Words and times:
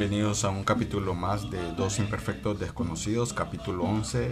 Bienvenidos 0.00 0.44
a 0.44 0.48
un 0.48 0.64
capítulo 0.64 1.12
más 1.12 1.50
de 1.50 1.60
Dos 1.74 1.98
Imperfectos 1.98 2.58
Desconocidos, 2.58 3.34
capítulo 3.34 3.84
11. 3.84 4.30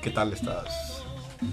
¿Qué 0.00 0.08
tal 0.10 0.32
estás? 0.32 1.02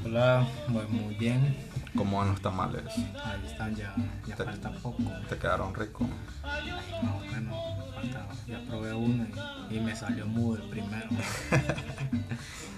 Hola, 0.06 0.48
voy 0.70 0.88
muy 0.88 1.14
bien. 1.16 1.54
¿Cómo 1.98 2.20
van 2.20 2.30
los 2.30 2.40
tamales? 2.40 2.86
Ahí 2.96 3.46
están, 3.46 3.76
ya, 3.76 3.94
ya 4.26 4.38
Te- 4.38 4.46
falta 4.46 4.72
poco. 4.82 5.04
¿Te 5.28 5.38
quedaron 5.38 5.76
ricos? 5.76 6.08
Ay, 6.44 6.72
más 6.72 7.14
o 7.14 7.20
menos, 7.26 7.94
falta, 7.94 8.26
ya 8.48 8.62
probé 8.70 8.94
uno 8.94 9.28
y, 9.70 9.76
y 9.76 9.80
me 9.82 9.94
salió 9.98 10.26
mudo 10.26 10.64
el 10.64 10.70
primero. 10.70 11.10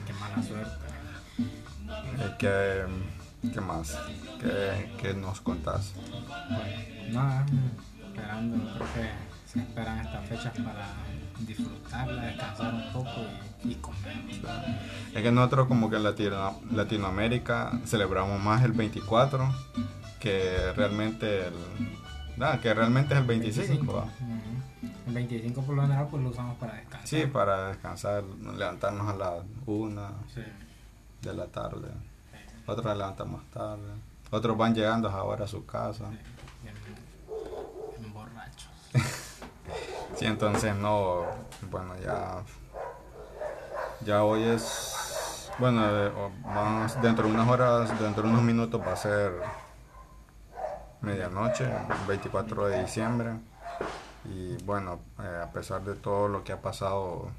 Qué 0.08 0.14
mala 0.20 0.42
suerte. 0.42 0.86
Eh, 1.38 2.36
¿Qué, 2.40 3.52
qué 3.54 3.62
más? 3.62 3.96
¿Qué, 4.42 4.92
qué 5.00 5.14
nos 5.14 5.40
contás? 5.42 5.94
Pues 6.50 7.14
nada, 7.14 7.46
esperando, 8.04 8.74
creo 8.74 8.88
que 8.96 9.35
se 9.56 9.60
esperan 9.62 10.00
estas 10.06 10.26
fechas 10.28 10.54
para 10.60 10.86
disfrutarla, 11.40 12.22
descansar 12.24 12.74
un 12.74 12.94
poco 12.94 13.10
y, 13.64 13.72
y 13.72 13.76
comer. 13.76 14.16
Es 15.14 15.22
que 15.24 15.32
nosotros 15.32 15.68
como 15.68 15.90
que 15.90 15.96
en 15.98 16.04
Latino- 16.04 16.60
Latinoamérica 16.72 17.72
celebramos 17.86 18.40
más 18.42 18.64
el 18.64 18.72
24 18.74 19.50
que 20.20 20.72
realmente 20.76 21.48
el... 21.48 21.54
Nada, 22.38 22.60
que 22.60 22.74
realmente 22.74 23.14
es 23.14 23.20
el 23.22 23.26
25. 23.26 23.94
¿va? 23.94 24.04
Ujú. 24.04 24.90
El 25.08 25.14
25 25.14 25.62
por 25.62 25.76
lo 25.76 25.82
general 25.84 26.08
pues 26.10 26.22
lo 26.24 26.30
usamos 26.30 26.58
para 26.58 26.74
descansar. 26.74 27.08
Sí, 27.08 27.26
para 27.28 27.68
descansar, 27.70 28.24
levantarnos 28.24 29.08
a 29.08 29.16
las 29.16 29.44
1 29.66 30.10
Sí. 30.34 30.42
de 31.22 31.34
la 31.34 31.46
tarde. 31.48 31.90
Otros 32.66 32.86
se 32.92 32.98
levantan 32.98 33.32
más 33.32 33.44
tarde. 33.52 33.84
Otros 34.32 34.58
van 34.58 34.74
llegando 34.74 35.10
ahora 35.10 35.46
a 35.46 35.48
su 35.48 35.66
casa. 35.66 36.10
Bien, 36.64 36.74
bien 38.00 38.14
borrachos. 38.14 38.70
Sí, 40.16 40.26
entonces 40.26 40.76
no, 40.76 41.26
bueno, 41.70 41.96
ya, 41.98 42.42
ya 44.06 44.24
hoy 44.24 44.44
es, 44.44 45.52
bueno, 45.60 45.82
eh, 45.86 46.12
dentro 47.02 47.28
de 47.28 47.34
unas 47.34 47.48
horas, 47.48 48.00
dentro 48.00 48.24
de 48.24 48.30
unos 48.30 48.44
minutos 48.44 48.82
va 48.82 48.94
a 48.94 48.98
ser 48.98 49.34
medianoche, 51.02 51.70
24 52.08 52.68
de 52.68 52.82
diciembre. 52.82 53.32
Y 54.26 54.58
bueno, 54.64 55.00
eh, 55.20 55.42
a 55.44 55.52
pesar 55.52 55.84
de 55.84 55.96
todo 55.96 56.28
lo 56.28 56.44
que 56.44 56.54
ha 56.54 56.62
pasado 56.62 57.30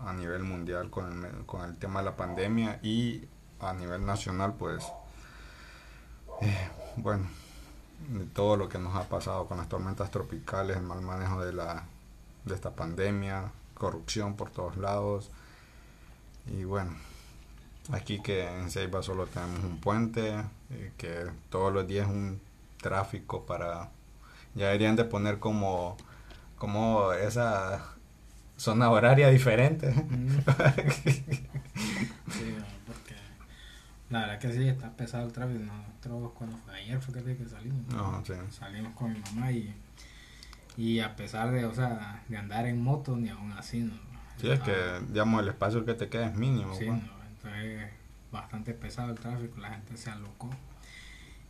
a 0.00 0.12
nivel 0.12 0.42
mundial 0.42 0.90
con 0.90 1.24
el, 1.24 1.46
con 1.46 1.62
el 1.62 1.76
tema 1.76 2.00
de 2.00 2.06
la 2.06 2.16
pandemia 2.16 2.80
y 2.82 3.28
a 3.60 3.72
nivel 3.72 4.04
nacional, 4.04 4.54
pues, 4.58 4.84
eh, 6.40 6.68
bueno, 6.96 7.26
de 8.08 8.24
todo 8.26 8.56
lo 8.56 8.68
que 8.68 8.78
nos 8.78 8.94
ha 8.96 9.08
pasado 9.08 9.46
con 9.46 9.58
las 9.58 9.68
tormentas 9.68 10.10
tropicales, 10.10 10.76
el 10.76 10.82
mal 10.82 11.00
manejo 11.00 11.44
de 11.44 11.52
la 11.52 11.84
de 12.44 12.54
esta 12.54 12.70
pandemia, 12.70 13.52
corrupción 13.74 14.36
por 14.36 14.50
todos 14.50 14.76
lados. 14.76 15.30
Y 16.46 16.64
bueno, 16.64 16.92
aquí 17.90 18.20
que 18.20 18.46
en 18.46 18.70
Ceiba 18.70 19.02
solo 19.02 19.26
tenemos 19.26 19.64
un 19.64 19.78
puente, 19.80 20.44
eh, 20.70 20.92
que 20.98 21.26
todos 21.50 21.72
los 21.72 21.86
días 21.86 22.08
un 22.08 22.40
tráfico 22.80 23.46
para 23.46 23.88
ya 24.54 24.66
deberían 24.66 24.96
de 24.96 25.04
poner 25.04 25.38
como 25.38 25.96
como 26.58 27.12
esa 27.12 27.94
zona 28.56 28.90
horaria 28.90 29.28
diferente. 29.28 29.92
Porque 30.44 31.24
la 34.14 34.20
verdad 34.20 34.38
que 34.38 34.52
sí, 34.52 34.68
está 34.68 34.90
pesado 34.96 35.26
el 35.26 35.32
tráfico. 35.32 35.58
Nosotros 35.58 36.32
cuando 36.38 36.56
fue 36.58 36.76
ayer 36.76 37.00
fue 37.00 37.14
que, 37.14 37.36
que 37.36 37.48
salimos. 37.48 37.92
No, 37.92 38.22
sí. 38.24 38.32
Salimos 38.50 38.94
con 38.94 39.12
mi 39.12 39.18
mamá 39.18 39.50
y, 39.50 39.74
y 40.76 41.00
a 41.00 41.16
pesar 41.16 41.50
de, 41.50 41.64
o 41.64 41.74
sea, 41.74 42.22
de 42.28 42.36
andar 42.36 42.66
en 42.66 42.80
moto, 42.80 43.16
ni 43.16 43.28
aún 43.28 43.52
así, 43.52 43.80
¿no? 43.80 43.94
Sí, 44.40 44.50
es 44.50 44.60
que 44.60 44.74
digamos 45.08 45.42
el 45.42 45.48
espacio 45.48 45.84
que 45.84 45.94
te 45.94 46.08
queda 46.08 46.26
es 46.28 46.36
mínimo. 46.36 46.74
Sí, 46.76 46.86
pues. 46.86 47.02
no, 47.02 47.24
entonces 47.28 47.90
bastante 48.30 48.72
pesado 48.72 49.10
el 49.10 49.18
tráfico, 49.18 49.60
la 49.60 49.70
gente 49.70 49.96
se 49.96 50.10
alocó. 50.10 50.50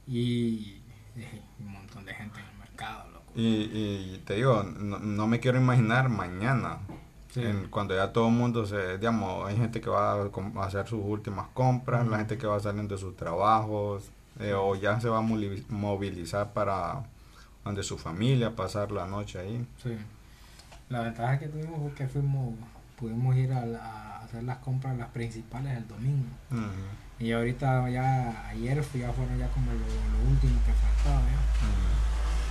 Y, 0.06 0.80
y 1.16 1.42
un 1.60 1.72
montón 1.72 2.06
de 2.06 2.14
gente 2.14 2.40
en 2.40 2.46
el 2.46 2.58
mercado, 2.58 3.10
loco. 3.10 3.32
Y, 3.34 3.44
y 3.44 4.22
te 4.24 4.34
digo, 4.34 4.62
no, 4.62 4.98
no 4.98 5.26
me 5.26 5.38
quiero 5.38 5.58
imaginar 5.58 6.08
mañana, 6.08 6.78
Sí. 7.34 7.42
en- 7.42 7.66
cuando 7.68 7.94
ya 7.96 8.12
todo 8.12 8.28
el 8.28 8.34
mundo 8.34 8.64
se, 8.64 8.96
digamos, 8.96 9.46
hay 9.48 9.56
gente 9.56 9.80
que 9.80 9.90
va 9.90 10.12
a, 10.22 10.64
hacer 10.64 10.86
sus 10.86 11.00
últimas 11.04 11.48
compras, 11.52 12.06
la 12.06 12.18
gente 12.18 12.38
que 12.38 12.46
va 12.46 12.60
saliendo 12.60 12.94
de 12.94 13.00
sus 13.00 13.16
trabajos, 13.16 14.08
eh, 14.38 14.54
o 14.54 14.76
ya 14.76 15.00
se 15.00 15.08
va 15.08 15.18
a 15.18 15.20
movilizar 15.68 16.52
para 16.52 17.02
donde 17.64 17.82
su 17.82 17.98
familia, 17.98 18.54
pasar 18.54 18.92
la 18.92 19.06
noche 19.06 19.40
ahí. 19.40 19.66
Sí. 19.82 19.96
La 20.90 21.00
ventaja 21.00 21.38
que 21.40 21.48
tuvimos 21.48 21.80
fue 21.80 21.92
que 21.94 22.06
fuimos, 22.06 22.54
pudimos 22.96 23.34
ir 23.36 23.52
a, 23.52 23.66
la- 23.66 23.78
a 24.18 24.24
hacer 24.24 24.44
las 24.44 24.58
compras, 24.58 24.96
las 24.96 25.08
principales 25.08 25.76
el 25.76 25.88
domingo. 25.88 26.26
Y 27.18 27.32
ahorita 27.32 27.88
ya, 27.90 28.48
ayer 28.48 28.82
fui, 28.84 29.00
ya 29.00 29.12
fueron 29.12 29.38
ya 29.38 29.48
como 29.48 29.72
lo, 29.72 29.78
lo 29.78 30.30
último 30.30 30.54
que 30.66 30.72
faltaba. 30.72 31.22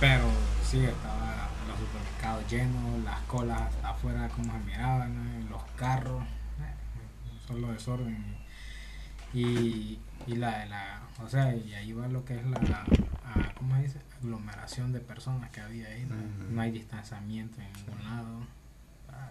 Pero 0.00 0.24
sí, 0.64 0.84
estaba 0.84 1.48
los 1.80 1.88
supermercados 1.88 2.50
llenos, 2.50 3.04
las 3.04 3.20
colas 3.22 3.72
afuera 3.82 4.28
como 4.28 4.52
se 4.52 4.58
miraban, 4.64 5.14
¿no? 5.44 5.50
los 5.50 5.62
carros, 5.76 6.22
eh, 6.22 7.38
solo 7.46 7.72
desorden. 7.72 8.36
Y, 9.32 9.98
y 10.26 10.36
la, 10.36 10.64
la, 10.66 11.02
o 11.22 11.28
sea, 11.28 11.54
y 11.54 11.74
ahí 11.74 11.92
va 11.92 12.06
lo 12.08 12.24
que 12.24 12.36
es 12.36 12.46
la, 12.46 12.58
a- 13.24 13.52
¿cómo 13.56 13.74
se 13.76 13.82
dice? 13.82 14.00
Aglomeración 14.22 14.92
de 14.92 15.00
personas 15.00 15.50
que 15.50 15.60
había 15.60 15.88
ahí, 15.88 16.04
¿no? 16.06 16.14
No 16.50 16.60
hay 16.60 16.70
distanciamiento 16.70 17.60
en 17.60 17.72
ningún 17.72 18.04
lado. 18.04 18.46
Ah, 19.12 19.30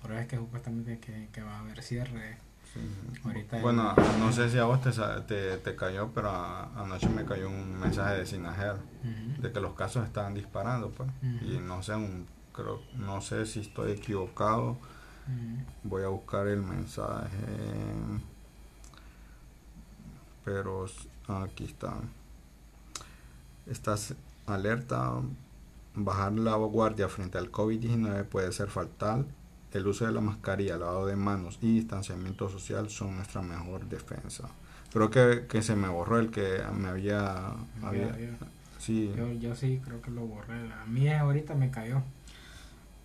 Por 0.00 0.12
eso 0.12 0.20
es 0.20 0.26
que 0.28 0.36
supuestamente 0.36 0.98
que, 1.00 1.28
que 1.32 1.42
va 1.42 1.56
a 1.56 1.60
haber 1.60 1.82
cierre. 1.82 2.38
Ahorita 3.24 3.60
Bueno, 3.60 3.94
el- 3.96 4.20
no 4.20 4.32
sé 4.32 4.48
si 4.50 4.58
a 4.58 4.64
vos 4.64 4.80
te, 4.80 4.90
te, 5.26 5.56
te 5.58 5.76
cayó, 5.76 6.10
pero 6.14 6.30
a- 6.30 6.64
anoche 6.80 7.08
me 7.08 7.24
cayó 7.24 7.48
un 7.48 7.78
mensaje 7.80 8.14
de 8.18 8.26
Sinagel 8.26 8.76
Ujú. 8.76 9.42
de 9.42 9.52
que 9.52 9.60
los 9.60 9.74
casos 9.74 10.04
estaban 10.06 10.34
disparando, 10.34 10.90
pues. 10.90 11.10
Y 11.42 11.58
no 11.58 11.82
sé, 11.82 11.94
un, 11.94 12.26
creo, 12.54 12.80
no 12.96 13.20
sé 13.20 13.46
si 13.46 13.60
estoy 13.60 13.92
equivocado. 13.92 14.76
Voy 15.82 16.02
a 16.04 16.08
buscar 16.08 16.46
el 16.46 16.62
mensaje. 16.62 17.28
Pero 20.44 20.86
aquí 21.28 21.64
está. 21.64 21.94
Estás 23.66 24.14
alerta. 24.46 25.14
Bajar 25.94 26.32
la 26.32 26.54
guardia 26.56 27.08
frente 27.08 27.38
al 27.38 27.50
COVID-19 27.50 28.24
puede 28.24 28.52
ser 28.52 28.68
fatal. 28.68 29.26
El 29.72 29.86
uso 29.86 30.06
de 30.06 30.12
la 30.12 30.20
mascarilla, 30.20 30.76
lavado 30.78 31.06
de 31.06 31.16
manos 31.16 31.58
y 31.60 31.74
distanciamiento 31.74 32.48
social 32.48 32.88
son 32.90 33.16
nuestra 33.16 33.42
mejor 33.42 33.86
defensa. 33.88 34.48
Creo 34.92 35.10
que, 35.10 35.46
que 35.48 35.60
se 35.62 35.76
me 35.76 35.88
borró 35.88 36.18
el 36.18 36.30
que 36.30 36.62
me 36.74 36.88
había... 36.88 37.48
había- 37.82 38.12
Había- 38.14 38.36
sí, 38.78 39.12
Yo, 39.16 39.30
yo 39.32 39.54
sí 39.54 39.80
creo 39.84 40.00
que 40.00 40.10
lo 40.10 40.22
borré. 40.26 40.54
A 40.72 40.86
mí 40.86 41.08
ahorita 41.12 41.54
me 41.54 41.70
cayó. 41.70 42.00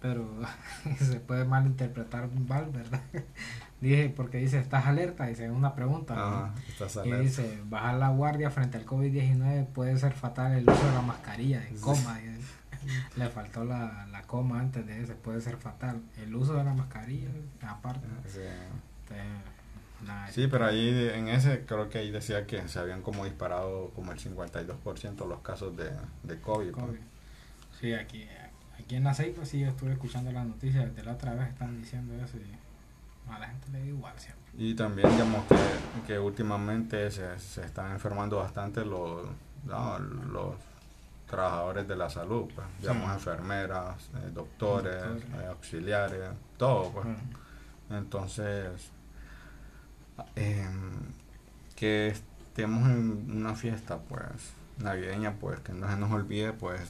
Pero 0.01 0.29
se 0.99 1.19
puede 1.19 1.45
malinterpretar 1.45 2.29
mal, 2.47 2.69
¿verdad? 2.71 3.01
Dije, 3.81 4.13
porque 4.15 4.37
dice, 4.37 4.59
¿estás 4.59 4.85
alerta? 4.85 5.25
Dice, 5.25 5.45
es 5.45 5.51
una 5.51 5.75
pregunta. 5.75 6.13
ajá, 6.13 6.53
estás 6.69 6.95
Y 6.95 6.99
alerta. 6.99 7.19
dice, 7.19 7.59
bajar 7.69 7.95
la 7.95 8.09
guardia 8.09 8.49
frente 8.49 8.77
al 8.77 8.85
COVID-19 8.85 9.65
puede 9.67 9.97
ser 9.97 10.13
fatal 10.13 10.53
el 10.53 10.69
uso 10.69 10.85
de 10.87 10.93
la 10.93 11.01
mascarilla, 11.01 11.59
de 11.59 11.69
coma. 11.81 12.17
Le 13.15 13.29
faltó 13.29 13.63
la, 13.65 14.07
la 14.11 14.21
coma 14.23 14.59
antes 14.59 14.85
de 14.85 15.01
ese, 15.03 15.13
puede 15.15 15.41
ser 15.41 15.57
fatal. 15.57 16.01
El 16.17 16.35
uso 16.35 16.53
de 16.53 16.63
la 16.63 16.73
mascarilla, 16.73 17.29
aparte. 17.61 18.07
Sí. 18.27 18.39
Entonces, 19.01 19.25
nada, 20.05 20.27
Sí, 20.31 20.47
pero 20.47 20.65
ahí 20.65 21.09
en 21.13 21.27
ese 21.29 21.65
creo 21.65 21.89
que 21.89 21.99
ahí 21.99 22.11
decía 22.11 22.45
que 22.45 22.67
se 22.67 22.79
habían 22.79 23.01
como 23.01 23.25
disparado 23.25 23.89
como 23.95 24.11
el 24.11 24.19
52% 24.19 25.27
los 25.27 25.39
casos 25.41 25.75
de, 25.77 25.91
de 26.23 26.39
COVID. 26.41 26.71
pues. 26.71 26.85
COVID. 26.85 26.99
Sí, 27.79 27.93
aquí, 27.93 28.25
aquí 28.79 28.95
en 28.95 29.03
la 29.03 29.13
Ceiba 29.13 29.45
sí 29.45 29.59
yo 29.59 29.67
estuve 29.67 29.91
escuchando 29.93 30.31
las 30.31 30.45
noticias, 30.45 30.85
desde 30.85 31.03
la 31.03 31.13
otra 31.13 31.33
vez 31.33 31.49
están 31.49 31.77
diciendo 31.81 32.13
eso 32.23 32.37
y 32.37 33.31
a 33.31 33.39
la 33.39 33.47
gente 33.47 33.67
le 33.71 33.79
da 33.79 33.85
igual 33.85 34.13
siempre. 34.17 34.43
Y 34.57 34.75
también 34.75 35.09
digamos 35.09 35.45
que, 35.47 35.55
que 36.07 36.19
últimamente 36.19 37.09
se, 37.11 37.39
se 37.39 37.65
están 37.65 37.91
enfermando 37.91 38.37
bastante 38.37 38.85
los, 38.85 39.25
no, 39.65 39.99
los 39.99 40.55
trabajadores 41.33 41.87
de 41.87 41.95
la 41.95 42.09
salud, 42.09 42.45
pues, 42.53 42.67
digamos 42.79 43.07
Sí. 43.07 43.13
enfermeras, 43.13 44.09
eh, 44.15 44.29
doctores, 44.33 45.01
Doctores. 45.01 45.23
eh, 45.43 45.47
auxiliares, 45.47 46.29
todo. 46.57 46.89
Pues. 46.91 47.05
Bueno, 47.05 47.17
Entonces, 47.89 48.91
em, 50.35 50.91
que 51.75 52.07
estemos 52.09 52.87
en 52.89 53.31
una 53.31 53.55
fiesta, 53.55 53.97
pues, 53.99 54.53
navideña, 54.77 55.33
pues, 55.39 55.59
que 55.61 55.73
no 55.73 55.87
se 55.89 55.97
nos 55.97 56.11
olvide, 56.11 56.53
pues, 56.53 56.81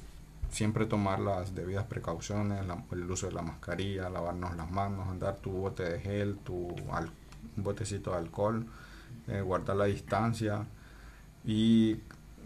siempre 0.49 0.85
tomar 0.85 1.19
las 1.19 1.55
debidas 1.55 1.85
precauciones, 1.85 2.65
la- 2.65 2.83
el 2.91 3.09
uso 3.09 3.27
de 3.27 3.33
la 3.33 3.41
mascarilla, 3.41 4.09
lavarnos 4.09 4.55
las 4.55 4.69
manos, 4.69 5.07
andar 5.07 5.37
tu 5.37 5.51
bote 5.51 5.83
de 5.83 5.99
gel, 5.99 6.37
tu 6.43 6.75
al- 6.91 7.09
un 7.57 7.63
botecito 7.63 8.11
de 8.11 8.17
alcohol, 8.17 8.65
eh, 9.27 9.41
guardar 9.41 9.77
la 9.77 9.85
distancia 9.85 10.65
y 11.45 11.95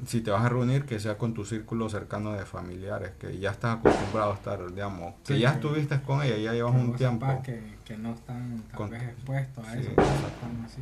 si 0.06 0.22
te 0.22 0.32
vas 0.32 0.44
a 0.46 0.50
reunir, 0.50 0.86
que 0.86 1.00
sea 1.00 1.18
con 1.18 1.34
tu 1.34 1.44
círculo 1.46 1.90
cercano 1.90 2.34
de 2.34 2.46
familiares, 2.46 3.12
que 3.20 3.38
ya 3.40 3.52
estás 3.52 3.78
acostumbrado 3.80 4.32
a 4.32 4.36
estar, 4.36 4.72
digamos, 4.74 5.16
que 5.26 5.36
Sí, 5.36 5.40
ya 5.40 5.50
que- 5.52 5.56
estuviste 5.56 6.02
con 6.02 6.22
ella, 6.22 6.38
ya 6.38 6.54
llevas 6.54 6.74
Que 6.76 6.80
un 6.82 6.96
tiempo. 6.96 7.42
Que, 7.44 7.78
que 7.86 7.98
no 7.98 8.14
están 8.14 8.64
tal 8.70 8.78
Con- 8.78 8.90
vez 8.92 9.04
expuestos 9.04 9.68
a 9.68 9.74
Sí, 9.74 9.80
eso, 9.80 9.90
están 10.28 10.64
así. 10.66 10.82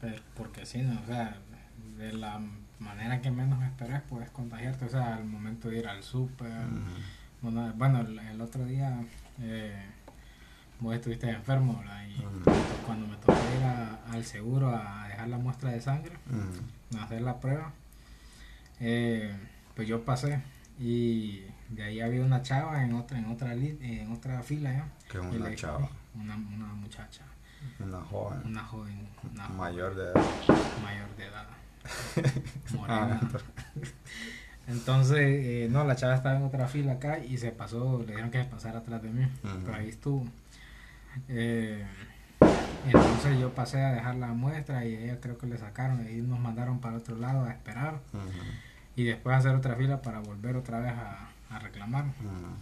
Pero, 0.00 0.22
porque 0.36 0.64
sí, 0.66 0.82
no, 0.82 1.00
o 1.00 1.06
sea, 1.06 1.36
de 1.98 2.12
la 2.14 2.40
manera 2.78 3.20
que 3.20 3.30
menos 3.30 3.62
esperes 3.62 4.00
puedes 4.08 4.30
contagiarte, 4.30 4.86
o 4.86 4.88
sea, 4.88 5.16
al 5.16 5.24
momento 5.26 5.68
de 5.68 5.78
ir 5.78 5.88
al 5.88 6.02
súper. 6.02 6.50
Bueno, 7.42 7.72
bueno, 7.76 8.00
el, 8.00 8.40
otro 8.40 8.64
día 8.64 8.98
eh, 9.42 9.84
vos 10.80 10.94
estuviste 10.94 11.28
enfermo, 11.30 11.78
¿verdad? 11.78 12.02
Y 12.08 12.22
cuando 12.86 13.06
me 13.06 13.16
tocó 13.16 13.32
ir 13.58 13.64
a- 13.64 13.98
al 14.12 14.24
seguro 14.24 14.70
a 14.74 15.06
dejar 15.08 15.28
la 15.28 15.36
muestra 15.38 15.70
de 15.70 15.80
sangre, 15.80 16.12
a 16.98 17.04
hacer 17.04 17.20
la 17.22 17.38
prueba, 17.38 17.72
eh, 18.80 19.36
pues 19.74 19.86
yo 19.88 20.04
pasé 20.04 20.40
y 20.78 21.44
de 21.68 21.82
ahí 21.84 22.00
había 22.00 22.22
una 22.22 22.42
chava 22.42 22.82
en 22.82 22.94
otra 22.94 23.18
en 23.18 23.26
otra 23.26 23.52
en 23.54 24.10
otra 24.12 24.42
fila 24.42 24.72
ya 24.72 24.88
Que 25.10 25.18
una 25.20 25.48
le- 25.50 25.54
chava, 25.56 25.88
una, 26.14 26.34
una 26.36 26.66
muchacha 26.74 27.22
una 27.78 28.00
joven, 28.00 28.40
una 28.46 28.64
joven 28.64 29.06
una 29.32 29.44
joven. 29.44 29.56
Mayor 29.58 29.94
de 29.94 30.02
edad. 30.04 30.14
mayor 30.82 31.16
de 31.16 31.26
edad. 31.26 31.46
Morena. 32.74 33.20
Ah, 33.22 33.38
entonces 34.68 35.18
eh, 35.20 35.68
no 35.70 35.84
la 35.84 35.96
chava 35.96 36.14
estaba 36.14 36.36
en 36.36 36.44
otra 36.44 36.66
fila 36.68 36.92
acá 36.94 37.18
y 37.18 37.36
se 37.38 37.52
pasó 37.52 37.98
le 38.00 38.06
dijeron 38.12 38.30
que 38.30 38.38
se 38.42 38.48
pasara 38.48 38.78
atrás 38.78 39.02
de 39.02 39.10
mí 39.10 39.26
pero 39.64 39.76
ahí 39.76 39.88
estuvo. 39.88 40.26
Eh, 41.28 41.84
entonces 42.86 43.38
yo 43.38 43.52
pasé 43.52 43.82
a 43.82 43.92
dejar 43.92 44.14
la 44.16 44.28
muestra 44.28 44.84
y 44.86 44.94
ella 44.94 45.20
creo 45.20 45.36
que 45.36 45.46
le 45.46 45.58
sacaron 45.58 46.06
y 46.08 46.16
nos 46.22 46.38
mandaron 46.40 46.80
para 46.80 46.96
otro 46.96 47.16
lado 47.16 47.44
a 47.44 47.50
esperar. 47.50 48.00
Y 49.00 49.04
después 49.04 49.36
hacer 49.36 49.54
otra 49.54 49.76
fila 49.76 50.02
para 50.02 50.20
volver 50.20 50.56
otra 50.56 50.80
vez 50.80 50.92
a, 50.92 51.30
a 51.54 51.58
reclamar. 51.58 52.04
Ujú. 52.04 52.54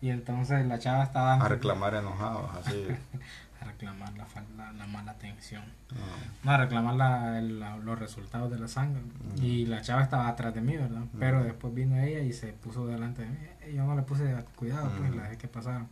Y 0.00 0.10
entonces 0.10 0.66
la 0.66 0.78
chava 0.78 1.04
estaba 1.04 1.34
A 1.34 1.48
reclamar 1.48 1.94
enojados, 1.94 2.50
así. 2.56 2.86
a 3.60 3.64
reclamar 3.64 4.12
la, 4.18 4.26
la, 4.56 4.72
la 4.72 4.86
mala 4.88 5.12
atención. 5.12 5.62
Ah, 5.92 5.94
No, 6.42 6.50
a 6.50 6.56
reclamar 6.56 6.94
la- 6.96 7.40
los 7.76 7.98
resultados 7.98 8.50
de 8.50 8.58
la 8.58 8.66
sangre. 8.66 9.00
Mm. 9.02 9.44
Y 9.44 9.66
la 9.66 9.80
chava 9.82 10.02
estaba 10.02 10.26
atrás 10.28 10.52
de 10.54 10.60
mí, 10.60 10.76
¿verdad? 10.76 11.02
Pero 11.18 11.44
después 11.44 11.72
vino 11.72 11.96
ella 11.96 12.18
y 12.20 12.32
se 12.32 12.48
puso 12.52 12.86
delante 12.88 13.22
de 13.22 13.28
mí. 13.30 13.38
Yo 13.76 13.84
no 13.84 13.94
le 13.94 14.02
puse 14.02 14.34
cuidado, 14.56 14.90
pues 14.98 15.10
Mm. 15.12 15.16
la 15.16 15.22
dejé 15.24 15.38
que 15.38 15.46
pasara. 15.48 15.86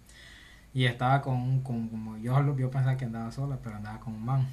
Y 0.74 0.84
estaba 0.86 1.20
con, 1.22 1.34
un- 1.36 1.60
con 1.62 1.88
como 1.88 2.16
yo, 2.16 2.56
yo 2.56 2.70
pensaba 2.70 2.96
que 2.96 3.04
andaba 3.04 3.30
sola, 3.30 3.58
pero 3.62 3.76
andaba 3.76 4.00
con 4.00 4.14
un 4.14 4.24
man. 4.24 4.48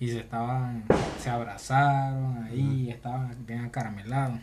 y 0.00 0.08
se 0.10 0.20
estaban, 0.20 0.84
se 1.18 1.28
abrazaron 1.30 2.44
ahí, 2.44 2.88
estaban 2.90 3.34
bien 3.44 3.64
acaramelados. 3.64 4.38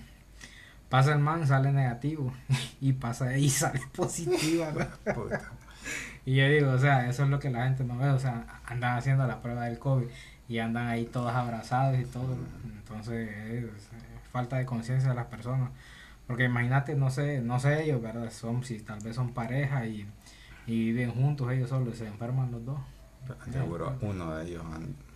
Pasa 0.89 1.13
el 1.13 1.19
man, 1.19 1.47
sale 1.47 1.71
negativo 1.71 2.33
y 2.81 2.93
pasa 2.93 3.37
y 3.37 3.49
sale 3.61 3.81
positiva. 3.95 4.71
Y 6.25 6.35
yo 6.35 6.47
digo, 6.47 6.71
o 6.71 6.79
sea, 6.79 7.07
eso 7.07 7.23
es 7.23 7.29
lo 7.29 7.39
que 7.39 7.49
la 7.49 7.65
gente 7.65 7.83
no 7.83 7.97
ve, 7.97 8.09
o 8.09 8.19
sea, 8.19 8.61
andan 8.65 8.97
haciendo 8.97 9.27
la 9.27 9.41
prueba 9.41 9.65
del 9.65 9.77
COVID 9.77 10.07
y 10.47 10.59
andan 10.59 10.87
ahí 10.87 11.05
todos 11.05 11.33
abrazados 11.33 11.99
y 11.99 12.05
todo. 12.05 12.35
Entonces, 12.63 13.29
es, 13.29 13.89
falta 14.31 14.57
de 14.57 14.65
conciencia 14.65 15.09
de 15.09 15.15
las 15.15 15.27
personas. 15.27 15.69
Porque 16.27 16.45
imagínate, 16.45 16.95
no 16.95 17.09
sé, 17.11 17.39
no 17.41 17.59
sé 17.59 17.83
ellos, 17.83 18.01
¿verdad? 18.01 18.31
Son, 18.31 18.63
si 18.63 18.79
tal 18.79 18.99
vez 18.99 19.15
son 19.15 19.33
pareja 19.33 19.85
y, 19.85 20.07
y 20.65 20.85
viven 20.91 21.11
juntos 21.11 21.51
ellos 21.51 21.69
solos 21.69 21.93
y 21.95 21.97
se 21.99 22.07
enferman 22.07 22.51
los 22.51 22.65
dos. 22.65 22.79
Seguro 23.51 23.97
uno 24.01 24.35
de 24.35 24.45
ellos 24.45 24.63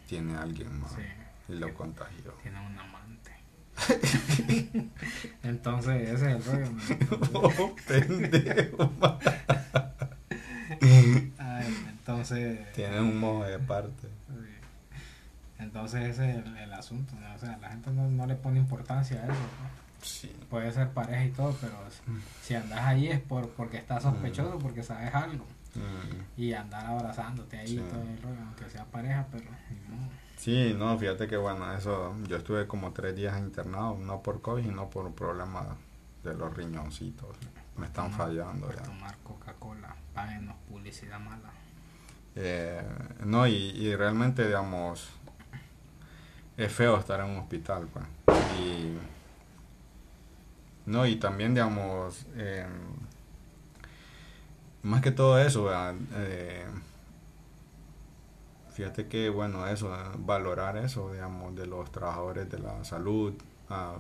tiene 0.07 0.36
a 0.36 0.42
alguien 0.42 0.80
más 0.80 0.92
Sí. 0.92 1.01
y 1.50 1.56
lo 1.57 1.74
contagió. 1.74 2.31
tienen 2.42 2.62
un 2.62 2.80
amante. 2.80 3.31
Entonces, 5.50 6.10
ese 6.10 6.13
es 6.13 6.22
el 6.22 6.44
rollo. 6.46 6.69
¿no? 6.72 7.40
Oh, 7.42 7.75
pendejo. 7.88 8.94
Ay, 11.38 11.78
entonces, 11.90 12.72
Tiene 12.74 13.00
un 13.01 13.18
modo 13.19 13.44
de 13.46 13.60
parte. 13.60 14.07
sí. 14.30 14.34
entonces 15.60 16.01
ese 16.10 16.30
es 16.31 16.38
el, 16.46 16.57
el 16.57 16.74
asunto. 16.74 17.13
¿no? 17.19 17.36
O 17.36 17.40
sea, 17.40 17.57
la 17.57 17.69
gente 17.69 17.92
no, 17.92 18.10
no 18.10 18.25
le 18.25 18.36
pone 18.36 18.60
importancia 18.60 19.19
a 19.22 19.25
eso. 19.25 19.34
¿no? 19.34 19.80
Sí. 20.01 20.31
Puede 20.50 20.72
ser 20.72 20.90
pareja 20.90 21.25
y 21.25 21.31
todo, 21.31 21.57
pero 21.60 21.74
si 22.42 22.56
andas 22.56 22.80
ahí 22.81 23.07
es 23.10 23.19
por 23.19 23.50
porque 23.50 23.78
estás 23.78 24.04
sospechoso, 24.04 24.57
porque 24.60 24.81
sabes 24.84 25.13
algo. 25.13 25.46
Mm. 25.75 26.42
Y 26.42 26.54
andar 26.54 26.86
abrazándote 26.86 27.57
ahí 27.57 27.68
Sí. 27.68 27.75
y 27.75 27.80
todo 27.80 28.01
el 28.01 28.22
rollo, 28.22 28.40
aunque 28.46 28.69
sea 28.69 28.86
pareja, 28.86 29.25
pero 29.31 29.44
modo. 29.46 30.10
Sí, 30.39 30.74
no, 30.77 30.97
fíjate 30.97 31.27
que 31.27 31.36
bueno, 31.36 31.69
eso, 31.74 32.15
yo 32.30 32.38
estuve 32.38 32.65
como 32.65 32.94
tres 32.94 33.13
días 33.13 33.38
internado, 33.39 33.97
no 33.97 34.21
por 34.24 34.41
COVID, 34.41 34.63
sino 34.63 34.89
por 34.89 35.12
problemas 35.12 35.68
de 36.24 36.33
los 36.33 36.56
riñoncitos. 36.56 37.36
Me 37.75 37.88
están 37.88 38.06
Tomar- 38.12 38.18
fallando 38.27 38.68
por 38.68 38.75
ya. 38.77 38.83
tomar 38.83 39.18
Coca-Cola, 39.25 39.94
páguenos 40.13 40.56
publicidad 40.69 41.19
mala. 41.19 41.50
Eh, 42.36 42.81
no, 43.25 43.47
y, 43.47 43.53
y 43.53 43.94
realmente, 43.97 44.47
digamos, 44.47 45.09
es 46.56 46.71
feo 46.71 46.97
estar 46.97 47.19
en 47.19 47.31
un 47.31 47.38
hospital, 47.39 47.88
pues. 47.91 48.06
Y, 48.62 48.97
no, 50.86 51.06
y 51.06 51.18
también, 51.18 51.53
digamos, 51.53 52.25
eh, 52.36 52.65
más 54.83 55.01
que 55.01 55.12
todo 55.12 55.38
eso, 55.38 55.65
¿verdad? 55.65 55.95
Eh, 56.15 56.65
fíjate 58.74 59.07
que, 59.07 59.30
bueno, 59.30 59.68
eso, 59.68 59.94
eh, 59.94 60.00
valorar 60.19 60.77
eso, 60.77 61.12
digamos, 61.12 61.56
de 61.56 61.66
los 61.68 61.92
trabajadores 61.92 62.50
de 62.50 62.60
la 62.60 62.83
salud. 62.83 63.33
ah, 63.69 63.95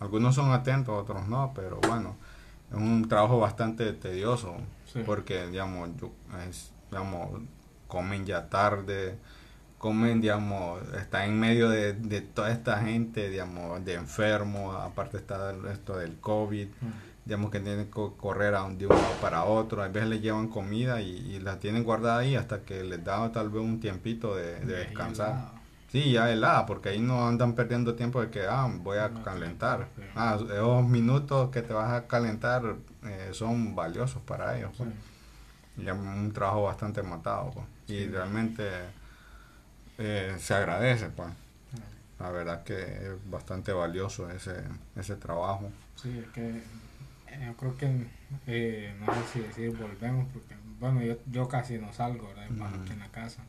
algunos 0.00 0.34
son 0.34 0.52
atentos, 0.52 0.94
otros 1.02 1.26
no, 1.28 1.52
pero 1.54 1.80
bueno, 1.88 2.14
es 2.70 2.76
un 2.76 3.08
trabajo 3.08 3.38
bastante 3.40 3.92
tedioso 3.92 4.56
Sí. 4.92 5.02
porque 5.04 5.46
digamos 5.48 5.90
yo, 6.00 6.10
es, 6.48 6.72
digamos 6.90 7.42
comen 7.88 8.24
ya 8.24 8.48
tarde 8.48 9.18
comen 9.76 10.20
digamos 10.22 10.80
está 10.94 11.26
en 11.26 11.38
medio 11.38 11.68
de, 11.68 11.92
de 11.92 12.22
toda 12.22 12.50
esta 12.50 12.78
gente 12.80 13.28
digamos 13.28 13.84
de 13.84 13.94
enfermos 13.94 14.74
aparte 14.76 15.18
está 15.18 15.54
esto 15.70 15.98
del 15.98 16.16
covid 16.20 16.68
digamos 17.28 17.50
que 17.50 17.60
tienen 17.60 17.90
que 17.90 18.08
correr 18.16 18.54
a 18.54 18.64
un- 18.64 18.78
de 18.78 18.86
un 18.86 18.96
lado 18.96 19.14
para 19.20 19.44
otro 19.44 19.82
a 19.82 19.88
veces 19.88 20.08
les 20.08 20.22
llevan 20.22 20.48
comida 20.48 21.02
y, 21.02 21.10
y 21.10 21.40
la 21.40 21.58
tienen 21.58 21.84
guardada 21.84 22.20
ahí 22.20 22.34
hasta 22.34 22.62
que 22.62 22.82
les 22.82 23.04
da 23.04 23.30
tal 23.30 23.50
vez 23.50 23.62
un 23.62 23.80
tiempito 23.80 24.34
de, 24.34 24.60
descansar. 24.60 25.52
Sí, 25.92 26.12
ya 26.12 26.30
helada, 26.32 26.64
porque 26.64 26.88
ahí 26.88 27.00
no 27.00 27.28
andan 27.28 27.54
perdiendo 27.54 27.94
tiempo 27.94 28.22
de 28.22 28.30
que, 28.30 28.46
ah, 28.46 28.66
voy 28.70 28.96
a 28.96 29.10
calentar. 29.24 29.88
Ah, 30.16 30.38
esos 30.40 30.84
minutos 30.86 31.50
que 31.50 31.60
te 31.60 31.74
vas 31.74 31.92
a 31.92 32.06
calentar 32.06 32.76
eh, 33.04 33.30
son 33.32 33.74
valiosos 33.74 34.22
para 34.22 34.56
ellos. 34.56 34.70
Pues. 34.76 34.88
Y 35.76 35.86
es 35.86 35.92
un 35.92 36.32
trabajo 36.32 36.62
bastante 36.62 37.02
matado, 37.02 37.50
pues. 37.52 37.66
Y 37.88 38.06
realmente 38.06 38.68
eh, 39.98 40.34
se 40.38 40.54
agradece, 40.54 41.08
pues. 41.10 41.28
La 42.18 42.30
verdad 42.30 42.64
que 42.64 42.82
es 42.82 43.30
bastante 43.30 43.72
valioso 43.72 44.30
ese, 44.30 44.64
ese 44.96 45.16
trabajo. 45.16 45.70
Sí, 45.96 46.18
es 46.18 46.28
que 46.32 46.62
yo 47.44 47.56
creo 47.56 47.76
que, 47.76 48.06
eh, 48.46 48.94
no 49.00 49.06
sé 49.14 49.20
si 49.32 49.40
decir 49.40 49.70
volvemos, 49.76 50.26
porque, 50.32 50.54
bueno, 50.80 51.02
yo, 51.02 51.16
yo 51.30 51.48
casi 51.48 51.78
no 51.78 51.92
salgo, 51.92 52.28
¿verdad? 52.28 52.44
Aquí 52.80 52.92
en 52.92 52.98
la 52.98 53.08
casa. 53.08 53.42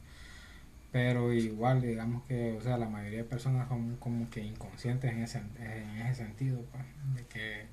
Pero 0.92 1.32
igual, 1.34 1.82
digamos 1.82 2.24
que, 2.24 2.58
o 2.58 2.62
sea, 2.62 2.78
la 2.78 2.90
mayoría 2.90 3.20
de 3.20 3.24
personas 3.24 3.68
son 3.68 3.98
como 3.98 4.30
que 4.30 4.44
inconscientes 4.44 5.12
en 5.12 5.24
ese, 5.24 5.42
en 5.60 6.02
ese 6.02 6.24
sentido, 6.24 6.62
pues, 6.72 6.84
de 7.16 7.26
que 7.28 7.66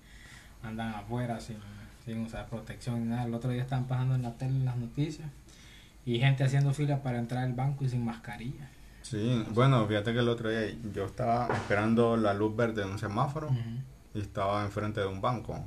andan 0.63 0.95
afuera 0.95 1.41
sin, 1.41 1.57
sin 2.05 2.21
usar 2.21 2.47
protección 2.47 3.03
ni 3.03 3.09
nada. 3.09 3.25
El 3.25 3.35
otro 3.35 3.51
día 3.51 3.63
estaban 3.63 3.87
pasando 3.87 4.15
en 4.15 4.23
la 4.23 4.35
tele 4.35 4.65
las 4.65 4.77
noticias 4.77 5.29
y 6.05 6.19
gente 6.19 6.45
haciendo 6.45 6.73
fila 6.73 7.03
para 7.03 7.19
entrar 7.19 7.45
al 7.45 7.55
banco 7.55 7.85
y 7.85 7.89
sin 7.89 8.05
mascarilla. 8.05 8.69
Sí, 9.03 9.45
bueno, 9.55 9.87
fíjate 9.87 10.13
que 10.13 10.19
el 10.19 10.29
otro 10.29 10.51
día 10.51 10.75
yo 10.93 11.07
estaba 11.07 11.49
esperando 11.55 12.17
la 12.17 12.35
luz 12.35 12.57
verde 12.57 12.83
de 12.83 12.91
un 12.91 12.99
semáforo 12.99 13.49
y 14.17 14.21
estaba 14.21 14.65
enfrente 14.65 15.01
de 15.01 15.07
un 15.07 15.21
banco. 15.21 15.65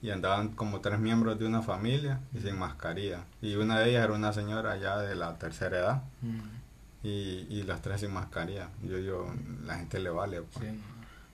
y 0.00 0.10
andaban 0.10 0.50
como 0.50 0.80
tres 0.80 0.98
miembros 1.00 1.38
de 1.40 1.46
una 1.46 1.60
familia 1.60 2.20
y 2.32 2.38
sin 2.38 2.56
mascarilla. 2.56 3.24
Y 3.42 3.56
una 3.56 3.80
de 3.80 3.90
ellas 3.90 4.04
era 4.04 4.12
una 4.14 4.32
señora 4.32 4.76
ya 4.76 4.96
de 4.98 5.16
la 5.16 5.36
tercera 5.38 5.76
edad 5.78 6.02
y, 7.02 7.46
y 7.50 7.62
las 7.64 7.82
tres 7.82 8.00
sin 8.00 8.12
mascarilla. 8.12 8.68
Yo 8.84 8.96
digo, 8.98 9.32
la 9.64 9.76
gente 9.76 9.98
le 9.98 10.10
vale. 10.10 10.42
pues. 10.42 10.66
sí, 10.70 10.80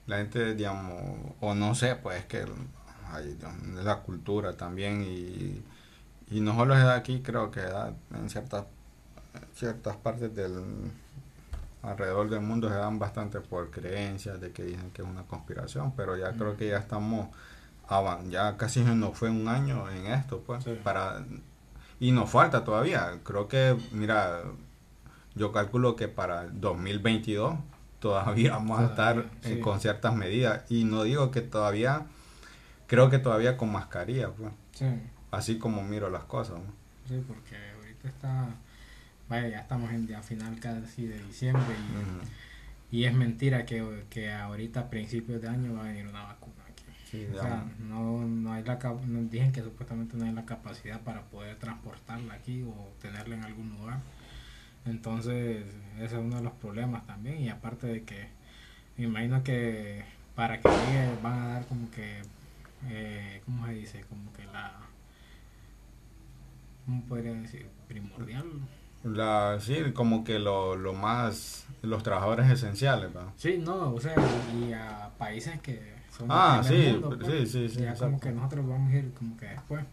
La 0.06 0.16
gente, 0.18 0.54
digamos, 0.54 0.94
o 1.40 1.54
no 1.54 1.74
sé, 1.74 1.96
pues 1.96 2.20
es 2.20 2.24
que 2.26 2.42
es 2.42 3.84
la 3.84 3.96
cultura 4.00 4.56
también 4.56 5.02
y, 5.02 5.62
y 6.30 6.40
no 6.40 6.54
solo 6.56 6.74
es 6.74 6.82
de 6.82 6.92
aquí, 6.92 7.20
creo 7.20 7.50
que 7.50 7.60
da 7.60 7.92
en 8.14 8.30
ciertas, 8.30 8.64
ciertas 9.54 9.96
partes 9.96 10.34
del 10.34 10.62
alrededor 11.84 12.28
del 12.30 12.40
mundo 12.40 12.68
se 12.68 12.74
dan 12.76 12.98
bastante 12.98 13.40
por 13.40 13.70
creencias 13.70 14.40
de 14.40 14.52
que 14.52 14.62
dicen 14.64 14.90
que 14.92 15.02
es 15.02 15.08
una 15.08 15.22
conspiración, 15.24 15.92
pero 15.96 16.16
ya 16.16 16.32
creo 16.32 16.56
que 16.56 16.68
ya 16.68 16.78
estamos 16.78 17.28
ya 18.30 18.56
casi 18.56 18.80
nos 18.82 19.16
fue 19.16 19.28
un 19.30 19.46
año 19.46 19.88
en 19.90 20.06
esto, 20.06 20.42
pues, 20.46 20.64
Sí. 20.64 20.78
para 20.82 21.22
y 22.00 22.12
nos 22.12 22.28
falta 22.30 22.64
todavía. 22.64 23.20
Creo 23.22 23.46
que, 23.46 23.76
mira, 23.92 24.42
yo 25.34 25.52
calculo 25.52 25.94
que 25.94 26.08
para 26.08 26.42
el 26.42 26.60
2022 26.60 27.54
todavía 28.00 28.52
vamos 28.56 28.80
a 28.80 28.86
estar 28.86 29.26
eh, 29.44 29.60
con 29.60 29.80
ciertas 29.80 30.14
medidas. 30.14 30.62
Y 30.70 30.84
no 30.84 31.02
digo 31.04 31.30
que 31.30 31.40
todavía, 31.42 32.06
creo 32.86 33.10
que 33.10 33.18
todavía 33.18 33.56
con 33.56 33.70
mascarilla, 33.70 34.30
pues, 34.30 34.52
Sí, 34.72 34.86
así 35.30 35.58
como 35.58 35.82
miro 35.84 36.10
las 36.10 36.24
cosas. 36.24 36.56
¿no? 36.56 36.72
sí, 37.06 37.22
porque 37.28 37.56
ahorita 37.76 38.08
está, 38.08 38.48
vaya, 39.28 39.48
ya 39.48 39.60
estamos 39.60 39.90
en 39.92 40.06
día 40.06 40.22
final 40.22 40.58
casi 40.60 41.06
de 41.06 41.18
diciembre 41.24 41.74
y, 42.90 42.96
y 42.96 43.04
es 43.04 43.14
mentira 43.14 43.66
que, 43.66 44.04
que 44.10 44.32
ahorita 44.32 44.80
a 44.80 44.90
principios 44.90 45.42
de 45.42 45.48
año 45.48 45.74
va 45.74 45.80
a 45.84 45.88
venir 45.88 46.06
una 46.06 46.22
vacuna 46.22 46.62
aquí. 46.68 46.84
Sí, 47.10 47.26
O 47.32 47.40
sea, 47.40 47.64
no, 47.78 48.26
no 48.26 48.52
hay 48.52 48.64
la 48.64 48.78
nos 49.06 49.30
dicen 49.30 49.52
que 49.52 49.62
supuestamente 49.62 50.16
no 50.16 50.24
hay 50.24 50.32
la 50.32 50.44
capacidad 50.44 51.00
para 51.00 51.22
poder 51.22 51.56
transportarla 51.56 52.34
aquí 52.34 52.62
o 52.62 52.92
tenerla 53.00 53.36
en 53.36 53.44
algún 53.44 53.70
lugar. 53.70 54.00
Entonces, 54.86 55.64
ese 55.96 56.04
es 56.04 56.12
uno 56.12 56.36
de 56.36 56.42
los 56.42 56.52
problemas 56.54 57.06
también. 57.06 57.40
Y 57.40 57.48
aparte 57.48 57.86
de 57.86 58.02
que 58.04 58.28
me 58.96 59.04
imagino 59.04 59.42
que 59.42 60.04
para 60.34 60.60
que 60.60 60.68
llegue 60.68 61.08
van 61.22 61.38
a 61.40 61.48
dar 61.48 61.66
como 61.66 61.90
que, 61.90 62.22
eh, 62.88 63.40
¿cómo 63.44 63.66
se 63.66 63.72
dice? 63.72 64.04
Como 64.08 64.32
que 64.32 64.44
la, 64.46 64.72
¿cómo 66.84 67.04
podría 67.04 67.32
decir? 67.32 67.66
Primordial. 67.88 68.44
La, 69.04 69.58
sí, 69.60 69.92
como 69.92 70.24
que 70.24 70.38
lo, 70.38 70.76
lo 70.76 70.92
más, 70.94 71.66
los 71.82 72.02
trabajadores 72.02 72.50
esenciales, 72.50 73.12
¿verdad? 73.12 73.30
Sí, 73.36 73.58
no, 73.62 73.92
o 73.92 74.00
sea, 74.00 74.14
y 74.58 74.72
a 74.72 75.10
países 75.18 75.60
que 75.60 75.94
son 76.16 76.28
Ah, 76.30 76.62
sí, 76.64 76.88
mundo, 76.92 77.18
pues, 77.20 77.26
sí, 77.30 77.46
sí, 77.46 77.68
sí, 77.68 77.82
ya 77.82 77.94
como 77.94 78.18
que 78.18 78.30
nosotros 78.32 78.66
vamos 78.66 78.92
a 78.92 78.96
ir 78.96 79.12
como 79.12 79.36
que 79.36 79.46
después. 79.46 79.84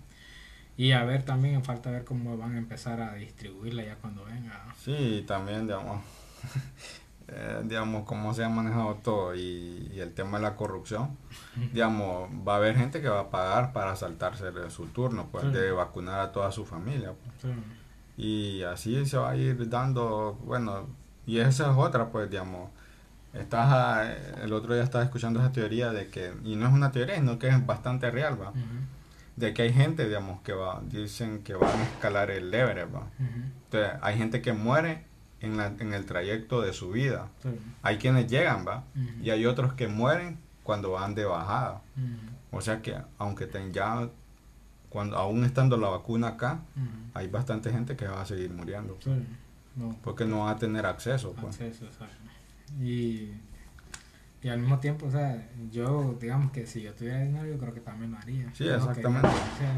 Y 0.78 0.94
a 0.94 1.04
ver 1.04 1.24
también, 1.24 1.64
falta 1.64 1.92
ver 1.92 2.06
cómo 2.06 2.38
van 2.38 2.56
a 2.56 2.58
empezar 2.58 3.02
a 3.02 3.14
distribuirla 3.16 3.84
ya 3.84 3.96
cuando 3.96 4.24
venga. 4.24 4.66
Sí, 4.80 5.24
también, 5.28 5.68
digamos, 5.68 6.02
eh, 7.28 7.62
digamos, 7.66 8.06
cómo 8.06 8.34
se 8.34 8.44
ha 8.44 8.50
manejado 8.50 8.96
todo 8.96 9.36
y, 9.36 9.92
y 9.94 10.00
el 10.00 10.14
tema 10.14 10.38
de 10.38 10.44
la 10.44 10.56
corrupción, 10.56 11.18
digamos, 11.74 12.30
va 12.48 12.54
a 12.54 12.58
haber 12.58 12.78
gente 12.78 13.02
que 13.02 13.10
va 13.10 13.22
a 13.22 13.30
pagar 13.30 13.74
para 13.74 13.96
saltarse 13.96 14.46
su 14.70 14.86
turno, 14.88 15.28
pues, 15.32 15.44
Sí. 15.46 15.52
de 15.52 15.72
vacunar 15.72 16.20
a 16.22 16.32
toda 16.32 16.52
su 16.52 16.66
familia, 16.66 17.12
pues. 17.14 17.42
Sí, 17.54 17.60
Y 18.18 18.64
así 18.64 19.06
se 19.06 19.18
va 19.18 19.32
a 19.32 19.36
ir 19.36 19.70
dando, 19.70 20.38
bueno, 20.44 20.88
y 21.26 21.40
esa 21.40 21.72
es 21.72 21.78
otra, 21.78 22.10
pues, 22.10 22.30
digamos, 22.30 22.70
estás, 23.34 23.72
a- 23.72 24.14
el 24.44 24.52
otro 24.54 24.74
día 24.74 24.84
estaba 24.84 25.04
escuchando 25.04 25.40
esa 25.40 25.52
teoría 25.52 25.92
de 25.92 26.08
que, 26.10 26.34
y 26.44 26.56
no 26.56 26.68
es 26.68 26.74
una 26.74 26.92
teoría, 26.92 27.16
sino 27.16 27.40
que 27.40 27.48
es 27.48 27.66
bastante 27.66 28.12
real, 28.12 28.40
¿va? 28.42 28.52
De 29.38 29.54
que 29.54 29.62
hay 29.64 29.74
gente, 29.74 30.06
digamos, 30.08 30.42
que 30.42 30.52
va, 30.54 30.82
dicen 30.90 31.42
que 31.44 31.54
van 31.56 31.70
a 31.80 31.84
escalar 31.84 32.30
el 32.32 32.54
Everest, 32.54 32.94
¿va? 32.94 33.08
Entonces, 33.66 34.00
hay 34.02 34.18
gente 34.18 34.42
que 34.42 34.52
muere 34.54 35.06
en, 35.40 35.56
la- 35.58 35.68
en 35.80 35.94
el 35.94 36.06
trayecto 36.06 36.62
de 36.62 36.74
su 36.74 36.92
vida. 36.92 37.30
Hay 37.82 37.98
quienes 37.98 38.28
llegan, 38.30 38.68
¿va? 38.68 38.84
Y 39.24 39.30
hay 39.30 39.46
otros 39.46 39.74
que 39.74 39.88
mueren 39.88 40.38
cuando 40.64 40.92
van 40.92 41.16
de 41.16 41.24
bajada. 41.26 41.82
O 42.52 42.60
sea 42.62 42.82
que, 42.82 42.98
aunque 43.18 43.48
ten 43.48 43.72
ya, 43.72 44.10
cuando, 44.92 45.18
aún 45.18 45.46
estando 45.46 45.78
la 45.78 45.88
vacuna 45.88 46.28
acá, 46.28 46.60
hay 47.14 47.28
bastante 47.28 47.72
gente 47.72 47.96
que 47.96 48.08
va 48.08 48.22
a 48.22 48.26
seguir 48.26 48.52
muriendo. 48.52 48.98
Sí, 49.02 49.12
no, 49.78 49.96
Porque 50.04 50.26
no 50.26 50.40
va 50.40 50.52
a 50.52 50.58
tener 50.58 50.86
acceso, 50.86 51.34
pues. 51.34 51.56
acceso. 51.62 51.86
Y, 52.80 53.32
y 54.44 54.50
al 54.50 54.60
mismo 54.60 54.80
tiempo, 54.80 55.06
o 55.06 55.12
sea, 55.12 55.48
yo, 55.72 56.18
digamos 56.20 56.52
que 56.52 56.68
si 56.68 56.82
yo 56.82 56.94
tuviera 56.94 57.22
dinero, 57.22 57.48
yo 57.48 57.58
creo 57.58 57.74
que 57.74 57.80
también 57.80 58.12
lo 58.12 58.18
haría. 58.18 58.54
Sí, 58.54 58.68
exactamente. 58.68 59.30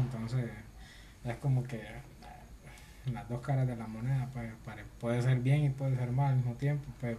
entonces, 0.02 0.50
es 1.24 1.36
como 1.36 1.62
que 1.62 1.80
las 3.12 3.28
dos 3.28 3.40
caras 3.40 3.68
de 3.68 3.76
la 3.76 3.86
moneda, 3.86 4.28
pues, 4.32 4.50
puede 4.98 5.22
ser 5.22 5.38
bien 5.38 5.64
y 5.64 5.70
puede 5.70 5.96
ser 5.96 6.10
mal 6.10 6.30
al 6.32 6.36
mismo 6.36 6.54
tiempo, 6.54 6.88
pero 7.00 7.18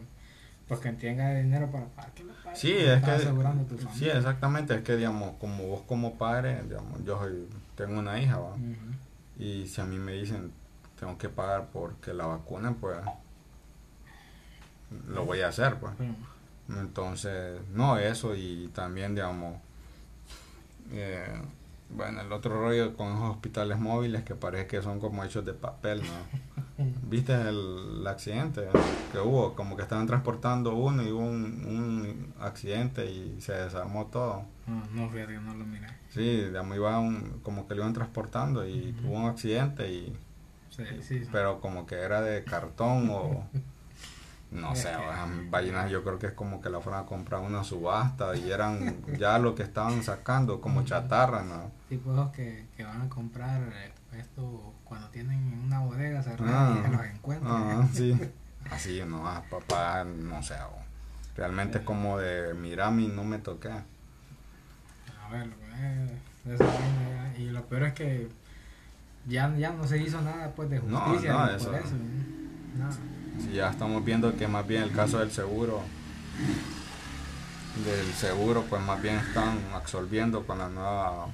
pues 0.67 0.79
quien 0.79 0.97
tenga 0.97 1.33
dinero 1.33 1.69
para 1.69 1.85
que 2.13 2.23
lo 2.23 2.33
pague. 2.43 2.55
Sí, 2.55 2.73
es 2.75 3.01
que, 3.03 3.11
asegurando 3.11 3.63
tu 3.65 3.77
sí, 3.77 3.85
familia. 3.85 4.17
exactamente, 4.17 4.75
es 4.75 4.81
que, 4.81 4.97
digamos, 4.97 5.35
como 5.37 5.63
vos 5.67 5.81
como 5.87 6.17
padre, 6.17 6.63
digamos, 6.63 7.03
yo 7.05 7.19
soy- 7.19 7.47
tengo 7.75 7.99
una 7.99 8.19
hija, 8.19 8.37
¿va? 8.39 8.55
Y 9.37 9.67
si 9.67 9.81
a 9.81 9.85
mí 9.85 9.97
me 9.97 10.13
dicen, 10.13 10.51
tengo 10.99 11.17
que 11.17 11.29
pagar 11.29 11.67
porque 11.71 12.13
la 12.13 12.25
vacunen, 12.25 12.75
pues, 12.75 12.97
lo 15.07 15.25
voy 15.25 15.41
a 15.41 15.49
hacer, 15.49 15.75
pues. 15.79 15.93
Entonces, 16.69 17.59
no 17.73 17.97
eso 17.97 18.35
y 18.35 18.69
también, 18.73 19.13
digamos, 19.13 19.57
eh, 20.91 21.41
bueno, 21.89 22.21
el 22.21 22.31
otro 22.31 22.59
rollo 22.59 22.95
con 22.95 23.09
los 23.13 23.21
hospitales 23.31 23.79
móviles 23.79 24.23
que 24.23 24.35
parece 24.35 24.67
que 24.67 24.81
son 24.81 24.99
como 24.99 25.23
hechos 25.23 25.45
de 25.45 25.53
papel, 25.53 26.01
¿no? 26.01 26.45
¿Viste 27.09 27.33
el, 27.33 27.99
el 27.99 28.07
accidente 28.07 28.67
que 29.11 29.19
hubo? 29.19 29.53
Como 29.55 29.75
que 29.77 29.83
estaban 29.83 30.07
transportando 30.07 30.73
uno 30.75 31.03
y 31.03 31.11
hubo 31.11 31.21
un, 31.23 31.43
un 31.65 32.33
accidente 32.39 33.05
y 33.09 33.39
se 33.41 33.53
desarmó 33.53 34.07
todo. 34.07 34.43
No, 34.67 34.83
no, 34.91 35.09
fíjate 35.09 35.33
que 35.33 35.39
no 35.39 35.53
lo 35.55 35.65
miré. 35.65 35.87
Sí, 36.09 36.21
digamos, 36.45 36.75
iba 36.75 36.99
un- 36.99 37.39
como 37.43 37.67
que 37.67 37.75
lo 37.75 37.81
iban 37.81 37.93
transportando 37.93 38.67
y 38.67 38.95
hubo 39.03 39.13
un 39.15 39.29
accidente 39.29 39.91
y 39.91 40.17
Sí, 40.69 40.83
sí, 41.01 41.19
sí. 41.23 41.29
pero 41.31 41.61
como 41.61 41.85
que 41.85 41.95
era 41.95 42.21
de 42.21 42.43
cartón 42.43 43.09
o 43.11 43.47
no 44.55 44.75
sé, 44.75 44.89
esas 44.91 45.49
vainas 45.49 45.91
yo 45.91 46.03
creo 46.03 46.17
que 46.19 46.27
es 46.27 46.33
como 46.33 46.61
que 46.61 46.69
la 46.69 46.79
fueron 46.81 47.03
a 47.03 47.05
comprar 47.05 47.41
una 47.41 47.63
subasta 47.63 48.35
y 48.35 48.51
eran 48.51 48.95
ya 49.19 49.37
lo 49.39 49.55
que 49.55 49.63
estaban 49.63 50.01
sacando 50.03 50.61
como 50.61 50.83
chatarra, 50.83 51.43
¿no? 51.43 51.71
Tipo 51.89 52.13
esos 52.13 52.31
que, 52.31 52.65
que 52.75 52.83
van 52.83 53.01
a 53.03 53.09
comprar 53.09 53.61
eh, 53.61 53.91
esto 54.17 54.73
cuando 54.83 55.07
tienen 55.09 55.61
una 55.65 55.79
bodega 55.81 56.21
cerrada 56.23 56.79
y 56.79 56.83
se 56.83 56.89
los 56.89 57.05
encuentran. 57.05 57.51
ah, 57.53 57.87
sí. 57.93 58.19
Así, 58.71 59.01
no, 59.07 59.27
ah, 59.27 59.43
papá, 59.49 60.03
no 60.03 60.41
sé, 60.41 60.55
realmente 61.37 61.77
es 61.77 61.83
como 61.83 62.17
de 62.17 62.53
mirami, 62.55 63.07
no 63.07 63.23
me 63.23 63.37
toqué. 63.37 63.69
A 63.69 65.29
ver, 65.31 65.45
lo 65.47 65.55
que 65.57 65.65
es 66.53 66.61
esa 66.61 66.65
vaina 66.65 67.31
ya. 67.35 67.39
Y 67.39 67.49
lo 67.51 67.63
peor 67.65 67.83
es 67.83 67.93
que 67.93 68.27
ya, 69.27 69.55
ya 69.55 69.71
no 69.71 69.85
se 69.85 69.97
hizo 69.99 70.19
nada 70.21 70.51
pues 70.55 70.69
de 70.69 70.79
justicia 70.79 71.31
no, 71.33 71.39
por 71.45 71.49
eso- 71.55 71.75
eso. 71.75 71.95
¿no? 72.77 72.89
Ya 73.53 73.69
estamos 73.69 74.03
viendo 74.03 74.35
que 74.35 74.47
más 74.47 74.65
bien 74.67 74.83
el 74.83 74.91
caso 74.91 75.19
del 75.19 75.31
seguro, 75.31 75.81
del 77.85 78.13
seguro, 78.13 78.63
pues 78.69 78.81
más 78.81 79.01
bien 79.01 79.15
están 79.17 79.59
absolviendo 79.73 80.45
con 80.45 80.57
la 80.59 80.69
nueva 80.69 81.27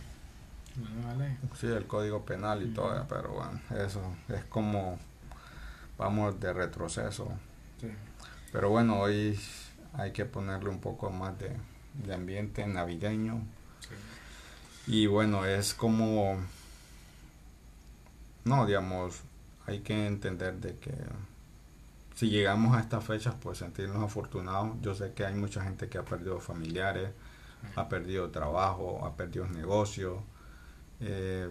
La 0.76 0.90
nueva 0.90 1.14
ley. 1.16 1.38
Sí, 1.60 1.68
el 1.68 1.86
código 1.88 2.26
penal 2.26 2.64
y 2.64 2.74
todo, 2.74 3.06
pero 3.08 3.30
bueno, 3.34 3.60
eso 3.86 4.02
es 4.30 4.44
como 4.46 5.00
vamos 5.98 6.40
de 6.40 6.54
retroceso. 6.54 7.28
Sí. 7.80 7.88
Pero 8.52 8.70
bueno, 8.70 9.00
hoy 9.00 9.40
hay 9.94 10.12
que 10.14 10.26
ponerle 10.26 10.70
un 10.70 10.80
poco 10.80 11.10
más 11.12 11.38
de, 11.40 11.56
de 11.94 12.14
ambiente 12.14 12.66
navideño. 12.68 13.42
sí. 13.80 13.96
Y 14.88 15.08
bueno, 15.08 15.46
es 15.46 15.74
como, 15.74 16.38
no, 18.44 18.66
digamos, 18.66 19.22
hay 19.68 19.80
que 19.82 20.08
entender 20.08 20.56
de 20.56 20.78
que 20.78 20.94
si 22.22 22.30
llegamos 22.30 22.78
a 22.78 22.82
estas 22.82 23.04
fechas, 23.04 23.34
pues 23.42 23.58
sentirnos 23.58 24.04
afortunados. 24.04 24.78
Yo 24.82 24.94
sé 24.94 25.14
que 25.14 25.26
hay 25.26 25.34
mucha 25.34 25.64
gente 25.64 25.90
que 25.90 25.98
ha 25.98 26.06
perdido 26.06 26.40
familiares, 26.40 27.10
ha 27.76 27.90
perdido 27.90 28.30
trabajo, 28.30 29.04
ha 29.08 29.16
perdido 29.16 29.48
negocios, 29.48 30.20
eh, 31.00 31.50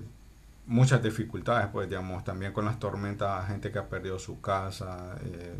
muchas 0.66 1.02
dificultades, 1.02 1.66
pues 1.72 1.88
digamos, 1.88 2.22
también 2.22 2.52
con 2.52 2.64
las 2.66 2.78
tormentas, 2.78 3.48
gente 3.48 3.72
que 3.72 3.80
ha 3.80 3.88
perdido 3.88 4.20
su 4.20 4.40
casa, 4.40 5.16
eh, 5.24 5.56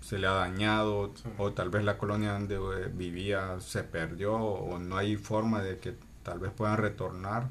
se 0.00 0.16
le 0.18 0.26
ha 0.26 0.32
dañado, 0.32 1.12
Sí. 1.14 1.28
o 1.36 1.52
tal 1.52 1.68
vez 1.68 1.84
la 1.84 1.98
colonia 1.98 2.32
donde 2.32 2.54
eh, 2.54 2.90
vivía 2.90 3.60
se 3.60 3.84
perdió, 3.84 4.34
o 4.36 4.78
no 4.78 4.96
hay 4.96 5.16
forma 5.16 5.60
de 5.60 5.76
que 5.78 5.94
tal 6.22 6.38
vez 6.38 6.50
puedan 6.52 6.78
retornar. 6.78 7.48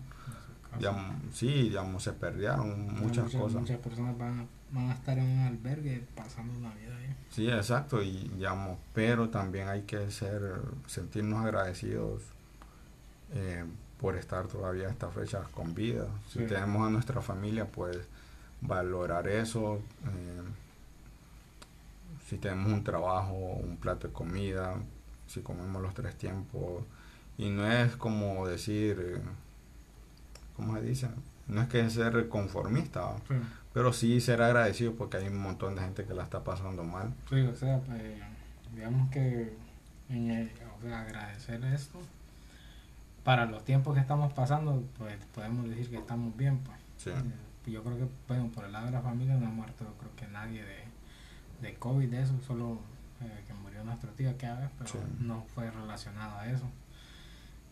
Digamos, 0.79 1.15
sí, 1.33 1.47
digamos, 1.69 2.01
se 2.03 2.13
perdieron 2.13 2.95
muchas 2.95 3.31
cosas. 3.31 3.61
Muchas 3.61 3.77
personas 3.77 4.17
van, 4.17 4.39
a- 4.39 4.56
van 4.71 4.89
a 4.89 4.93
estar 4.93 5.17
en 5.17 5.25
un 5.25 5.39
albergue 5.47 6.03
pasando 6.15 6.53
Navidad 6.59 6.97
ahí. 6.97 7.15
Sí, 7.29 7.50
exacto, 7.50 8.01
y 8.01 8.29
digamos, 8.36 8.77
pero 8.93 9.29
también 9.29 9.67
hay 9.69 9.83
que 9.83 10.09
ser, 10.12 10.41
si 10.88 11.01
agradecidos 11.39 12.21
eh, 13.33 13.65
por 14.00 14.15
estar 14.15 14.47
todavía 14.47 14.88
a 14.88 14.91
estas 14.91 15.13
fechas 15.13 15.47
con 15.50 15.74
vida. 15.74 16.05
Si 16.29 16.39
Sí. 16.39 16.45
tenemos 16.45 16.86
a 16.88 16.89
nuestra 16.89 17.21
familia, 17.21 17.65
pues 17.65 17.97
valorar 18.62 19.27
eso. 19.27 19.75
eh, 20.05 20.41
si 22.27 22.38
tenemos 22.38 22.71
un 22.74 22.83
trabajo, 22.83 23.33
un 23.36 23.77
plato 23.77 24.07
de 24.07 24.13
comida, 24.13 24.75
si 25.27 25.41
comemos 25.41 25.81
los 25.81 25.93
tres 25.93 26.15
tiempos. 26.17 26.83
Y 27.38 27.50
no 27.50 27.65
es 27.71 27.95
como 27.95 28.45
decir, 28.47 29.00
eh, 29.00 29.21
¿cómo 30.55 30.75
se 30.75 30.81
dice? 30.81 31.07
No 31.47 31.62
es 31.62 31.67
que 31.69 31.89
ser 31.89 32.27
conformista. 32.27 33.15
Sí. 33.27 33.36
Pero 33.77 33.93
sí 33.93 34.19
ser 34.22 34.41
agradecido 34.41 34.96
porque 34.96 35.17
hay 35.17 35.27
un 35.27 35.38
montón 35.38 35.75
de 35.75 35.81
gente 35.81 36.03
que 36.03 36.15
la 36.15 36.24
está 36.24 36.43
pasando 36.43 36.84
mal. 36.84 37.13
Sí, 37.29 37.41
o 37.41 37.55
sea, 37.55 37.79
pues, 37.81 38.01
digamos 38.74 39.12
que 39.12 39.55
en 40.10 40.31
el- 40.31 40.51
o 40.79 40.81
sea, 40.81 41.01
agradecer 41.01 41.63
esto 41.65 42.00
para 43.24 43.46
los 43.46 43.63
tiempos 43.63 43.93
que 43.93 44.00
estamos 44.01 44.34
pasando, 44.34 44.84
pues 44.98 45.15
podemos 45.34 45.69
decir 45.69 45.91
que 45.91 45.98
estamos 45.98 46.36
bien, 46.36 46.57
pues. 46.60 46.77
Sí. 46.98 47.12
Eh, 47.12 47.72
Yo 47.72 47.84
creo 47.84 47.98
que, 47.98 48.07
bueno, 48.27 48.48
por 48.51 48.63
el 48.65 48.72
lado 48.72 48.86
de 48.88 48.93
la 48.93 49.01
familia 49.01 49.36
no 49.36 49.46
ha 49.46 49.51
muerto, 49.51 49.86
creo 50.00 50.15
que 50.15 50.25
nadie 50.27 50.63
de, 50.63 50.86
de 51.62 51.75
COVID, 51.75 52.10
de 52.10 52.22
eso, 52.24 52.34
solo 52.48 52.79
eh, 53.22 53.43
que 53.46 53.53
murió 53.53 53.84
nuestro 53.84 54.10
tío 54.13 54.29
aquella 54.31 54.55
vez, 54.55 54.69
pero 54.79 54.89
no 55.19 55.43
fue 55.53 55.69
relacionado 55.69 56.38
a 56.39 56.48
eso. 56.50 56.65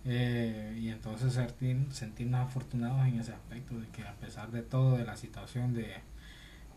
Eh, 0.08 0.78
y 0.80 0.90
entonces 0.90 1.34
sentir, 1.34 1.88
sentirnos 1.92 2.42
afortunados 2.42 3.08
en 3.08 3.20
ese 3.20 3.34
aspecto, 3.34 3.80
de 3.80 3.88
que 3.88 4.04
a 4.04 4.14
pesar 4.16 4.52
de 4.52 4.62
todo, 4.62 4.98
de 4.98 5.04
la 5.04 5.18
situación 5.18 5.74
de 5.74 5.96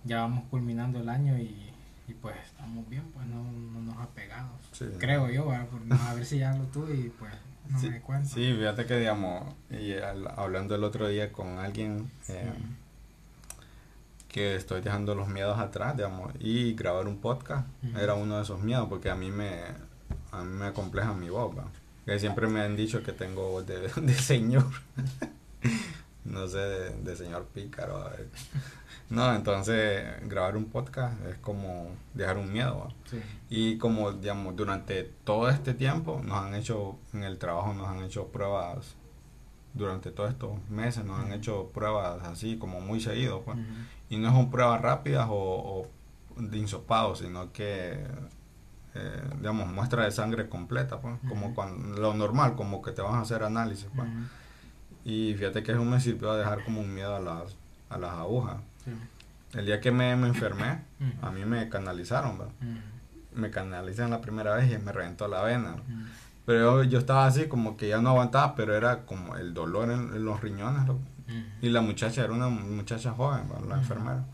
ya 0.05 0.21
vamos 0.21 0.45
culminando 0.51 1.01
el 1.01 1.09
año 1.09 1.37
y, 1.39 1.71
y 2.09 2.15
pues 2.15 2.37
estamos 2.45 2.89
bien, 2.89 3.05
pues 3.13 3.27
no, 3.27 3.43
no 3.43 3.81
nos 3.83 3.99
ha 3.99 4.09
pegado. 4.09 4.49
Creo 4.99 5.29
yo, 5.29 5.51
a 5.51 6.15
ver 6.15 6.25
si 6.25 6.39
ya 6.39 6.55
lo 6.55 6.65
tuve 6.65 6.95
y 6.95 7.09
pues 7.11 7.33
no 7.69 7.79
sí, 7.79 7.91
me 7.91 8.01
cuento. 8.01 8.29
Sí, 8.29 8.55
fíjate 8.55 8.87
que 8.87 8.99
digamos, 8.99 9.55
y 9.71 9.95
hablando 10.37 10.75
el 10.75 10.85
otro 10.85 11.09
día 11.09 11.31
con 11.31 11.59
alguien, 11.59 12.11
eh, 12.29 12.51
que 14.29 14.57
estoy 14.57 14.81
dejando 14.81 15.15
los 15.15 15.29
miedos 15.29 15.59
atrás, 15.59 15.97
digamos, 15.97 16.33
y 16.39 16.75
grabar 16.75 17.07
un 17.09 17.19
podcast 17.19 17.67
era 17.97 18.15
uno 18.15 18.37
de 18.37 18.43
esos 18.43 18.61
miedos, 18.63 18.89
porque 18.89 19.11
a 19.11 19.15
mí 19.15 19.31
me, 19.31 19.63
a 20.31 20.45
mí 20.45 20.57
me 20.57 20.67
acompleja 20.67 21.13
mi 21.13 21.29
voz, 21.29 21.55
que 22.09 22.19
siempre 22.19 22.47
me 22.47 22.63
han 22.63 22.75
dicho 22.75 23.03
que 23.03 23.13
tengo 23.13 23.51
voz 23.51 23.67
de, 23.67 23.81
de 24.01 24.15
señor, 24.15 24.65
no 26.25 26.49
sé, 26.49 26.59
de, 26.59 27.17
señor 27.17 27.45
pícaro. 27.53 28.03
No, 29.11 29.35
entonces 29.35 30.07
grabar 30.23 30.57
un 30.57 30.65
podcast 30.71 31.23
es 31.27 31.37
como 31.37 31.91
dejar 32.15 32.39
un 32.39 32.51
miedo. 32.51 32.89
Y 33.51 33.77
como, 33.77 34.13
digamos, 34.13 34.57
durante 34.57 35.05
todo 35.25 35.51
este 35.51 35.75
tiempo 35.75 36.23
nos 36.25 36.39
han 36.39 36.55
hecho, 36.55 36.99
en 37.13 37.25
el 37.25 37.37
trabajo 37.37 37.75
nos 37.75 37.89
han 37.89 38.03
hecho 38.03 38.29
pruebas 38.29 38.95
durante 39.75 40.11
todos 40.11 40.31
estos 40.31 40.67
meses 40.71 41.05
nos 41.05 41.21
han 41.21 41.31
hecho 41.33 41.71
pruebas 41.75 42.23
así 42.25 42.57
como 42.57 42.81
muy 42.81 43.01
seguido 43.01 43.43
pues. 43.43 43.59
y 44.09 44.17
no 44.17 44.33
son 44.33 44.51
pruebas 44.51 44.81
rápidas 44.81 45.29
o, 45.31 45.87
de 46.37 46.57
insopado 46.57 47.15
sino 47.15 47.53
que 47.53 48.03
eh, 48.99 49.23
digamos 49.37 49.69
muestra 49.69 50.05
de 50.05 50.11
sangre 50.11 50.49
completa 50.49 51.01
pues 51.01 51.15
como 51.29 51.55
cuando, 51.55 52.01
lo 52.01 52.15
normal 52.15 52.57
como 52.57 52.83
que 52.83 52.93
te 52.93 53.03
van 53.03 53.15
a 53.15 53.21
hacer 53.21 53.43
análisis 53.43 53.89
pues. 53.95 54.09
y 55.05 55.35
fíjate 55.35 55.63
que 55.63 55.73
eso 55.73 55.85
me 55.85 56.01
sirvió 56.01 56.33
a 56.33 56.37
dejar 56.37 56.65
como 56.65 56.81
un 56.81 56.93
miedo 56.93 57.15
a 57.15 57.21
las 57.21 57.57
a 57.91 57.97
las 57.97 58.13
agujas. 58.13 58.59
El 59.55 59.65
día 59.65 59.81
que 59.81 59.91
me, 59.91 60.15
me 60.17 60.29
enfermé 60.29 60.83
a 61.23 61.31
mí 61.31 61.45
me 61.45 61.69
canalizaron 61.69 62.39
me 63.35 63.51
canalizan 63.51 64.11
la 64.11 64.21
primera 64.21 64.57
vez 64.57 64.71
y 64.71 64.79
me 64.79 64.93
reventó 64.93 65.29
la 65.29 65.43
vena. 65.43 65.77
Pero 66.45 66.83
yo, 66.83 66.99
estaba 66.99 67.27
así 67.27 67.47
como 67.47 67.77
que 67.77 67.89
ya 67.89 68.01
no 68.01 68.11
aguantaba, 68.11 68.55
pero 68.55 68.75
era 68.75 69.05
como 69.05 69.37
el 69.37 69.55
dolor 69.55 69.91
en, 69.91 70.25
los 70.25 70.41
riñones. 70.41 70.83
Y 71.61 71.69
la 71.69 71.81
muchacha 71.81 72.25
era 72.25 72.33
una 72.33 72.49
muchacha 72.49 73.13
joven, 73.13 73.49
la 73.69 73.77
enfermera. 73.77 74.25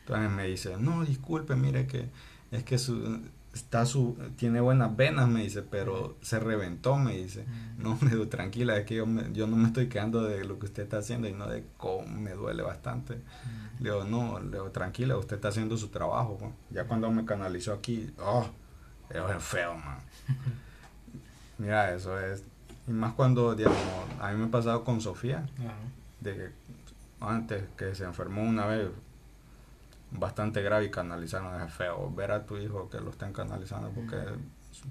Entonces 0.00 0.30
me 0.30 0.46
dice, 0.46 0.76
no, 0.78 1.04
disculpe, 1.04 1.54
mire 1.54 1.86
que 1.86 2.08
es 2.50 2.64
que 2.64 2.78
su, 2.78 3.20
está 3.52 3.86
su, 3.86 4.16
tiene 4.36 4.60
buenas 4.60 4.96
venas, 4.96 5.28
me 5.28 5.42
dice, 5.42 5.62
pero 5.62 6.16
se 6.20 6.38
reventó, 6.38 6.96
me 6.96 7.16
dice. 7.16 7.44
No, 7.76 7.98
me 8.00 8.10
digo, 8.10 8.28
tranquila, 8.28 8.76
es 8.76 8.86
que 8.86 8.96
yo, 8.96 9.06
yo 9.32 9.46
no 9.46 9.56
me 9.56 9.68
estoy 9.68 9.88
quedando 9.88 10.22
de 10.22 10.44
lo 10.44 10.58
que 10.58 10.66
usted 10.66 10.84
está 10.84 10.98
haciendo 10.98 11.28
y 11.28 11.32
no 11.32 11.46
de 11.46 11.64
cómo 11.76 12.06
me 12.06 12.32
duele 12.32 12.62
bastante. 12.62 13.20
Le 13.80 13.90
digo, 13.90 14.04
no, 14.04 14.40
le 14.40 14.50
digo, 14.50 14.70
tranquila, 14.70 15.16
usted 15.16 15.36
está 15.36 15.48
haciendo 15.48 15.76
su 15.76 15.88
trabajo. 15.88 16.52
Ya 16.70 16.84
cuando 16.84 17.10
me 17.10 17.24
canalizó 17.24 17.72
aquí, 17.72 18.10
oh, 18.18 18.46
es 19.10 19.42
feo, 19.42 19.74
man. 19.74 19.98
Mira, 21.58 21.94
eso 21.94 22.18
es. 22.20 22.44
Y 22.86 22.92
más 22.92 23.14
cuando, 23.14 23.54
digamos, 23.54 23.78
a 24.20 24.30
mí 24.32 24.38
me 24.38 24.46
ha 24.46 24.50
pasado 24.50 24.84
con 24.84 25.00
Sofía, 25.00 25.46
de 26.20 26.34
que 26.34 26.48
antes 27.20 27.64
que 27.76 27.94
se 27.94 28.04
enfermó 28.04 28.42
una 28.42 28.66
vez 28.66 28.88
bastante 30.10 30.62
grave 30.62 30.86
y 30.86 30.90
canalizaron, 30.90 31.60
es 31.62 31.72
feo 31.72 32.12
ver 32.14 32.32
a 32.32 32.46
tu 32.46 32.56
hijo 32.56 32.88
que 32.88 33.00
lo 33.00 33.10
estén 33.10 33.32
canalizando 33.32 33.90
porque 33.90 34.16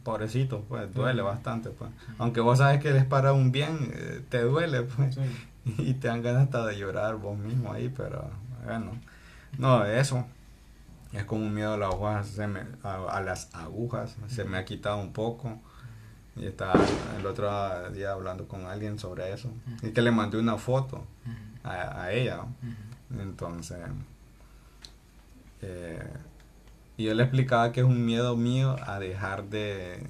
pobrecito, 0.04 0.62
pues 0.68 0.94
duele 0.94 1.22
bastante, 1.22 1.70
pues. 1.70 1.90
Aunque 2.18 2.42
vos 2.42 2.58
sabes 2.58 2.82
que 2.82 2.92
les 2.92 3.06
para 3.06 3.34
un 3.34 3.52
bien, 3.52 3.92
eh, 3.94 4.22
te 4.30 4.42
duele, 4.42 4.84
pues. 4.84 5.18
Y 5.78 5.96
te 5.96 6.08
dan 6.08 6.22
ganas 6.22 6.44
hasta 6.44 6.66
de 6.66 6.78
llorar 6.78 7.18
vos 7.18 7.38
mismo 7.38 7.74
ahí, 7.74 7.90
pero 7.90 8.32
bueno. 8.64 8.94
No, 9.58 9.84
eso 9.84 10.26
es 11.12 11.26
como 11.26 11.46
un 11.46 11.54
miedo 11.54 11.74
a 11.74 11.78
las 11.78 11.94
agujas, 11.94 12.28
se 12.28 12.48
me, 12.48 12.62
a, 12.84 13.22
las 13.22 13.54
agujas, 13.54 14.16
se 14.28 14.44
me 14.44 14.58
ha 14.58 14.66
quitado 14.66 14.98
un 14.98 15.14
poco. 15.14 15.60
Y 16.36 16.46
estaba 16.46 16.76
el 17.18 17.26
otro 17.26 17.50
día 17.92 18.12
hablando 18.12 18.48
con 18.48 18.66
alguien 18.66 19.00
sobre 19.00 19.34
eso. 19.34 19.52
Y 19.82 19.90
que 19.90 20.02
le 20.02 20.12
mandé 20.12 20.38
una 20.38 20.58
foto 20.58 21.04
a, 21.64 22.12
ella. 22.12 22.42
Entonces, 23.20 23.80
eh, 25.62 26.08
y 26.98 27.06
yo 27.06 27.14
le 27.14 27.24
explicaba 27.24 27.72
que 27.72 27.82
es 27.82 27.86
un 27.86 28.06
miedo 28.06 28.36
mío 28.36 28.76
a 28.86 29.00
dejar 29.00 29.46
de... 29.46 30.08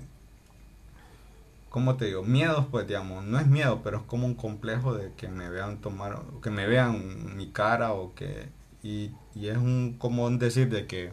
¿Cómo 1.70 1.98
te 1.98 2.06
digo? 2.06 2.24
Miedos, 2.24 2.66
pues, 2.72 2.88
digamos, 2.88 3.26
no 3.26 3.40
es 3.40 3.48
miedo, 3.48 3.82
pero 3.84 3.98
es 3.98 4.04
como 4.04 4.26
un 4.26 4.36
complejo 4.36 4.94
de 4.94 5.12
que 5.14 5.28
me 5.28 5.50
vean 5.50 5.80
tomar, 5.80 6.22
que 6.42 6.50
me 6.50 6.66
vean 6.66 7.36
mi 7.36 7.48
cara 7.50 7.94
o 7.94 8.16
que... 8.16 8.50
Y, 8.84 9.12
y 9.36 9.48
es 9.48 9.58
un 9.58 9.96
común 10.00 10.40
decir 10.40 10.70
de 10.70 10.88
que 10.88 11.12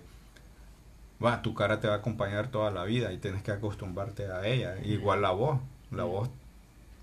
va, 1.22 1.42
tu 1.42 1.54
cara 1.54 1.80
te 1.80 1.88
va 1.88 1.94
a 1.94 1.96
acompañar 1.98 2.48
toda 2.48 2.70
la 2.70 2.84
vida 2.84 3.12
y 3.12 3.18
tienes 3.18 3.42
que 3.42 3.50
acostumbrarte 3.50 4.30
a 4.30 4.46
ella. 4.46 4.76
Igual 4.84 5.22
la 5.22 5.30
voz, 5.30 5.60
la 5.90 6.04
voz 6.04 6.30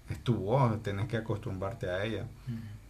es 0.09 0.19
tu 0.23 0.35
voz, 0.35 0.81
tienes 0.83 1.07
que 1.07 1.17
acostumbrarte 1.17 1.89
a 1.89 2.03
ella. 2.05 2.25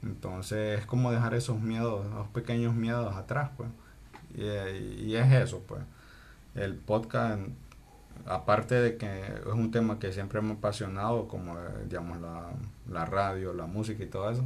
Entonces 0.03 0.79
es 0.79 0.85
como 0.85 1.11
dejar 1.11 1.33
esos 1.33 1.59
miedos, 1.59 2.05
esos 2.05 2.27
pequeños 2.29 2.73
miedos 2.73 3.15
atrás, 3.15 3.49
pues. 3.57 3.69
Y, 4.35 5.15
es 5.15 5.31
eso, 5.31 5.61
pues. 5.67 5.81
El 6.55 6.75
podcast, 6.75 7.41
aparte 8.25 8.75
de 8.75 8.97
que 8.97 9.23
es 9.25 9.53
un 9.53 9.71
tema 9.71 9.99
que 9.99 10.11
siempre 10.11 10.41
me 10.41 10.51
ha 10.51 10.53
apasionado, 10.53 11.27
como 11.27 11.55
digamos 11.87 12.19
la, 12.19 12.49
la 12.89 13.05
radio, 13.05 13.53
la 13.53 13.67
música 13.67 14.03
y 14.03 14.07
todo 14.07 14.29
eso, 14.29 14.43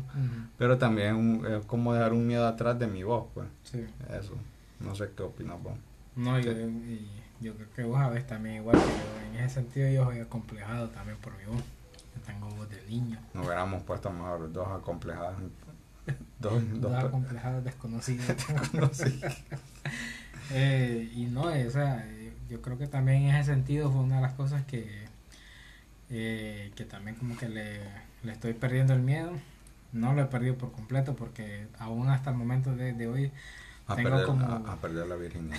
pero 0.57 0.77
también 0.77 1.43
es 1.45 1.65
como 1.65 1.93
dejar 1.93 2.13
un 2.13 2.27
miedo 2.27 2.47
atrás 2.47 2.77
de 2.77 2.87
mi 2.87 3.03
voz, 3.03 3.25
pues. 3.33 3.47
Eso. 4.09 4.35
No 4.79 4.93
sé 4.93 5.09
qué 5.15 5.23
opinas 5.23 5.61
vos. 5.61 5.73
No, 6.15 6.39
yo, 6.39 6.51
yo 7.41 7.53
creo 7.55 7.69
que 7.75 7.83
vos 7.83 7.97
sabés 7.97 8.25
también 8.27 8.57
igual 8.57 8.77
yo. 8.77 9.33
En 9.33 9.43
ese 9.43 9.55
sentido 9.55 9.89
yo 9.89 10.05
soy 10.05 10.19
acomplejado 10.19 10.89
también 10.89 11.17
por 11.17 11.37
mi 11.37 11.45
voz. 11.45 11.63
Yo 12.15 12.21
tengo 12.25 12.49
voz 12.49 12.69
de 12.69 12.81
niño. 12.87 13.19
Nos 13.33 13.45
hubiéramos 13.45 13.83
puesto 13.83 14.09
mejor 14.11 14.51
dos 14.51 14.67
acomplejados. 14.67 15.35
Dos, 16.39 16.61
dos, 16.81 16.93
acomplejados 16.93 17.63
desconocidos. 17.63 18.35
eh, 20.51 21.11
y 21.15 21.25
no, 21.25 21.43
o 21.43 21.69
sea, 21.71 22.07
yo 22.49 22.61
creo 22.61 22.77
que 22.77 22.87
también 22.87 23.23
en 23.23 23.35
ese 23.35 23.53
sentido 23.53 23.91
fue 23.91 24.01
una 24.01 24.17
de 24.17 24.21
las 24.21 24.33
cosas 24.33 24.63
que, 24.65 25.05
eh, 26.09 26.71
que 26.75 26.85
también 26.85 27.15
como 27.15 27.35
que 27.37 27.49
le, 27.49 27.79
le 28.23 28.31
estoy 28.31 28.53
perdiendo 28.53 28.93
el 28.93 29.01
miedo. 29.01 29.31
No 29.93 30.13
lo 30.13 30.21
he 30.21 30.25
perdido 30.25 30.57
por 30.57 30.71
completo 30.73 31.15
porque 31.15 31.67
aún 31.79 32.09
hasta 32.09 32.29
el 32.29 32.35
momento 32.35 32.75
de, 32.75 32.93
de 32.93 33.07
hoy 33.07 33.31
a, 33.87 33.95
perder, 33.95 34.25
como, 34.25 34.45
a, 34.45 34.75
perder 34.77 35.07
la 35.07 35.15
virginidad. 35.15 35.57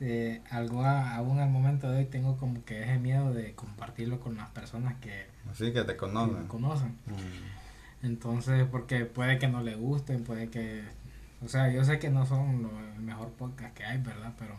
eh, 0.00 0.42
algo 0.50 0.84
aún 0.84 1.38
al 1.40 1.50
momento 1.50 1.90
de 1.90 1.98
hoy 1.98 2.04
tengo 2.06 2.36
como 2.36 2.64
que 2.64 2.82
ese 2.82 2.98
miedo 2.98 3.32
de 3.32 3.54
compartirlo 3.54 4.18
con 4.20 4.36
las 4.36 4.48
personas 4.50 4.96
que, 5.00 5.26
sí, 5.54 5.72
que 5.72 5.84
te 5.84 5.96
conocen. 5.96 6.46
conocen. 6.46 6.88
Mm. 7.06 7.57
Entonces, 8.02 8.66
porque 8.70 9.04
puede 9.04 9.38
que 9.38 9.48
no 9.48 9.62
le 9.62 9.74
gusten, 9.74 10.24
puede 10.24 10.48
que... 10.48 10.82
O 11.44 11.48
sea, 11.48 11.70
yo 11.70 11.84
sé 11.84 11.98
que 11.98 12.10
no 12.10 12.26
son 12.26 12.62
lo, 12.62 12.70
el 12.94 13.00
mejor 13.00 13.30
podcast 13.30 13.74
que 13.74 13.84
hay, 13.84 13.98
¿verdad? 13.98 14.34
Pero 14.38 14.54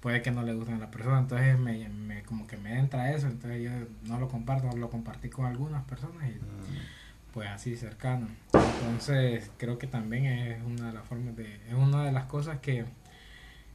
puede 0.00 0.22
que 0.22 0.30
no 0.30 0.42
le 0.42 0.54
gusten 0.54 0.76
a 0.76 0.78
la 0.78 0.90
persona. 0.90 1.18
Entonces, 1.18 1.58
me, 1.58 1.88
me, 1.88 2.22
como 2.22 2.46
que 2.46 2.56
me 2.56 2.78
entra 2.78 3.12
eso. 3.12 3.26
Entonces, 3.26 3.62
yo 3.62 3.70
no 4.04 4.18
lo 4.18 4.28
comparto, 4.28 4.74
lo 4.76 4.90
compartí 4.90 5.28
con 5.30 5.46
algunas 5.46 5.84
personas 5.84 6.28
y... 6.28 6.34
Mm 6.34 7.00
pues 7.32 7.48
así 7.48 7.76
cercano. 7.76 8.28
Entonces 8.52 9.50
creo 9.56 9.78
que 9.78 9.86
también 9.86 10.26
es 10.26 10.62
una 10.62 10.88
de 10.88 10.92
las 10.92 11.06
formas 11.06 11.36
de, 11.36 11.56
es 11.68 11.74
una 11.74 12.04
de 12.04 12.12
las 12.12 12.24
cosas 12.24 12.58
que 12.60 12.84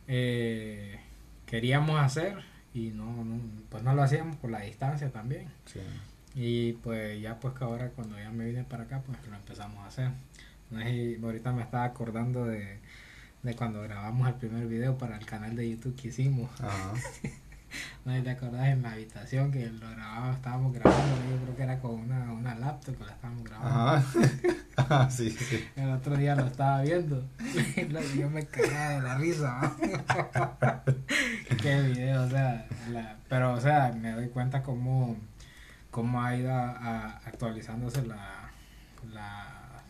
eh, 0.07 0.99
queríamos 1.45 1.99
hacer 1.99 2.37
y 2.73 2.89
no, 2.89 3.25
pues 3.69 3.83
no 3.83 3.93
lo 3.93 4.03
hacíamos 4.03 4.35
por 4.37 4.51
la 4.51 4.61
distancia 4.61 5.11
también. 5.11 5.47
Y 6.35 6.73
pues 6.73 7.21
ya 7.21 7.39
pues 7.39 7.53
que 7.53 7.63
ahora 7.63 7.89
cuando 7.89 8.17
ya 8.19 8.29
me 8.29 8.45
vine 8.45 8.63
para 8.63 8.83
acá 8.83 9.01
pues 9.05 9.17
lo 9.27 9.35
empezamos 9.35 9.79
a 9.79 9.87
hacer. 9.87 10.11
ahorita 11.23 11.53
me 11.53 11.61
estaba 11.61 11.85
acordando 11.85 12.45
de, 12.45 12.79
de 13.43 13.55
cuando 13.55 13.81
grabamos 13.81 14.27
el 14.27 14.35
primer 14.35 14.67
video 14.67 14.97
para 14.97 15.17
el 15.17 15.25
canal 15.25 15.55
de 15.55 15.69
YouTube 15.69 15.95
que 15.95 16.09
hicimos. 16.09 16.49
No 18.05 18.13
sé 18.13 18.21
te 18.21 18.29
acordás 18.29 18.67
en 18.67 18.83
la 18.83 18.91
habitación 18.91 19.51
que 19.51 19.65
lo 19.67 19.89
grababa, 19.89 20.33
estábamos 20.33 20.73
grabando, 20.73 21.15
yo 21.29 21.43
creo 21.43 21.55
que 21.55 21.63
era 21.63 21.79
con 21.79 21.91
una, 21.91 22.31
una 22.31 22.55
laptop 22.55 22.97
que 22.97 23.03
la 23.03 23.11
estábamos 23.11 23.43
grabando. 23.43 24.03
Ajá. 24.77 25.09
sí, 25.09 25.31
sí. 25.31 25.65
El 25.75 25.89
otro 25.89 26.15
día 26.15 26.35
lo 26.35 26.45
estaba 26.45 26.81
viendo 26.83 27.27
y 27.75 28.17
yo 28.19 28.29
me 28.29 28.45
cagaba 28.45 28.89
de 28.89 29.01
la 29.01 29.17
risa. 29.17 29.75
Qué 31.61 31.81
video, 31.81 32.23
o 32.23 32.29
sea, 32.29 32.67
la, 32.91 33.17
pero 33.27 33.53
o 33.53 33.59
sea, 33.59 33.91
me 33.99 34.11
doy 34.11 34.29
cuenta 34.29 34.61
cómo, 34.61 35.17
cómo 35.95 36.21
ha 36.21 36.35
ido 36.35 36.53
a, 36.53 37.21
actualizándose 37.25 38.05
la, 38.05 38.51
la, 39.13 39.81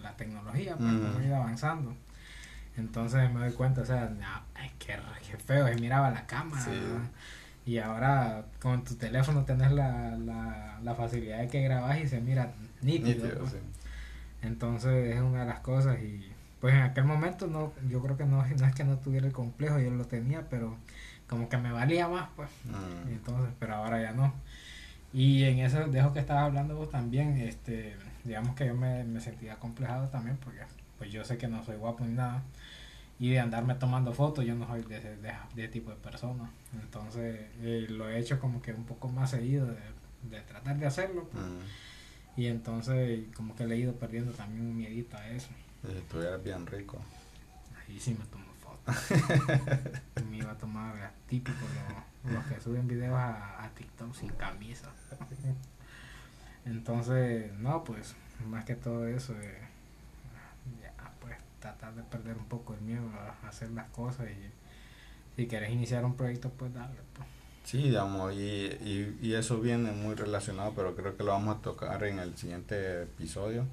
la 0.00 0.12
tecnología, 0.12 0.76
pues, 0.76 0.92
cómo 0.92 1.18
ha 1.18 1.24
ido 1.24 1.34
avanzando. 1.34 1.92
Entonces 2.76 3.28
me 3.32 3.40
doy 3.40 3.50
cuenta, 3.50 3.80
o 3.80 3.84
sea, 3.84 4.12
ay, 4.54 4.70
qué, 4.78 4.96
qué 5.28 5.36
feo, 5.38 5.66
se 5.66 5.74
miraba 5.74 6.12
la 6.12 6.24
cámara. 6.24 6.64
Y 7.66 7.78
ahora 7.78 8.44
con 8.62 8.84
tu 8.84 8.94
teléfono 8.94 9.44
tenés 9.44 9.72
la, 9.72 10.16
la, 10.18 10.78
la 10.84 10.94
facilidad 10.94 11.38
de 11.38 11.48
que 11.48 11.62
grabas 11.62 11.98
y 11.98 12.06
se 12.06 12.20
mira 12.20 12.52
nítido. 12.80 13.24
Nítido, 13.24 13.38
pues. 13.40 13.50
sí. 13.50 13.58
Entonces 14.42 15.16
es 15.16 15.20
una 15.20 15.40
de 15.40 15.46
las 15.46 15.58
cosas 15.60 15.98
y 15.98 16.30
pues 16.60 16.74
en 16.74 16.82
aquel 16.82 17.04
momento 17.04 17.48
no, 17.48 17.72
yo 17.88 18.00
creo 18.00 18.16
que 18.16 18.24
no, 18.24 18.46
no 18.46 18.66
es 18.66 18.74
que 18.76 18.84
no 18.84 18.98
tuviera 18.98 19.26
el 19.26 19.32
complejo, 19.32 19.80
yo 19.80 19.90
lo 19.90 20.04
tenía, 20.04 20.48
pero 20.48 20.76
como 21.26 21.48
que 21.48 21.56
me 21.56 21.72
valía 21.72 22.06
más, 22.06 22.28
pues. 22.36 22.50
Mm. 22.66 23.08
Entonces, 23.08 23.52
pero 23.58 23.74
ahora 23.74 24.00
ya 24.00 24.12
no. 24.12 24.32
Y 25.12 25.42
en 25.44 25.58
eso 25.58 25.86
dejo 25.88 26.12
que 26.12 26.20
estabas 26.20 26.44
hablando 26.44 26.76
vos 26.76 26.90
también, 26.90 27.36
este, 27.38 27.96
digamos 28.24 28.54
que 28.54 28.66
yo 28.66 28.74
me, 28.74 29.02
me 29.04 29.20
sentía 29.20 29.56
complejado 29.56 30.08
también 30.08 30.36
porque 30.36 30.60
pues 30.98 31.10
yo 31.10 31.24
sé 31.24 31.36
que 31.38 31.48
no 31.48 31.64
soy 31.64 31.76
guapo 31.76 32.04
ni 32.04 32.14
nada. 32.14 32.42
Y 33.18 33.30
de 33.30 33.40
andarme 33.40 33.74
tomando 33.74 34.14
fotos, 34.14 34.46
yo 34.46 34.54
no 34.54 34.66
soy 34.66 34.82
de 34.82 34.96
ese 34.98 35.16
de, 35.16 35.32
de 35.54 35.68
tipo 35.68 35.90
de 35.90 35.96
persona. 35.96 36.50
Entonces 36.80 37.48
eh, 37.60 37.86
lo 37.90 38.08
he 38.08 38.18
hecho 38.18 38.38
como 38.40 38.62
que 38.62 38.72
un 38.72 38.84
poco 38.84 39.08
más 39.08 39.30
seguido 39.30 39.66
de, 39.66 39.76
de 40.30 40.40
tratar 40.42 40.78
de 40.78 40.86
hacerlo. 40.86 41.28
pues. 41.30 41.44
Y 42.36 42.46
entonces 42.46 43.20
como 43.34 43.54
que 43.56 43.66
le 43.66 43.74
he 43.74 43.78
ido 43.78 43.94
perdiendo 43.94 44.32
también 44.32 44.62
un 44.64 44.76
miedito 44.76 45.16
a 45.16 45.28
eso. 45.28 45.50
Y 45.86 45.92
si 45.92 45.98
estuvieras 45.98 46.42
bien 46.42 46.66
rico. 46.66 46.98
Ahí 47.88 47.98
sí 47.98 48.16
me 48.18 48.24
tomo. 48.26 48.44
Me 50.30 50.36
iba 50.38 50.52
a 50.52 50.58
tomar 50.58 51.12
típico 51.28 51.58
lo- 52.24 52.32
los 52.32 52.44
que 52.46 52.60
suben 52.60 52.86
videos 52.88 53.14
a, 53.18 53.64
a 53.64 53.68
TikTok 53.70 54.14
sin 54.14 54.28
camisa. 54.30 54.90
Entonces, 56.66 57.52
no, 57.58 57.84
pues, 57.84 58.14
más 58.46 58.64
que 58.64 58.74
todo 58.74 59.06
eso, 59.06 59.34
eh, 59.40 59.58
ya, 60.82 60.92
pues, 61.20 61.36
tratar 61.58 61.94
de 61.94 62.02
perder 62.02 62.36
un 62.36 62.44
poco 62.46 62.74
el 62.74 62.80
miedo 62.82 63.08
a 63.42 63.48
hacer 63.48 63.70
las 63.70 63.88
cosas 63.90 64.26
y 64.30 64.50
si 65.36 65.46
quieres 65.46 65.70
iniciar 65.70 66.04
un 66.04 66.16
proyecto, 66.16 66.50
pues 66.50 66.72
dale. 66.74 66.94
Pues. 67.14 67.28
Sí, 67.64 67.78
digamos, 67.84 68.32
y, 68.34 68.36
y, 68.38 69.18
y 69.22 69.34
eso 69.34 69.60
viene 69.60 69.92
muy 69.92 70.14
relacionado, 70.14 70.72
pero 70.74 70.94
creo 70.94 71.16
que 71.16 71.24
lo 71.24 71.32
vamos 71.32 71.56
a 71.56 71.60
tocar 71.62 72.02
en 72.04 72.18
el 72.18 72.36
siguiente 72.36 73.02
episodio 73.04 73.64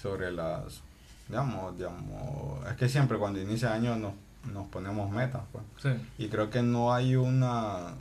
sobre 0.00 0.32
las, 0.32 0.80
digamos, 1.28 1.76
digamos, 1.76 2.66
es 2.66 2.76
que 2.76 2.88
siempre 2.88 3.18
cuando 3.18 3.40
inicia 3.40 3.72
año 3.74 3.94
nos, 3.96 4.14
nos 4.44 4.66
ponemos 4.68 5.10
metas, 5.10 5.42
pues. 5.52 5.64
Sí. 5.82 5.90
Y 6.18 6.28
creo 6.28 6.50
que 6.50 6.62
no 6.62 6.92
hay 6.92 7.16
una, 7.16 7.94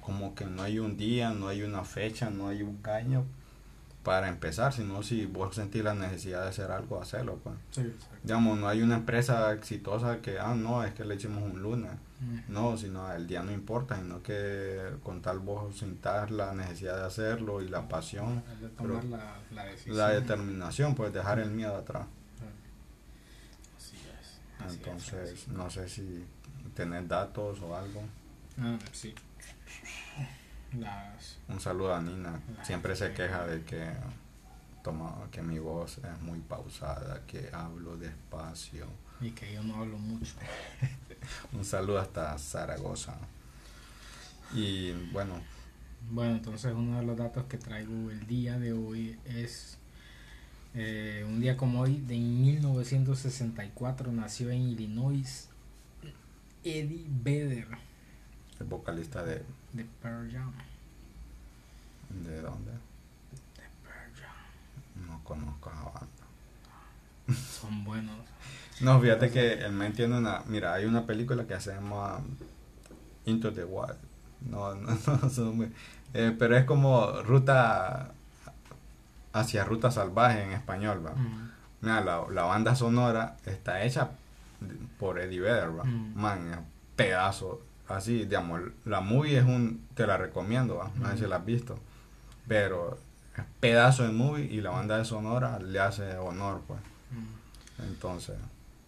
como 0.00 0.34
que 0.34 0.44
no 0.46 0.62
hay 0.62 0.78
un 0.78 0.96
día, 0.96 1.30
no 1.30 1.48
hay 1.48 1.62
una 1.62 1.84
fecha, 1.84 2.30
no 2.30 2.48
hay 2.48 2.62
un 2.62 2.78
año 2.84 3.24
para 4.02 4.28
empezar, 4.28 4.72
sino 4.72 5.02
si 5.02 5.26
vos 5.26 5.54
sentís 5.54 5.84
la 5.84 5.92
necesidad 5.94 6.42
de 6.44 6.48
hacer 6.48 6.70
algo, 6.70 7.00
hacerlo, 7.00 7.38
pues. 7.42 7.56
Sí. 7.72 7.92
Digamos, 8.22 8.58
no 8.58 8.68
hay 8.68 8.80
una 8.82 8.96
empresa 8.96 9.52
exitosa 9.52 10.20
que, 10.22 10.38
ah, 10.38 10.54
no, 10.54 10.82
es 10.84 10.94
que 10.94 11.04
le 11.04 11.16
hicimos 11.16 11.42
un 11.42 11.60
lunes. 11.60 11.92
Mm. 12.20 12.52
No, 12.52 12.76
sino 12.76 13.12
el 13.12 13.26
día 13.26 13.42
no 13.42 13.52
importa, 13.52 13.96
sino 13.96 14.22
que 14.22 14.80
con 15.02 15.20
tal 15.22 15.38
vos 15.40 15.76
sintas 15.78 16.30
la 16.30 16.52
necesidad 16.54 16.96
de 16.96 17.04
hacerlo 17.06 17.60
y 17.62 17.68
la 17.68 17.86
pasión, 17.86 18.42
Es 18.54 18.60
de 18.60 18.68
tomar 18.70 19.00
pero 19.02 19.16
la, 19.16 19.36
la 19.54 19.64
decisión. 19.66 19.96
la 19.98 20.08
determinación, 20.10 20.94
pues 20.94 21.12
dejar 21.12 21.38
el 21.38 21.50
miedo 21.50 21.76
atrás. 21.76 22.06
Así 24.58 24.66
es, 24.66 24.86
Entonces, 24.86 25.48
no 25.48 25.70
sé 25.70 25.88
si 25.88 26.24
tenés 26.74 27.06
datos 27.08 27.60
o 27.60 27.76
algo. 27.76 28.02
Ah, 28.60 28.78
sí. 28.92 29.14
Las. 30.78 31.38
Un 31.48 31.60
saludo 31.60 31.94
a 31.94 32.00
Nina. 32.02 32.40
Siempre 32.62 32.94
se 32.94 33.12
queja 33.12 33.46
de 33.46 33.62
que 33.64 33.90
toma 34.82 35.14
que 35.30 35.42
mi 35.42 35.58
voz 35.58 35.98
es 35.98 36.20
muy 36.20 36.38
pausada, 36.40 37.22
que 37.26 37.50
hablo 37.52 37.96
despacio. 37.96 38.86
Y 39.20 39.30
que 39.30 39.52
yo 39.54 39.62
no 39.62 39.76
hablo 39.76 39.98
mucho. 39.98 40.34
Un 41.52 41.64
saludo 41.64 41.98
hasta 41.98 42.38
Zaragoza. 42.38 43.16
Y 44.54 44.92
bueno, 45.12 45.34
Bueno, 46.10 46.36
entonces 46.36 46.72
uno 46.74 46.98
de 47.00 47.06
los 47.06 47.16
datos 47.16 47.44
que 47.44 47.58
traigo 47.58 48.10
el 48.10 48.26
día 48.26 48.58
de 48.58 48.72
hoy 48.72 49.18
es 49.24 49.77
eh, 50.74 51.24
un 51.26 51.40
día 51.40 51.56
como 51.56 51.80
hoy, 51.80 52.00
de 52.06 52.16
1964, 52.18 54.12
nació 54.12 54.50
en 54.50 54.62
Illinois 54.62 55.48
Eddie 56.64 57.06
Vedder 57.08 57.68
el 58.60 58.66
vocalista 58.66 59.22
de 59.22 59.44
de 59.72 59.84
Pearl 60.02 60.30
Jam. 60.32 60.52
¿de 62.24 62.40
dónde? 62.40 62.72
De 62.72 63.68
Pearl 63.84 64.12
Jam. 64.18 65.06
No 65.06 65.22
conozco 65.24 65.70
a 65.70 65.74
la 65.74 65.82
banda. 65.82 67.40
Son 67.60 67.84
buenos. 67.84 68.16
No, 68.80 69.00
fíjate 69.00 69.30
que 69.30 69.52
el 69.64 69.72
men 69.72 69.92
tiene 69.92 70.16
una. 70.18 70.42
Mira, 70.46 70.74
hay 70.74 70.86
una 70.86 71.04
película 71.06 71.46
que 71.46 71.58
llama 71.58 72.20
Into 73.26 73.52
the 73.52 73.64
Wild. 73.64 73.96
No, 74.48 74.74
no, 74.74 74.98
no, 75.06 75.30
son 75.30 75.56
muy- 75.56 75.72
eh, 76.14 76.34
pero 76.38 76.56
es 76.56 76.64
como 76.64 77.22
ruta 77.22 78.12
hacia 79.40 79.64
ruta 79.64 79.90
salvaje 79.90 80.42
en 80.42 80.52
español, 80.52 81.04
va. 81.04 81.12
Mm. 81.12 81.50
Mira, 81.80 82.00
la, 82.00 82.24
la 82.30 82.42
banda 82.42 82.74
sonora 82.74 83.36
está 83.46 83.82
hecha 83.84 84.10
por 84.98 85.18
Eddie 85.18 85.40
Vedder, 85.40 85.78
va. 85.78 85.84
Mm. 85.84 86.14
Man, 86.14 86.52
es 86.52 86.58
pedazo. 86.96 87.62
Así, 87.88 88.24
digamos, 88.24 88.60
la 88.84 89.00
movie 89.00 89.38
es 89.38 89.44
un. 89.44 89.86
Te 89.94 90.06
la 90.06 90.16
recomiendo, 90.16 90.76
va. 90.76 90.90
No 90.96 91.08
sé 91.08 91.14
Mm. 91.14 91.18
si 91.18 91.26
la 91.26 91.36
has 91.36 91.44
visto. 91.44 91.78
Pero 92.46 92.98
es 93.36 93.44
pedazo 93.60 94.02
de 94.02 94.10
movie 94.12 94.44
y 94.44 94.60
la 94.60 94.70
banda 94.70 94.98
de 94.98 95.04
sonora 95.04 95.58
le 95.58 95.78
hace 95.80 96.16
honor, 96.18 96.62
pues. 96.66 96.80
Mm. 97.12 97.82
Entonces. 97.84 98.36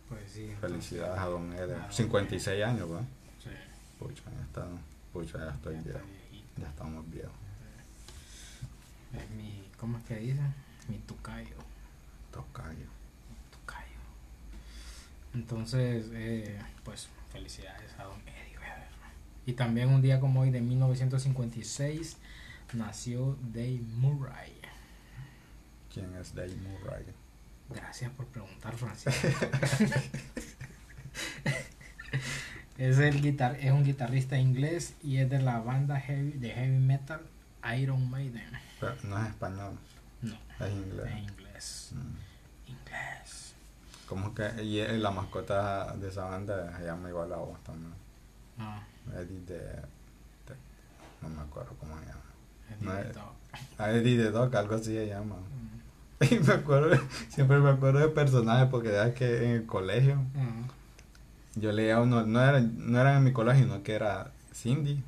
Pues 0.08 0.20
sí. 0.32 0.42
entonces, 0.50 0.60
Felicidades 0.60 1.18
a 1.20 1.26
Don 1.26 1.52
Eder. 1.52 1.76
a 1.76 1.82
don 1.82 1.92
56 1.92 2.64
años, 2.64 2.88
¿verdad? 2.90 3.04
Sí, 3.42 3.50
Pucha, 3.98 4.22
ya 4.36 4.42
está. 4.44 4.64
Pucha, 5.12 5.38
ya 5.38 5.50
estoy 5.50 5.76
ya 5.76 5.82
viejo. 5.82 6.00
estamos 6.68 7.10
viejos. 7.10 7.30
Es 9.14 9.30
mi, 9.30 9.60
¿cómo 9.80 9.96
es 9.96 10.04
que 10.04 10.16
dice? 10.16 10.42
Mi 10.88 10.98
tucayo. 10.98 11.56
Tocayo. 12.30 12.86
Tocayo. 13.50 14.00
Entonces, 15.32 16.06
eh, 16.12 16.60
pues 16.84 17.08
felicidades 17.32 17.90
a 17.98 18.04
don 18.04 18.20
Eddie 18.20 18.58
Vedder. 18.58 18.88
Y 19.46 19.54
también 19.54 19.88
un 19.88 20.02
día 20.02 20.20
como 20.20 20.40
hoy 20.40 20.50
de 20.50 20.60
1956 20.60 22.18
nació 22.74 23.38
Dave 23.40 23.80
Murray. 23.96 24.52
¿Quién 25.92 26.14
es 26.14 26.34
Dave 26.34 26.54
Murray? 26.56 27.06
Gracias 27.70 28.10
por 28.12 28.26
preguntar, 28.26 28.76
Francisco. 28.76 29.28
es, 32.78 32.98
el 32.98 33.22
guitar 33.22 33.56
es 33.60 33.72
un 33.72 33.84
guitarrista 33.84 34.38
inglés 34.38 34.94
y 35.02 35.16
es 35.16 35.30
de 35.30 35.40
la 35.40 35.58
banda 35.60 35.98
heavy, 35.98 36.32
de 36.32 36.50
heavy 36.50 36.78
metal 36.78 37.22
Iron 37.76 38.10
Maiden. 38.10 38.69
Pero 38.80 38.94
no 39.04 39.18
es 39.22 39.28
español, 39.28 39.74
No, 40.22 40.34
es 40.66 40.72
inglés. 40.72 41.06
es 41.06 41.18
inglés. 41.30 41.92
Mm. 41.94 42.70
Inglés. 42.70 43.54
¿Cómo 44.08 44.34
que? 44.34 44.62
Y 44.64 44.78
eh, 44.80 44.98
la 44.98 45.10
mascota 45.10 45.94
de 45.96 46.08
esa 46.08 46.24
banda 46.24 46.76
se 46.78 46.84
llama 46.84 47.08
igual 47.08 47.32
a 47.32 47.36
vos 47.36 47.62
también. 47.62 47.92
Ah, 48.58 48.82
Eddie 49.14 49.40
de, 49.46 49.58
de- 49.58 50.56
No 51.22 51.28
me 51.28 51.42
acuerdo 51.42 51.74
cómo 51.78 51.98
se 52.00 52.06
llama. 52.06 52.20
es 52.70 52.80
No 52.82 52.92
es- 52.92 52.98
directo. 52.98 53.32
Ah, 53.78 53.90
Eddie 53.90 54.16
de 54.18 54.30
Doc, 54.30 54.54
algo 54.54 54.74
así 54.74 54.94
se 54.94 55.06
llama. 55.06 55.36
Mm. 55.36 55.80
Y 56.34 56.38
me 56.40 56.52
acuerdo, 56.52 57.00
siempre 57.30 57.58
me 57.60 57.70
acuerdo 57.70 58.00
de 58.00 58.08
personajes 58.08 58.68
porque 58.70 58.92
ya 58.92 59.14
que 59.14 59.44
en 59.44 59.50
el 59.52 59.66
colegio 59.66 60.16
Ah, 60.36 60.68
yo 61.54 61.72
leía 61.72 61.98
uno, 62.00 62.26
no 62.26 62.42
era, 62.42 62.60
no 62.60 63.00
era 63.00 63.16
en 63.16 63.24
mi 63.24 63.32
colegio, 63.32 63.64
sino 63.64 63.82
que 63.82 63.94
era 63.94 64.30
Cindy. 64.54 65.02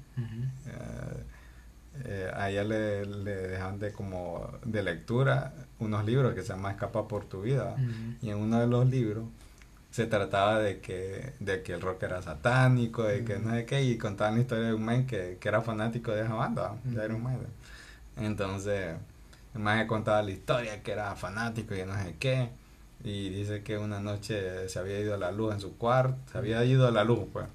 Eh, 2.05 2.31
a 2.35 2.51
ella 2.51 2.65
le, 2.65 3.05
le 3.05 3.35
dejan 3.49 3.79
de 3.79 3.93
como 3.93 4.51
de 4.65 4.83
lectura 4.83 5.53
unos 5.79 6.05
libros 6.05 6.35
que 6.35 6.43
se 6.43 6.49
llama 6.49 6.71
Escapa 6.71 7.07
por 7.07 7.25
tu 7.27 7.43
vida. 7.43 7.77
Y 8.23 8.31
en 8.31 8.39
uno 8.39 8.61
de 8.61 8.67
los 8.67 8.89
libros 8.89 9.25
se 9.91 10.07
trataba 10.07 10.59
de 10.59 10.81
que 10.81 11.35
de 11.39 11.63
que 11.63 11.75
el 11.75 11.83
rock 11.83 12.03
era 12.05 12.23
satánico 12.23 13.03
de 13.05 13.25
que 13.25 13.39
no 13.39 13.51
sé 13.55 13.67
qué 13.67 13.83
y 13.85 13.99
contaban 13.99 14.37
la 14.37 14.41
historia 14.41 14.65
de 14.69 14.75
un 14.75 14.85
man 14.85 15.07
que, 15.07 15.37
que 15.39 15.49
era 15.49 15.61
fanático 15.61 16.13
de 16.13 16.23
esa 16.23 16.33
banda 16.33 16.77
de 16.85 16.97
Ujú. 16.97 17.05
Iron 17.05 17.23
Maiden 17.23 17.47
entonces 18.17 18.97
el 19.55 19.61
man 19.61 19.87
contaba 19.87 20.23
la 20.23 20.31
historia 20.31 20.83
que 20.83 20.93
era 20.93 21.15
fanático 21.15 21.75
y 21.75 21.85
no 21.85 21.95
sé 22.03 22.17
qué 22.19 22.49
y 23.05 23.29
dice 23.29 23.63
que 23.63 23.77
una 23.77 24.01
noche 24.01 24.67
se 24.71 24.79
había 24.79 24.99
ido 24.99 25.19
la 25.19 25.31
luz 25.31 25.53
en 25.53 25.61
su 25.61 25.77
cuarto 25.77 26.17
se 26.33 26.39
había 26.39 26.65
ido 26.65 26.91
la 26.91 27.05
luz 27.05 27.27
pues. 27.31 27.47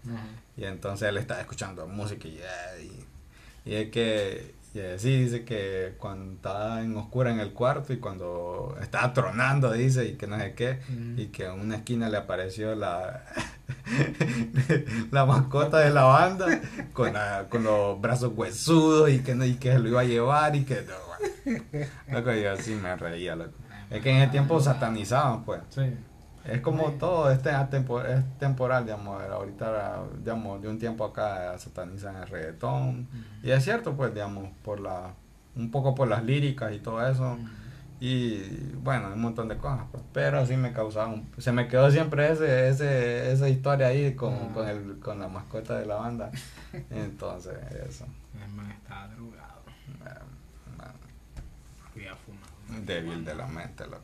Y 0.57 0.65
entonces 0.65 1.09
él 1.09 1.17
estaba 1.17 1.41
escuchando 1.41 1.87
música 1.87 2.27
y, 2.27 2.39
y, 2.83 3.05
y 3.67 3.75
es 3.75 3.89
que 3.91 4.55
y 4.73 4.79
sí 4.99 5.23
dice 5.23 5.43
que 5.43 5.95
cuando 5.97 6.33
estaba 6.35 6.81
en 6.83 6.95
oscura 6.97 7.31
en 7.31 7.39
el 7.39 7.51
cuarto 7.51 7.93
y 7.93 7.97
cuando 7.97 8.77
estaba 8.79 9.11
tronando 9.11 9.71
dice 9.73 10.05
y 10.05 10.13
que 10.17 10.27
no 10.27 10.37
sé 10.37 10.53
qué 10.53 10.79
y 11.17 11.27
que 11.27 11.45
en 11.45 11.53
una 11.59 11.77
esquina 11.77 12.09
le 12.09 12.17
apareció 12.17 12.75
la 12.75 13.23
la 15.11 15.25
mascota 15.25 15.79
de 15.79 15.89
la 15.89 16.03
banda 16.03 16.45
con, 16.93 17.13
la- 17.13 17.47
con 17.49 17.63
los 17.63 17.99
brazos 17.99 18.33
huesudos 18.35 19.09
y 19.09 19.19
que 19.19 19.33
no, 19.35 19.45
y 19.45 19.55
que 19.55 19.71
se 19.73 19.79
lo 19.79 19.89
iba 19.89 20.01
a 20.01 20.05
llevar 20.05 20.55
y 20.55 20.63
que 20.63 20.83
no, 20.83 22.13
loco 22.13 22.33
yo 22.33 22.51
así 22.51 22.75
me 22.75 22.95
reía 22.95 23.35
loco. 23.35 23.53
Es 23.89 24.01
que 24.03 24.09
en 24.11 24.17
ese 24.17 24.31
tiempo 24.31 24.59
satanizaban 24.59 25.43
pues. 25.45 25.61
Sí. 25.69 25.81
Es 26.47 26.61
como 26.61 26.89
Sí. 26.91 26.95
todo, 26.99 27.29
este 27.31 27.49
es 27.51 28.39
temporal, 28.39 28.85
digamos, 28.85 29.21
ahorita, 29.21 30.03
digamos, 30.19 30.61
de 30.61 30.69
un 30.69 30.79
tiempo 30.79 31.05
acá 31.05 31.57
satanizan 31.59 32.15
el 32.17 32.27
reggaetón. 32.27 33.07
Y 33.43 33.51
es 33.51 33.63
cierto, 33.63 33.95
pues, 33.95 34.13
digamos, 34.13 34.49
por 34.63 34.79
la, 34.79 35.13
un 35.55 35.71
poco 35.71 35.93
por 35.95 36.07
las 36.07 36.23
líricas 36.23 36.71
y 36.73 36.79
todo 36.79 37.05
eso. 37.07 37.37
Y 37.99 38.43
bueno, 38.83 39.07
un 39.11 39.19
montón 39.21 39.47
de 39.47 39.57
cosas, 39.57 39.85
pues. 39.91 40.03
Pero 40.13 40.45
sí 40.45 40.55
me 40.55 40.71
causaba 40.71 41.07
un- 41.07 41.27
Se 41.39 41.51
me 41.51 41.67
quedó 41.67 41.89
siempre 41.89 42.31
ese, 42.31 42.69
ese, 42.69 43.31
esa 43.31 43.49
historia 43.49 43.87
ahí 43.87 44.13
con, 44.13 44.33
Ah. 44.35 44.49
con, 44.53 44.67
el, 44.69 44.99
con 44.99 45.19
la 45.19 45.27
mascota 45.27 45.77
de 45.79 45.85
la 45.87 45.95
banda. 45.95 46.29
Entonces, 46.91 47.55
eso. 47.89 48.05
El 48.41 48.51
man 48.53 48.69
estaba 48.71 49.07
drogado. 49.07 49.63
eh, 50.05 50.19
bueno, 50.77 50.93
Había 51.93 52.15
fumado. 52.15 52.85
débil 52.85 53.25
de 53.25 53.33
la 53.35 53.47
mente, 53.47 53.83
loco. 53.85 54.03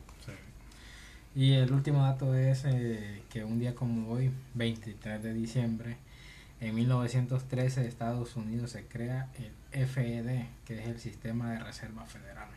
Y 1.34 1.52
el 1.54 1.72
último 1.72 2.02
dato 2.02 2.34
es 2.34 2.64
eh, 2.64 3.22
que 3.30 3.44
un 3.44 3.58
día 3.58 3.74
como 3.74 4.10
hoy, 4.12 4.30
23 4.54 5.22
de 5.22 5.34
diciembre, 5.34 5.96
en 6.60 6.74
1913 6.76 7.86
Estados 7.86 8.36
Unidos 8.36 8.70
se 8.70 8.86
crea 8.86 9.28
el 9.72 9.86
FED, 9.86 10.46
que 10.64 10.80
es 10.80 10.88
el 10.88 11.00
Sistema 11.00 11.50
de 11.52 11.58
Reserva 11.58 12.04
Federal. 12.06 12.48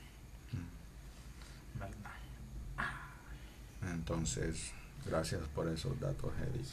¿Verdad? 1.79 2.11
Entonces, 3.93 4.71
gracias 5.05 5.41
por 5.55 5.67
esos 5.69 5.99
datos, 5.99 6.31
Eric. 6.41 6.65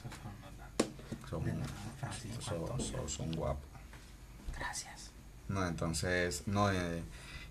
Son. 1.28 1.42
Son, 2.40 2.80
son- 2.80 3.08
son 3.08 3.32
guapos. 3.32 3.64
Gracias. 4.56 5.10
No, 5.48 5.66
entonces, 5.66 6.42
no, 6.46 6.70
eh, 6.70 7.02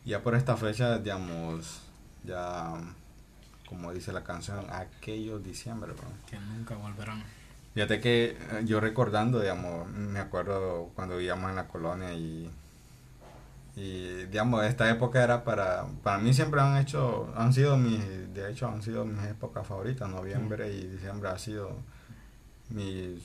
ya 0.06 0.22
por 0.22 0.36
esta 0.36 0.56
fecha, 0.58 1.00
digamos, 1.00 1.82
ya, 2.24 2.74
como 3.74 3.92
dice 3.92 4.14
la 4.14 4.24
canción, 4.24 4.66
aquellos 4.72 5.44
diciembre, 5.44 5.94
bro. 5.94 6.08
Que 6.30 6.38
nunca 6.38 6.76
volverán. 6.76 7.24
Fíjate 7.74 8.00
que 8.00 8.38
eh, 8.38 8.62
yo 8.66 8.80
recordando, 8.80 9.40
digamos, 9.40 9.90
me 9.90 10.20
acuerdo 10.20 10.92
cuando 10.94 11.18
vivíamos 11.18 11.50
en 11.50 11.56
la 11.56 11.68
colonia 11.68 12.14
y, 12.14 12.52
y 13.76 14.26
digamos, 14.26 14.64
esta 14.66 14.88
época 14.92 15.24
era 15.24 15.44
para, 15.44 15.88
para 16.04 16.20
mí 16.20 16.36
siempre 16.36 16.62
han 16.62 16.78
hecho, 16.78 17.34
han 17.36 17.52
sido 17.52 17.76
mis, 17.78 18.00
de 18.32 18.52
hecho 18.52 18.68
han 18.68 18.84
sido 18.84 19.06
mis 19.06 19.26
épocas 19.26 19.66
favoritas, 19.66 20.08
noviembre 20.08 20.72
y 20.72 20.86
diciembre 20.86 21.30
ha 21.30 21.40
sido 21.40 21.76
mis, 22.70 23.20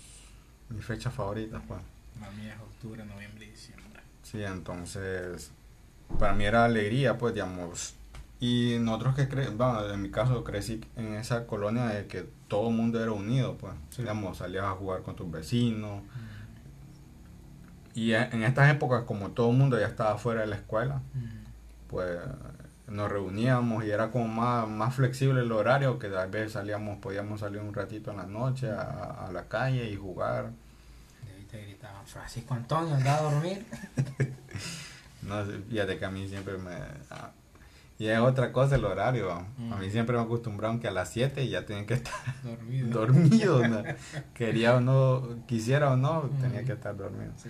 mis 0.71 0.85
fechas 0.85 1.13
favoritas, 1.13 1.61
pues. 1.69 1.81
La 2.19 2.31
mía 2.31 2.55
es 2.55 2.61
octubre, 2.61 3.05
noviembre 3.05 3.45
y 3.45 3.51
diciembre. 3.51 4.01
Sí, 4.23 4.43
entonces, 4.43 5.51
para 6.19 6.33
mí 6.33 6.45
era 6.45 6.65
alegría, 6.65 7.19
pues, 7.19 7.35
digamos. 7.35 7.95
Y 8.41 8.77
nosotros 8.81 9.17
que 9.17 9.29
cre 9.29 9.49
bueno, 9.51 9.85
en 9.93 10.01
mi 10.01 10.11
caso 10.11 10.45
crecí 10.45 10.81
en 10.97 11.15
esa 11.15 11.47
colonia 11.47 11.87
de 11.87 12.07
que 12.07 12.29
todo 12.47 12.69
el 12.69 12.75
mundo 12.77 13.03
era 13.03 13.11
unido, 13.13 13.57
pues. 13.59 13.75
Sí. 13.91 14.03
Digamos, 14.03 14.39
salías 14.39 14.65
a 14.65 14.71
jugar 14.73 15.03
con 15.03 15.17
tus 15.17 15.31
vecinos. 15.31 16.03
Y 17.95 18.13
e- 18.13 18.29
en 18.33 18.45
estas 18.45 18.71
épocas, 18.71 19.03
como 19.05 19.31
todo 19.31 19.51
el 19.51 19.57
mundo 19.57 19.79
ya 19.79 19.87
estaba 19.87 20.17
fuera 20.19 20.43
de 20.43 20.47
la 20.47 20.57
escuela, 20.57 21.01
pues 21.89 22.19
nos 22.87 23.11
reuníamos 23.11 23.85
y 23.85 23.91
era 23.91 24.11
como 24.11 24.29
más, 24.29 24.69
más 24.69 24.95
flexible 24.95 25.41
el 25.41 25.51
horario, 25.53 25.99
que 25.99 26.09
tal 26.09 26.31
vez 26.31 26.53
salíamos, 26.53 26.99
podíamos 27.01 27.41
salir 27.41 27.61
un 27.61 27.75
ratito 27.75 28.13
en 28.13 28.19
la 28.19 28.27
noche 28.27 28.71
a, 28.71 29.27
a 29.27 29.33
la 29.33 29.45
calle 29.49 29.91
y 29.91 29.97
jugar. 29.97 30.51
De 31.27 31.33
ahí 31.37 31.45
te 31.51 31.61
gritaban, 31.63 32.07
Francisco 32.07 32.55
Antonio, 32.55 32.95
anda 32.95 33.17
a 33.19 33.23
dormir. 33.23 33.67
No, 35.23 35.45
fíjate 35.69 35.99
que 35.99 36.05
a 36.05 36.11
mí 36.11 36.27
siempre 36.29 36.57
me... 36.57 36.71
ah, 37.11 37.31
y 37.99 38.07
es 38.07 38.19
otra 38.21 38.53
cosa 38.53 38.77
el 38.77 38.85
horario. 38.85 39.33
A 39.33 39.41
mí 39.79 39.87
Mm. 39.89 39.91
siempre 39.91 40.17
me 40.17 40.23
acostumbraron 40.23 40.79
que 40.81 40.89
a 40.89 40.91
las 40.93 41.11
7 41.11 41.49
ya 41.49 41.67
tienen 41.67 41.87
que 41.87 41.95
estar 41.95 42.15
Dormido. 42.45 42.89
dormidos. 43.01 43.69
¿no? 43.69 43.83
Quería 44.35 44.77
o 44.77 44.81
no, 44.81 45.45
quisiera 45.47 45.91
o 45.93 45.97
no, 45.97 46.31
tenía 46.41 46.63
Mm. 46.63 46.65
que 46.67 46.73
estar 46.73 46.97
dormido. 46.97 47.33
Sí, 47.37 47.49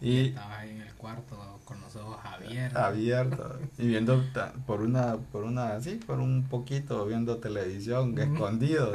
Y- 0.00 0.10
y 0.10 0.28
estabas 0.30 0.58
ahí 0.58 0.70
en 0.70 0.80
el 0.82 0.94
cuarto 0.94 1.60
con 1.64 1.80
los 1.80 1.94
ojos 1.96 2.18
abiertos. 2.24 2.82
Abierto. 2.82 3.58
Y 3.78 3.86
viendo 3.86 4.22
por 4.66 4.80
una, 4.80 5.16
por 5.16 5.44
una, 5.44 5.80
sí, 5.80 6.00
por 6.06 6.18
un 6.20 6.44
poquito, 6.48 7.04
viendo 7.06 7.36
televisión, 7.38 8.12
Ujú. 8.12 8.20
escondido. 8.34 8.92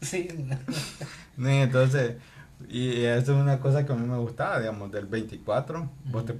Sí, 0.00 0.28
¿no? 0.38 1.50
Y 1.50 1.56
entonces, 1.56 2.16
y 2.68 3.02
eso 3.04 3.34
es 3.34 3.40
una 3.42 3.58
cosa 3.60 3.84
que 3.84 3.92
a 3.92 3.96
mí 3.96 4.06
me 4.06 4.18
gustaba, 4.18 4.60
digamos, 4.60 4.90
del 4.92 5.06
24, 5.06 5.90
vos 6.06 6.24
te. 6.26 6.34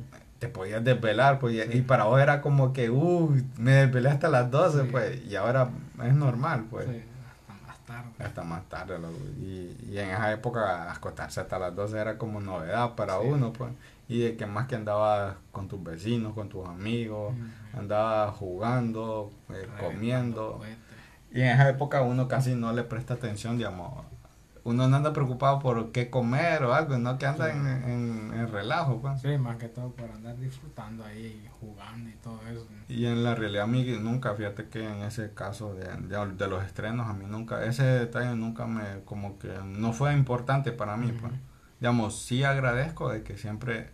Te 0.47 0.49
podías 0.49 0.85
desvelar, 0.85 1.39
pues, 1.39 1.55
y- 1.55 1.63
Sí. 1.73 1.79
y 1.79 1.83
para 1.83 2.05
vos 2.05 2.21
era 2.21 2.41
como 2.43 2.73
que, 2.73 2.91
uh, 2.91 3.35
me 3.57 3.73
desvelé 3.73 4.11
hasta 4.11 4.29
las 4.29 4.51
12, 4.51 4.83
Sí. 4.83 4.89
pues, 4.91 5.25
y 5.25 5.37
ahora 5.37 5.69
es 6.05 6.15
normal, 6.15 6.67
pues. 6.71 6.87
sí, 6.87 7.03
hasta 7.49 7.67
más 7.67 7.79
tarde. 7.87 8.11
Hasta 8.25 8.43
más 8.45 8.69
tarde, 8.69 8.99
loco. 8.99 9.19
y, 9.39 9.77
y 9.91 9.99
en 9.99 10.11
esa 10.11 10.33
época 10.33 10.93
acostarse 10.93 11.41
hasta 11.41 11.59
las 11.59 11.75
12 11.75 11.99
era 11.99 12.19
como 12.19 12.41
novedad 12.41 12.95
para 12.95 13.19
uno, 13.21 13.53
pues. 13.53 13.71
Y 14.07 14.21
de 14.21 14.37
que 14.37 14.45
más 14.47 14.67
que 14.67 14.75
andabas 14.77 15.37
con 15.51 15.67
tus 15.67 15.83
vecinos, 15.83 16.35
con 16.35 16.51
tus 16.51 16.69
amigos, 16.69 17.35
andabas 17.73 18.35
jugando, 18.37 19.33
eh, 19.49 19.67
comiendo. 19.81 20.61
Y 21.33 21.41
en 21.41 21.47
esa 21.49 21.69
época 21.71 22.03
uno 22.03 22.29
casi 22.29 22.55
no 22.55 22.73
le 22.75 22.83
presta 22.85 23.15
atención, 23.15 23.57
digamos. 23.57 24.05
Uno 24.65 24.89
no 24.89 24.97
anda 24.97 25.13
preocupado 25.13 25.59
por 25.59 25.93
qué 25.93 26.09
comer 26.09 26.63
o 26.65 26.73
algo, 26.75 26.97
no 26.97 27.19
que 27.19 27.27
anda 27.27 27.53
Sí. 27.53 27.59
en, 27.59 27.67
en, 27.67 28.35
en 28.35 28.49
relajo, 28.51 28.99
pues. 29.03 29.21
Sí, 29.21 29.37
más 29.37 29.57
que 29.59 29.69
todo 29.69 29.91
por 29.91 30.11
andar 30.11 30.39
disfrutando 30.39 31.05
ahí, 31.05 31.47
jugando 31.61 32.09
y 32.09 32.15
todo 32.15 32.41
eso. 32.51 32.67
Y 32.89 33.05
en 33.05 33.23
la 33.25 33.35
realidad 33.35 33.65
a 33.65 33.67
mí 33.67 33.85
nunca, 34.01 34.35
fíjate 34.35 34.69
que 34.69 34.83
en 34.83 35.03
ese 35.03 35.35
caso 35.35 35.75
de, 35.75 35.85
de, 35.85 36.33
de 36.35 36.49
los 36.49 36.65
estrenos, 36.65 37.07
a 37.07 37.13
mí 37.13 37.27
nunca, 37.29 37.63
ese 37.67 37.83
detalle 37.85 38.35
nunca 38.37 38.67
me, 38.67 39.03
como 39.05 39.39
que 39.39 39.53
no 39.67 39.93
fue 39.93 40.15
importante 40.15 40.73
para 40.73 40.97
mí, 40.97 41.13
pues. 41.13 41.33
Ujú. 41.33 41.41
Digamos, 41.81 42.19
sí 42.23 42.43
agradezco 42.43 43.11
de 43.11 43.23
que 43.23 43.37
siempre 43.37 43.91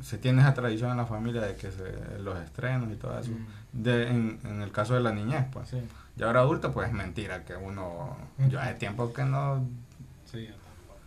se 0.00 0.18
tiene 0.18 0.42
esa 0.42 0.54
tradición 0.54 0.92
en 0.92 0.98
la 0.98 1.06
familia 1.06 1.40
de 1.40 1.56
que 1.56 1.72
se, 1.72 2.18
los 2.20 2.38
estrenos 2.38 2.92
y 2.92 2.96
todo 2.96 3.18
eso. 3.18 3.32
Ujú. 3.32 3.40
De, 3.72 4.08
en, 4.08 4.38
en 4.44 4.62
el 4.62 4.70
caso 4.70 4.94
de 4.94 5.00
la 5.00 5.10
niñez, 5.12 5.46
pues. 5.52 5.68
Sí, 5.68 5.78
Y 6.16 6.22
ahora 6.22 6.40
adulto, 6.40 6.72
pues 6.72 6.88
es 6.88 6.94
mentira 6.94 7.44
que 7.44 7.56
uno, 7.56 8.16
yo 8.48 8.60
hace 8.60 8.74
tiempo 8.74 9.12
que 9.12 9.24
no, 9.24 9.66
sí, 10.24 10.46
yo 10.46 10.54
tampoco. 10.54 11.00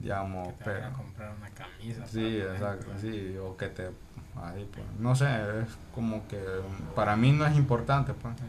digamos, 0.00 0.48
Que 0.48 0.52
te 0.54 0.64
pero... 0.64 0.86
a 0.86 0.92
comprar 0.92 1.34
una 1.36 1.50
camisa. 1.50 2.06
Sí, 2.06 2.38
exacto, 2.38 2.92
ejemplo. 2.92 3.00
sí, 3.00 3.36
o 3.36 3.56
que 3.56 3.66
te, 3.68 3.90
ahí, 4.42 4.68
pues, 4.72 4.86
no 4.98 5.14
sé, 5.14 5.26
es 5.60 5.68
como 5.94 6.26
que 6.28 6.42
para 6.94 7.14
mí 7.16 7.32
no 7.32 7.44
es 7.46 7.56
importante, 7.56 8.14
pues. 8.14 8.34
Sí. 8.38 8.44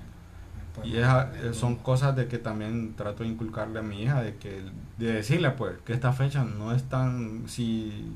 Y 0.84 0.94
de 0.94 1.54
son 1.54 1.76
cosas 1.76 2.16
de 2.16 2.28
que 2.28 2.38
también 2.38 2.94
trato 2.96 3.24
de 3.24 3.30
inculcarle 3.30 3.80
a 3.80 3.82
mi 3.82 4.04
hija, 4.04 4.22
de 4.22 4.38
que 4.38 4.64
de 4.98 5.14
decirle 5.14 5.52
pues 5.52 5.78
que 5.80 5.92
esta 5.92 6.14
fecha 6.14 6.44
no 6.46 6.74
es 6.74 6.84
tan, 6.84 7.50
si 7.50 8.16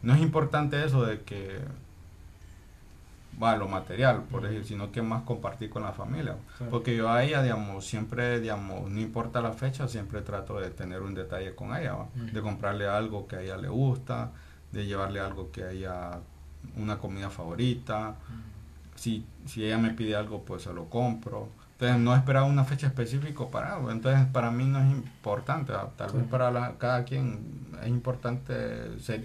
no 0.00 0.14
es 0.14 0.20
importante 0.22 0.82
eso 0.82 1.04
de 1.04 1.20
que 1.22 1.58
va 3.42 3.56
lo 3.56 3.68
material, 3.68 4.22
por 4.30 4.42
decir, 4.42 4.64
sino 4.64 4.90
que 4.90 5.00
más 5.02 5.22
compartir 5.22 5.70
con 5.70 5.82
la 5.82 5.92
familia. 5.92 6.36
Sí. 6.58 6.64
Porque 6.70 6.96
yo 6.96 7.08
a 7.10 7.22
ella, 7.22 7.42
digamos, 7.42 7.86
siempre, 7.86 8.40
digamos, 8.40 8.90
no 8.90 9.00
importa 9.00 9.40
la 9.40 9.52
fecha, 9.52 9.86
siempre 9.88 10.22
trato 10.22 10.58
de 10.60 10.70
tener 10.70 11.02
un 11.02 11.14
detalle 11.14 11.54
con 11.54 11.74
ella. 11.76 11.94
Ujú. 11.94 12.26
de 12.32 12.42
comprarle 12.42 12.86
algo 12.88 13.26
que 13.26 13.36
a 13.36 13.42
ella 13.42 13.56
le 13.56 13.68
gusta, 13.68 14.32
de 14.72 14.86
llevarle 14.86 15.20
algo 15.20 15.50
que 15.52 15.62
a 15.64 15.70
ella, 15.70 16.18
una 16.76 16.98
comida 16.98 17.30
favorita, 17.30 18.10
Ujú. 18.10 18.96
si, 18.96 19.24
si 19.46 19.64
ella 19.64 19.78
me 19.78 19.90
pide 19.90 20.16
algo, 20.16 20.42
pues 20.42 20.62
se 20.62 20.72
lo 20.74 20.86
compro. 20.90 21.48
Entonces 21.72 21.98
no 22.00 22.14
esperaba 22.16 22.44
una 22.44 22.64
fecha 22.64 22.88
específica 22.88 23.44
para 23.52 23.76
algo. 23.76 23.92
Entonces 23.92 24.26
para 24.32 24.50
mí 24.50 24.64
no 24.64 24.80
es 24.80 24.90
importante. 24.90 25.72
Tal 25.96 26.12
vez 26.12 26.24
para 26.24 26.50
la- 26.50 26.72
cada 26.76 27.04
quien 27.04 27.38
es 27.80 27.86
importante, 27.88 28.98
se- 28.98 29.22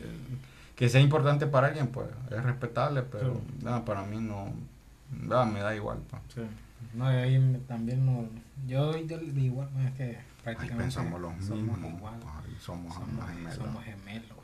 que 0.75 0.89
sea 0.89 1.01
importante 1.01 1.45
para 1.47 1.67
alguien, 1.67 1.87
pues 1.87 2.07
es 2.31 2.43
respetable, 2.43 3.03
pero 3.03 3.35
Sí. 3.35 3.63
nada, 3.63 3.85
para 3.85 4.03
mí 4.03 4.17
no, 4.19 4.51
nada, 5.11 5.45
me 5.45 5.59
da 5.61 5.75
igual. 5.75 5.99
pues. 6.09 6.21
Sí. 6.33 6.41
No, 6.93 7.11
y 7.11 7.15
ahí 7.15 7.63
también 7.67 8.05
no, 8.05 8.27
yo 8.67 8.95
yo 8.97 9.17
igual, 9.21 9.69
es 9.85 9.91
que 9.93 10.17
prácticamente 10.43 10.83
pensamos 10.83 11.19
los 11.21 11.33
somos 11.45 11.77
mismos. 11.77 11.93
igual, 11.93 12.15
ay, 12.25 12.57
somos, 12.59 12.95
gemelas. 12.97 13.55
somos 13.55 13.83
gemelos. 13.83 14.37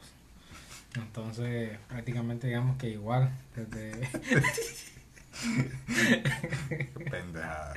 Entonces, 0.95 1.77
prácticamente 1.87 2.47
digamos 2.47 2.77
que 2.77 2.89
igual, 2.89 3.31
desde 3.55 3.91
pendejada. 7.31 7.73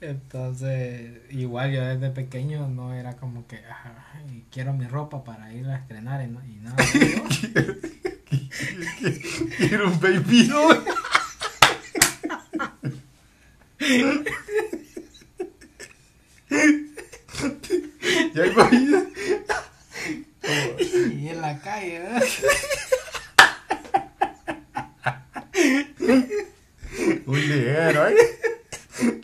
entonces, 0.00 1.20
igual 1.30 1.72
yo 1.72 1.84
desde 1.84 2.10
pequeño 2.10 2.68
no 2.68 2.92
era 2.94 3.14
como 3.16 3.46
que 3.46 3.56
"Ay, 4.14 4.44
quiero 4.50 4.72
mi 4.72 4.86
ropa 4.86 5.24
para 5.24 5.52
ir 5.52 5.66
a 5.68 5.76
estrenar 5.76 6.22
y, 6.24 6.28
no- 6.30 6.44
y 6.44 6.56
nada. 6.56 6.76
Quiero 9.58 9.88
un 9.88 10.00
baby 10.00 10.44
doll. 10.48 10.84
Ya. 18.34 18.44
y 21.10 21.28
en 21.28 21.40
la 21.40 21.58
calle, 21.60 21.98
¿verdad? 22.00 22.22
Un 27.26 27.40
ligero, 27.40 28.08
¿eh? 28.08 28.16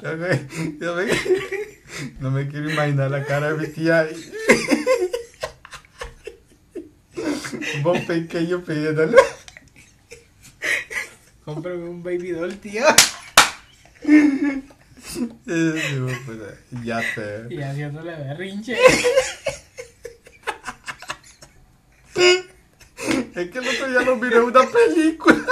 No 0.03 0.17
me, 0.17 0.29
no 0.81 0.95
me- 0.95 1.07
no 2.21 2.31
me 2.31 2.49
cara 3.25 3.53
de 3.53 3.67
mi 3.67 3.68
tía. 3.79 4.09
Vos 7.83 7.99
pequeño 8.01 8.63
pidiéndole. 8.63 9.17
Cómprame 11.45 11.85
un 11.89 12.03
baby 12.03 12.33
doll, 12.33 12.59
tío. 12.59 12.85
ya 16.85 17.01
te. 17.15 17.55
Y 17.55 17.63
haciéndole 17.63 18.15
berrinche. 18.17 18.77
Es 23.35 23.51
que 23.51 23.59
el 23.59 23.69
otro 23.69 23.89
día 23.89 24.01
lo 24.03 24.17
miré 24.17 24.41
una 24.41 24.61
película. 24.69 25.47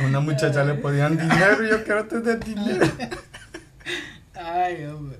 A 0.00 0.04
una 0.04 0.20
muchacha 0.20 0.64
le 0.64 0.74
podían 0.74 1.18
dinero 1.18 1.64
y 1.64 1.68
yo 1.68 1.84
quiero 1.84 2.06
tener 2.06 2.42
dinero. 2.42 2.86
Hombre. 4.92 5.18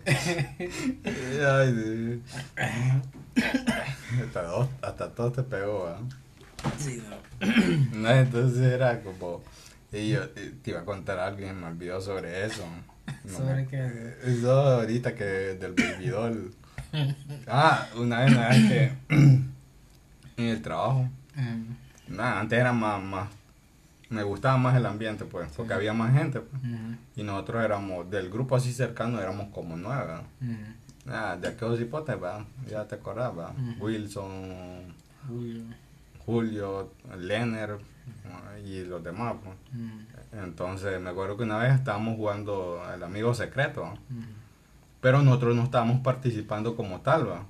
Ay. 1.46 2.22
Hasta, 4.24 4.42
dos- 4.42 4.68
hasta 4.82 5.10
todo 5.14 5.32
te 5.32 5.42
pegó, 5.42 5.86
¿ah? 5.88 6.00
Sí, 6.78 7.02
no. 7.08 7.96
No, 8.00 8.10
entonces 8.10 8.60
era 8.60 9.00
como. 9.02 9.42
Y 9.92 10.10
yo 10.10 10.28
te 10.30 10.70
iba 10.70 10.80
a 10.80 10.84
contar 10.84 11.18
algo 11.18 11.40
y 11.46 11.52
me 11.52 11.66
olvidó 11.66 12.00
sobre 12.00 12.44
eso. 12.46 12.64
No 13.24 13.36
¿Sobre 13.38 13.66
qué? 13.66 14.14
Eso 14.24 14.52
ahorita 14.52 15.14
que 15.14 15.24
del 15.24 15.72
baby. 15.72 16.12
Ah, 17.46 17.88
una 17.96 18.20
vez, 18.20 18.32
una 18.32 18.48
vez 18.50 18.68
que 18.68 18.92
en 19.08 19.54
el 20.36 20.62
trabajo. 20.62 21.08
Mm, 21.34 22.14
Nada, 22.14 22.40
antes 22.40 22.58
era 22.58 22.72
más, 22.72 23.02
más. 23.02 23.28
Me 24.10 24.22
gustaba 24.24 24.56
más 24.58 24.76
el 24.76 24.84
ambiente, 24.86 25.24
pues, 25.24 25.50
porque 25.56 25.72
había 25.72 25.92
más 25.92 26.12
gente. 26.12 26.40
pues. 26.40 26.62
Y 27.16 27.22
nosotros 27.22 27.64
éramos, 27.64 28.10
del 28.10 28.28
grupo 28.30 28.56
así 28.56 28.72
cercano, 28.72 29.20
éramos 29.20 29.48
como 29.54 29.76
nueve. 29.76 30.02
¿verdad? 30.06 30.22
mm. 30.40 31.08
Ah, 31.08 31.36
de 31.40 31.48
aquellos 31.48 31.80
hipotes, 31.80 32.20
¿verdad? 32.20 32.44
Ya 32.68 32.86
te 32.86 32.96
acordás. 32.96 33.32
Wilson, 33.78 34.94
Julio. 35.26 35.62
Julio, 36.26 36.92
Lenner 37.18 37.78
y 38.66 38.84
los 38.84 39.02
demás. 39.02 39.36
pues. 39.42 39.56
Entonces, 40.32 41.00
me 41.00 41.10
acuerdo 41.10 41.36
que 41.36 41.44
una 41.44 41.58
vez 41.58 41.72
estábamos 41.74 42.16
jugando 42.16 42.82
el 42.94 43.02
amigo 43.02 43.32
secreto, 43.34 43.94
pero 45.00 45.22
nosotros 45.22 45.56
no 45.56 45.64
estábamos 45.64 46.00
participando 46.02 46.76
como 46.76 47.00
tal, 47.00 47.28
¿va? 47.28 47.46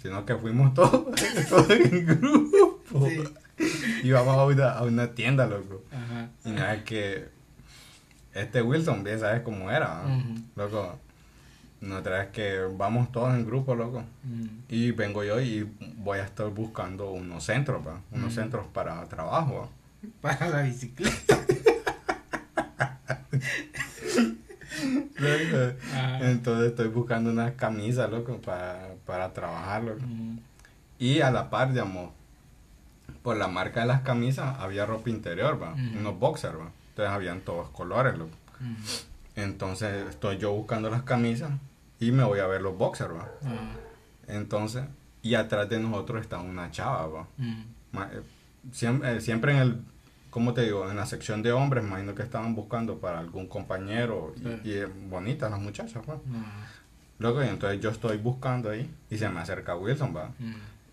sino 0.00 0.24
que 0.24 0.34
fuimos 0.36 0.72
todos, 0.74 1.04
todos 1.48 1.70
en 1.70 2.06
grupo. 2.06 3.06
Sí. 3.08 3.22
Íbamos 4.02 4.36
a 4.36 4.44
una, 4.46 4.70
a 4.72 4.82
una 4.82 5.08
tienda, 5.14 5.46
loco. 5.46 5.82
Y 6.44 6.82
que 6.84 7.28
este 8.34 8.62
Wilson, 8.62 9.04
bien 9.04 9.20
sabes 9.20 9.42
cómo 9.42 9.70
era, 9.70 9.88
¿va? 9.88 10.06
Ujú. 10.06 10.34
loco. 10.56 10.98
Otra 11.92 12.18
vez 12.20 12.28
que 12.30 12.60
vamos 12.76 13.12
todos 13.12 13.34
en 13.34 13.44
grupo, 13.44 13.74
loco. 13.74 14.02
Y 14.68 14.90
vengo 14.92 15.22
yo 15.22 15.40
y 15.40 15.70
voy 15.98 16.18
a 16.18 16.24
estar 16.24 16.48
buscando 16.48 17.10
unos 17.10 17.44
centros, 17.44 17.86
¿va? 17.86 18.00
unos 18.10 18.34
centros 18.34 18.66
para 18.72 19.04
trabajo. 19.06 19.60
¿va? 19.62 19.68
Para 20.20 20.48
la 20.50 20.62
bicicleta. 20.62 21.38
Loco. 25.16 25.76
Ajá. 25.94 26.30
Entonces 26.30 26.70
estoy 26.70 26.88
buscando 26.88 27.30
unas 27.30 27.52
camisas, 27.52 28.10
loco, 28.10 28.38
para, 28.38 28.94
para 29.06 29.32
trabajar, 29.32 29.82
loco. 29.84 30.04
Y 30.98 31.20
a 31.20 31.30
la 31.30 31.48
par, 31.50 31.70
digamos, 31.70 32.10
por 33.24 33.36
la 33.36 33.48
marca 33.48 33.80
de 33.80 33.86
las 33.86 34.02
camisas 34.02 34.56
había 34.60 34.86
ropa 34.86 35.10
interior, 35.10 35.60
¿va? 35.60 35.72
Ujú. 35.72 35.98
Unos 35.98 36.18
boxers, 36.20 36.56
¿va? 36.56 36.70
Entonces 36.90 37.12
habían 37.12 37.40
todos 37.40 37.70
colores, 37.70 38.16
loco. 38.16 38.36
mm, 38.60 38.74
Entonces 39.36 40.06
estoy 40.10 40.38
yo 40.38 40.52
buscando 40.52 40.90
las 40.90 41.02
camisas 41.02 41.50
y 41.98 42.12
me 42.12 42.22
voy 42.22 42.38
a 42.40 42.46
ver 42.46 42.60
los 42.62 42.76
boxers, 42.78 43.12
¿va? 43.14 43.28
ah, 43.46 43.76
Entonces, 44.28 44.84
y 45.22 45.34
atrás 45.34 45.68
de 45.68 45.80
nosotros 45.80 46.20
está 46.20 46.38
una 46.38 46.70
chava, 46.70 47.06
¿va? 47.08 47.26
mm, 47.38 47.62
Ma- 47.92 48.10
eh, 48.12 48.20
Siempre, 48.72 49.20
siempre 49.20 49.52
en 49.52 49.58
el, 49.58 49.80
¿cómo 50.30 50.54
te 50.54 50.62
digo? 50.62 50.90
En 50.90 50.96
la 50.96 51.04
sección 51.06 51.42
de 51.42 51.52
hombres, 51.52 51.84
imagino 51.84 52.14
que 52.14 52.22
estaban 52.22 52.54
buscando 52.54 52.98
para 52.98 53.18
algún 53.18 53.46
compañero 53.46 54.34
y, 54.64 54.68
y, 54.70 54.72
eh, 54.74 54.86
bonitas 54.86 55.50
las 55.50 55.60
muchachas, 55.60 56.02
pues. 56.04 56.18
ah, 56.34 56.66
Luego, 57.18 57.42
y 57.44 57.48
entonces 57.48 57.80
yo 57.80 57.90
estoy 57.90 58.16
buscando 58.18 58.70
ahí 58.70 58.90
y 59.10 59.16
se 59.18 59.28
me 59.28 59.40
acerca 59.40 59.76
Wilson, 59.76 60.14
¿va? 60.14 60.30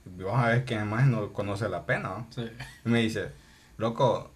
Vamos 0.06 0.44
a 0.44 0.50
ver 0.50 0.66
que 0.66 0.76
además 0.76 1.08
no 1.08 1.32
conoce 1.34 1.70
la 1.70 1.86
pena, 1.86 2.10
¿va? 2.10 2.26
sí. 2.30 2.50
Y 2.86 2.90
me 2.90 3.00
dice, 3.00 3.30
loco, 3.78 4.32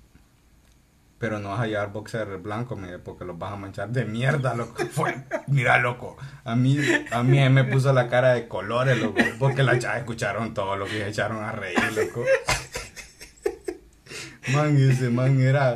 pero 1.17 1.39
no 1.39 1.49
vas 1.49 1.61
a 1.61 1.67
llevar 1.67 1.91
boxer 1.91 2.37
blanco, 2.37 2.75
mire, 2.75 2.99
porque 2.99 3.25
los 3.25 3.37
vas 3.39 3.53
a 3.53 3.55
manchar 3.55 3.89
de 3.89 4.05
mierda, 4.05 4.53
loco. 4.53 4.85
Fue, 4.91 5.15
mira, 5.47 5.77
loco, 5.79 6.17
a 6.43 6.55
mí, 6.55 6.77
a 7.11 7.23
mí 7.23 7.49
me 7.49 7.63
puso 7.63 7.93
la 7.93 8.07
cara 8.09 8.33
de 8.33 8.47
colores, 8.47 8.99
loco, 8.99 9.21
porque 9.39 9.63
las 9.63 9.79
chavas 9.79 9.99
escucharon 9.99 10.53
todo 10.53 10.75
lo 10.75 10.85
que 10.85 10.91
se 10.91 11.09
echaron 11.09 11.43
a 11.43 11.51
reír, 11.51 11.79
loco. 11.95 12.23
Man, 14.53 14.77
ese 14.77 15.09
man 15.09 15.41
era 15.41 15.73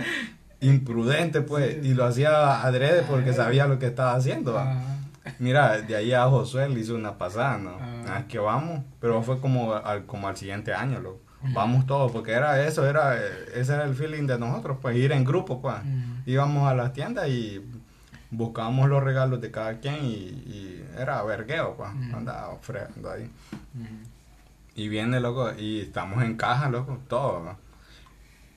imprudente, 0.62 1.42
pues, 1.42 1.84
y 1.84 1.94
lo 1.94 2.06
hacía 2.06 2.62
adrede 2.62 3.04
porque 3.04 3.34
sabía 3.34 3.66
lo 3.66 3.80
que 3.80 3.88
estaba 3.88 4.14
haciendo, 4.14 4.54
¿va? 4.54 4.99
Mira, 5.40 5.80
de 5.82 5.96
ahí 5.96 6.14
a 6.14 6.26
Josué 6.28 6.68
le 6.70 6.80
hizo 6.80 6.96
una 6.96 7.18
pasada, 7.18 7.58
¿no? 7.58 7.78
Ah. 7.80 8.04
Ah, 8.08 8.20
es 8.20 8.26
que 8.26 8.40
vamos, 8.40 8.82
pero 9.00 9.22
fue 9.22 9.40
como 9.40 9.74
al, 9.76 10.06
como 10.06 10.28
al 10.28 10.36
siguiente 10.38 10.74
año, 10.74 11.00
loco. 11.00 11.20
Vamos 11.54 11.86
todos, 11.86 12.12
porque 12.12 12.32
era 12.32 12.62
eso, 12.66 12.86
era 12.86 13.16
ese 13.56 13.74
era 13.74 13.86
el 13.86 13.96
feeling 13.96 14.28
de 14.28 14.38
nosotros, 14.38 14.78
pues 14.82 14.98
ir 14.98 15.12
en 15.14 15.24
grupo, 15.24 15.62
pues. 15.62 15.76
mm, 15.86 16.24
Íbamos 16.30 16.70
a 16.70 16.76
las 16.76 16.92
tiendas 16.92 17.30
y 17.30 17.62
buscábamos 18.32 18.90
los 18.90 19.02
regalos 19.04 19.40
de 19.40 19.50
cada 19.50 19.80
quien 19.80 20.04
y, 20.04 20.16
y 20.16 20.86
era 20.98 21.24
vergueo, 21.24 21.76
pues. 21.78 21.90
Ujú. 21.94 22.18
Andaba 22.18 22.58
fregando 22.62 23.10
ahí. 23.12 23.30
Y 24.76 24.88
viene, 24.90 25.20
loco, 25.20 25.52
y 25.58 25.82
estamos 25.82 26.24
en 26.24 26.36
caja, 26.36 26.70
loco, 26.70 27.00
todos. 27.08 27.44
¿no? 27.44 27.58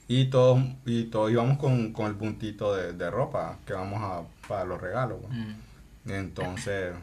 Y 0.09 0.27
todos, 0.27 0.61
y 0.85 1.05
todos 1.05 1.31
íbamos 1.31 1.59
con, 1.59 1.93
con 1.93 2.07
el 2.07 2.15
puntito 2.17 2.75
de, 2.75 2.93
de 2.93 3.11
ropa 3.11 3.59
que 3.65 3.73
vamos 3.73 4.01
a 4.03 4.23
para 4.49 4.65
los 4.65 4.81
regalos. 4.81 5.19
pues. 5.23 5.33
Entonces 6.07 6.95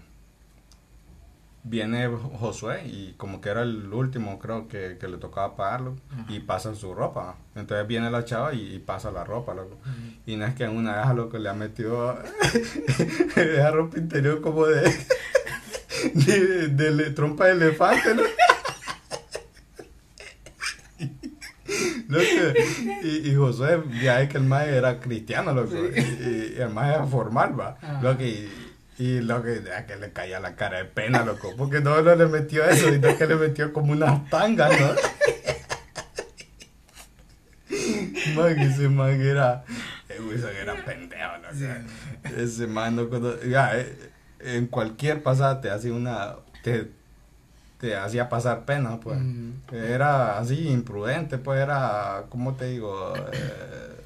viene 1.64 2.08
Josué 2.40 2.86
y 2.88 3.14
como 3.18 3.42
que 3.42 3.50
era 3.50 3.62
el 3.64 3.94
último 3.94 4.40
creo 4.40 4.68
que, 4.68 4.98
que 5.00 5.08
le 5.10 5.18
tocaba 5.18 5.56
pagarlo 5.58 5.96
Ajá. 6.12 6.26
y 6.30 6.40
pasa 6.40 6.74
su 6.76 6.94
ropa. 6.94 7.36
Entonces 7.56 7.86
viene 7.88 8.10
la 8.10 8.24
chava 8.26 8.54
y, 8.54 8.76
y 8.76 8.80
pasa 8.80 9.12
la 9.12 9.24
ropa, 9.24 9.54
loco. 9.54 9.78
Y 10.26 10.36
no 10.36 10.46
es 10.46 10.56
que 10.56 10.64
en 10.64 10.76
una 10.78 10.96
vez 10.98 11.06
a 11.06 11.14
loco 11.14 11.38
le 11.38 11.50
ha 11.50 11.54
metido 11.54 12.18
esa 13.36 13.72
ropa 13.72 13.98
interior 14.00 14.42
como 14.42 14.66
de, 14.66 14.82
de, 16.14 16.68
de 16.70 16.88
ele- 16.88 17.10
trompa 17.12 17.46
de 17.46 17.52
elefante, 17.52 18.16
¿no? 18.16 18.24
Loco, 22.08 22.24
y, 23.04 23.30
y 23.30 23.36
Josué, 23.36 23.84
ya 24.02 24.20
es 24.22 24.30
que 24.30 24.38
el 24.38 24.44
maestro 24.44 24.78
era 24.78 25.00
cristiano, 25.00 25.54
loco, 25.54 25.76
y, 25.76 26.00
y 26.00 26.56
el 26.60 26.70
maestro 26.74 27.04
era 27.04 27.06
formal, 27.06 27.60
va, 27.60 27.78
Ajá. 27.80 28.02
loco, 28.02 28.24
y, 28.24 28.50
y 29.00 29.22
lo 29.22 29.42
que, 29.42 29.64
ya 29.66 29.86
que 29.88 29.96
le 29.96 30.12
caía 30.12 30.40
la 30.42 30.56
cara 30.56 30.78
de 30.80 30.86
pena, 30.86 31.24
loco, 31.24 31.54
porque 31.58 31.80
no, 31.80 32.00
le 32.02 32.26
metió 32.28 32.64
eso, 32.66 32.90
sino 32.92 33.18
que 33.18 33.26
le 33.28 33.36
metió 33.36 33.72
como 33.74 33.94
unas 33.94 34.30
tangas, 34.30 34.78
¿no? 34.80 34.90
Man, 38.36 38.60
ese 38.60 38.90
man 38.90 39.22
era, 39.22 39.64
eh, 40.10 40.20
Wilson 40.22 40.50
era 40.56 40.76
pendejo, 40.86 41.38
loco. 41.42 41.56
Sí. 41.56 41.66
Ese 42.38 42.68
man 42.68 42.96
no 42.96 43.10
cono- 43.10 43.42
ya, 43.42 43.78
eh, 43.80 44.12
en 44.40 44.68
cualquier 44.68 45.24
pasada 45.24 45.62
te 45.62 45.70
hacía 45.70 45.94
una, 45.94 46.36
te, 46.64 46.92
te 47.80 47.96
hacía 47.96 48.28
pasar 48.30 48.66
pena, 48.66 49.00
pues. 49.00 49.18
Era 49.72 50.38
así, 50.38 50.68
imprudente, 50.70 51.38
pues 51.38 51.60
era, 51.62 52.26
¿cómo 52.30 52.56
te 52.56 52.66
digo? 52.66 53.14
Eh, 53.32 53.99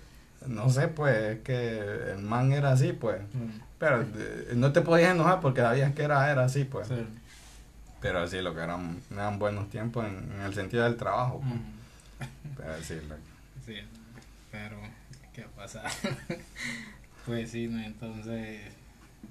no 0.48 0.70
sé, 0.70 0.88
pues, 0.88 1.16
es 1.18 1.40
que 1.42 2.12
el 2.14 2.20
man 2.20 2.52
era 2.52 2.72
así, 2.72 2.94
pues. 2.94 3.22
Mm, 3.34 3.60
Pero 3.80 4.02
eh, 4.02 4.54
no 4.56 4.72
te 4.72 4.82
podías 4.82 5.12
enojar 5.14 5.40
porque 5.42 5.62
sabías 5.62 5.94
que 5.94 6.04
era, 6.04 6.30
era 6.32 6.46
así, 6.46 6.64
pues. 6.64 6.88
sí. 6.88 7.06
Pero 8.02 8.28
sí, 8.28 8.42
lo 8.42 8.54
que 8.54 8.62
eran, 8.62 9.00
eran 9.12 9.40
buenos 9.40 9.70
tiempos 9.70 10.06
en, 10.06 10.30
en 10.34 10.42
el 10.42 10.54
sentido 10.54 10.84
del 10.84 10.98
trabajo, 10.98 11.40
pues. 11.42 11.54
Mm. 11.56 12.56
Pero 12.58 13.08
lo- 13.08 13.16
Sí, 13.66 13.76
pero 14.52 14.78
¿qué 15.34 15.44
pasa? 15.56 15.84
pues 17.26 17.52
sí, 17.52 17.68
¿no? 17.68 17.82
entonces, 17.82 18.62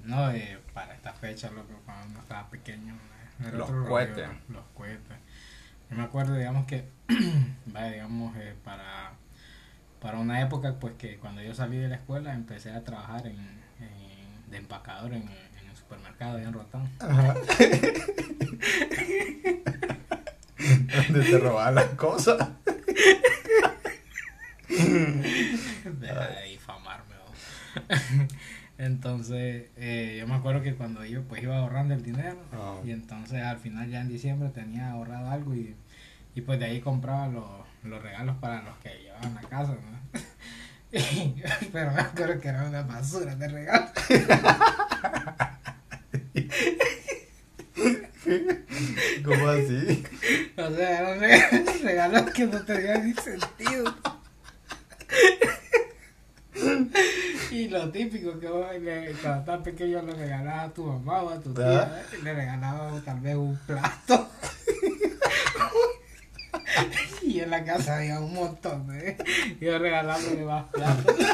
no, 0.05 0.31
eh, 0.31 0.59
para 0.73 0.95
esta 0.95 1.13
fecha, 1.13 1.51
loco, 1.51 1.75
cuando 1.85 2.07
uno 2.11 2.21
estaba 2.21 2.49
pequeño. 2.49 2.95
Era 3.41 3.59
Los 3.59 3.69
otro 3.69 3.87
cohetes. 3.87 4.29
los 4.49 4.65
cohetes. 4.75 5.17
Yo 5.91 5.97
me 5.97 6.05
acuerdo, 6.05 6.35
digamos 6.35 6.67
que, 6.67 6.89
vaya, 7.67 7.91
digamos, 7.93 8.35
eh, 8.39 8.55
para, 8.65 9.13
para 10.03 10.19
una 10.19 10.41
época, 10.43 10.75
pues 10.81 10.95
que 10.99 11.17
cuando 11.19 11.41
yo 11.43 11.55
salí 11.55 11.77
de 11.79 11.89
la 11.89 11.95
escuela 11.97 12.35
empecé 12.35 12.73
a 12.73 12.83
trabajar 12.85 13.27
en, 13.27 13.37
en- 13.39 14.51
de 14.51 14.57
empacador 14.59 15.15
en, 15.15 15.23
en 15.23 15.71
el 15.71 15.77
supermercado 15.77 16.37
allá 16.37 16.49
en 16.49 16.53
Rotán. 16.53 16.89
Ajá. 17.01 17.35
Donde 21.09 21.31
te 21.31 21.39
robaban 21.39 21.75
las 21.77 21.87
cosas. 21.91 22.49
Deja 24.69 26.27
de 26.29 26.45
difamarme. 26.51 27.15
vos. 27.27 27.39
Entonces, 28.79 29.67
eh, 29.77 30.17
yo 30.19 30.27
me 30.27 30.33
me 30.33 30.39
acuerdo 30.39 30.63
que 30.63 30.75
cuando 30.75 31.05
yo 31.05 31.23
pues 31.23 31.43
iba 31.43 31.57
ahorrando 31.59 31.95
el 31.95 32.03
dinero 32.03 32.37
Ah. 32.53 32.77
y 32.85 32.91
entonces 32.91 33.41
al 33.43 33.59
final 33.59 33.89
ya 33.91 34.01
en 34.01 34.09
diciembre 34.09 34.49
tenía 34.49 34.91
ahorrado 34.91 35.31
algo 35.31 35.55
y, 35.55 35.77
y 36.35 36.41
pues 36.43 36.59
de 36.59 36.67
ahí 36.67 36.81
compraba 36.81 37.27
los, 37.29 37.45
los 37.85 38.03
regalos 38.03 38.37
para 38.39 38.63
los 38.63 38.77
que 38.79 38.91
llevaban 39.03 39.39
a 39.39 39.43
casa, 39.43 39.75
¿no? 39.75 40.21
Pero 41.73 41.91
me 41.93 42.01
acuerdo 42.01 42.41
que 42.41 42.49
era 42.49 42.65
una 42.65 42.83
basura 42.83 43.35
de 43.35 43.49
regalos. 43.49 43.91
¿Cómo 49.25 49.49
así? 49.49 50.05
O 50.57 50.71
sea, 50.75 51.01
eran 51.01 51.21
regalos, 51.21 51.83
regalos 51.83 52.31
que 52.33 52.47
no 52.47 52.65
tenían 52.65 53.07
ni 53.07 53.15
sentido. 53.15 53.95
Y 57.51 57.69
lo 57.69 57.91
típico 57.91 58.39
que 58.39 58.49
vos 58.49 58.67
le, 58.81 59.13
cuando 59.23 59.41
estás 59.41 59.61
pequeño 59.63 60.03
le 60.03 60.15
regalabas 60.15 60.71
a 60.71 60.73
tu 60.73 60.85
mamá 60.85 61.23
o 61.23 61.31
a 61.31 61.41
tu 61.41 61.53
tía, 61.53 61.83
Ah. 61.83 62.01
¿eh? 62.01 62.19
le 62.23 62.35
regalabas 62.35 63.05
tal 63.05 63.21
vez 63.21 63.37
un 63.37 63.59
plato. 63.67 64.31
y 67.23 67.41
en 67.41 67.51
la 67.51 67.65
casa 67.65 67.99
había 67.99 68.21
un 68.21 68.35
montón, 68.35 68.89
¿eh? 68.97 69.17
Yo 69.61 69.79
regalándole 69.79 70.45
más 70.45 70.65
platos. 70.71 71.17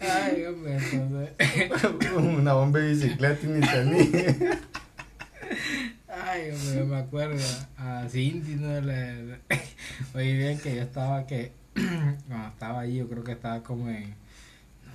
Ay, 0.00 0.44
hombre, 0.46 0.76
entonces. 0.76 2.12
Una 2.16 2.52
bomba 2.54 2.80
de 2.80 2.90
bicicleta 2.90 3.46
y 3.46 3.48
ni 3.48 3.60
tenía. 3.60 4.58
Ay, 6.08 6.50
hombre, 6.50 6.84
me 6.84 6.96
acuerdo 6.96 7.44
a 7.76 8.06
Cindy, 8.10 8.54
¿no? 8.56 8.80
Le, 8.80 9.22
le- 9.24 9.40
oí 10.14 10.36
bien 10.36 10.58
que 10.58 10.74
yo 10.76 10.82
estaba 10.82 11.26
que, 11.26 11.52
cuando 12.28 12.48
estaba 12.48 12.80
allí, 12.80 12.96
yo 12.96 13.08
creo 13.08 13.24
que 13.24 13.32
estaba 13.32 13.62
como 13.62 13.88
en, 13.88 14.14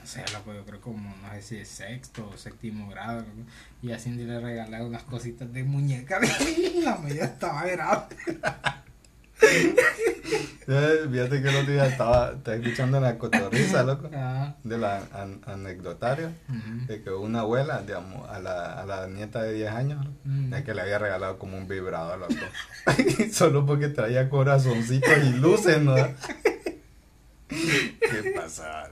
no 0.04 0.08
sé, 0.10 0.24
loco, 0.34 0.54
yo 0.54 0.66
creo 0.66 0.82
como, 0.82 1.16
no 1.16 1.32
sé 1.34 1.41
si 1.41 1.58
es 1.58 1.70
sexto 1.70 2.30
o 2.34 2.38
séptimo 2.38 2.89
grado, 2.89 3.20
loco, 3.22 3.49
y 3.82 3.91
a 3.93 3.99
Cindy 3.99 4.26
le 4.26 4.39
regalé 4.41 4.82
unas 4.84 5.04
cositas 5.04 5.51
de 5.54 5.64
muñeca, 5.64 6.20
la 6.84 6.97
media 6.97 7.24
estaba 7.26 7.66
grande. 7.66 8.16
Eh, 10.68 11.08
Fíjate 11.12 11.41
que 11.41 11.49
el 11.49 11.56
otro 11.58 11.74
día 11.74 11.86
estaba, 11.88 12.32
estaba 12.32 12.56
escuchando 12.58 12.99
la 13.01 13.18
cotorriza, 13.18 13.84
loco, 13.86 14.10
Ah, 14.14 14.56
de 14.64 14.78
la 14.78 15.04
an- 15.14 15.41
anecdotario, 15.45 16.32
de 16.88 17.01
que 17.01 17.10
una 17.10 17.41
abuela, 17.41 17.82
digamos, 17.82 18.30
a 18.30 18.39
la, 18.39 18.82
a 18.82 18.86
la 18.86 19.08
nieta 19.08 19.41
de 19.43 19.54
10 19.54 19.70
años, 19.72 20.06
Mm. 20.26 20.51
de 20.51 20.64
que 20.64 20.74
le 20.74 20.82
había 20.82 20.99
regalado 20.99 21.38
como 21.38 21.58
un 21.58 21.68
vibrador, 21.68 22.20
loco. 22.20 22.34
Solo 23.34 23.66
porque 23.66 23.89
traía 23.89 24.30
corazoncitos 24.30 25.12
y 25.24 25.32
luces, 25.34 25.82
¿no? 25.82 25.95
¿Qué 27.49 28.34
pasa? 28.36 28.89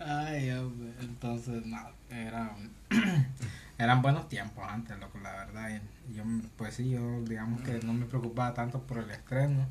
Ay, 0.00 0.50
hombre, 0.52 0.92
entonces, 1.00 1.64
no, 1.66 1.78
eran, 2.10 2.50
eran 3.78 4.02
buenos 4.02 4.28
tiempos 4.28 4.64
antes, 4.68 4.98
loco, 4.98 5.18
la 5.22 5.32
verdad. 5.32 5.80
Yo, 6.14 6.22
pues 6.56 6.74
sí, 6.74 6.90
yo 6.90 7.20
digamos 7.22 7.62
que 7.62 7.80
no 7.84 7.92
me 7.92 8.06
preocupaba 8.06 8.54
tanto 8.54 8.80
por 8.82 8.98
el 8.98 9.10
estreno, 9.10 9.66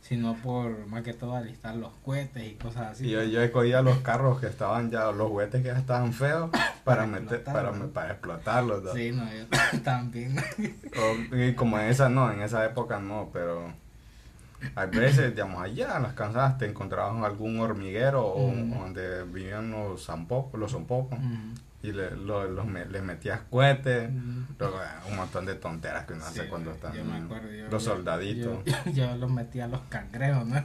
sino 0.00 0.34
por 0.36 0.86
más 0.86 1.02
que 1.02 1.14
todo 1.14 1.34
alistar 1.34 1.74
los 1.76 1.92
cohetes 2.04 2.46
y 2.46 2.54
cosas 2.56 2.92
así. 2.92 3.06
Y 3.06 3.10
yo, 3.10 3.22
yo 3.24 3.42
escogía 3.42 3.80
los 3.82 3.98
carros 4.00 4.38
que 4.40 4.46
estaban 4.46 4.90
ya, 4.90 5.10
los 5.10 5.28
juguetes 5.28 5.62
que 5.62 5.68
ya 5.68 5.78
estaban 5.78 6.12
feos, 6.12 6.50
para 6.84 7.06
meter, 7.06 7.42
para, 7.42 7.60
explotarlos. 7.70 7.90
para 7.92 8.10
explotarlos. 8.12 8.84
¿no? 8.84 8.92
Sí, 8.92 9.12
no, 9.12 9.24
yo 9.32 9.80
también. 9.82 10.36
O- 10.96 11.34
y 11.36 11.54
como 11.54 11.78
en 11.78 11.86
esa 11.88 12.08
no, 12.08 12.30
en 12.30 12.42
esa 12.42 12.64
época 12.66 12.98
no, 13.00 13.30
pero 13.32 13.72
a 14.74 14.86
veces, 14.86 15.30
digamos, 15.34 15.62
allá 15.62 15.96
en 15.96 16.02
las 16.02 16.14
cansadas 16.14 16.58
te 16.58 16.66
encontrabas 16.66 17.16
en 17.16 17.24
algún 17.24 17.60
hormiguero 17.60 18.26
o 18.26 18.52
donde 18.52 19.24
vivían 19.24 19.70
los 19.70 20.06
zampopos, 20.06 20.58
los 20.58 20.72
zompopos. 20.72 21.18
Y 21.84 21.92
le, 21.92 22.10
lo- 22.16 22.48
los 22.50 22.66
me- 22.66 22.86
les 22.86 23.02
metías 23.02 23.40
cohetes, 23.50 24.10
luego, 24.58 24.80
eh, 24.82 25.10
un 25.10 25.16
montón 25.16 25.44
de 25.46 25.54
tonteras 25.54 26.06
que 26.06 26.14
uno 26.14 26.24
hace 26.24 26.48
cuando 26.48 26.70
yo 26.70 26.76
están 26.76 26.92
me 27.10 27.16
acuerdo, 27.18 27.52
yo- 27.52 27.68
los 27.68 27.84
yo- 27.84 27.90
soldaditos. 27.92 28.64
Yo, 28.64 28.74
yo 28.92 29.16
los 29.16 29.30
metía 29.30 29.66
a 29.66 29.68
los 29.68 29.80
cangrejos, 29.88 30.46
¿no? 30.46 30.56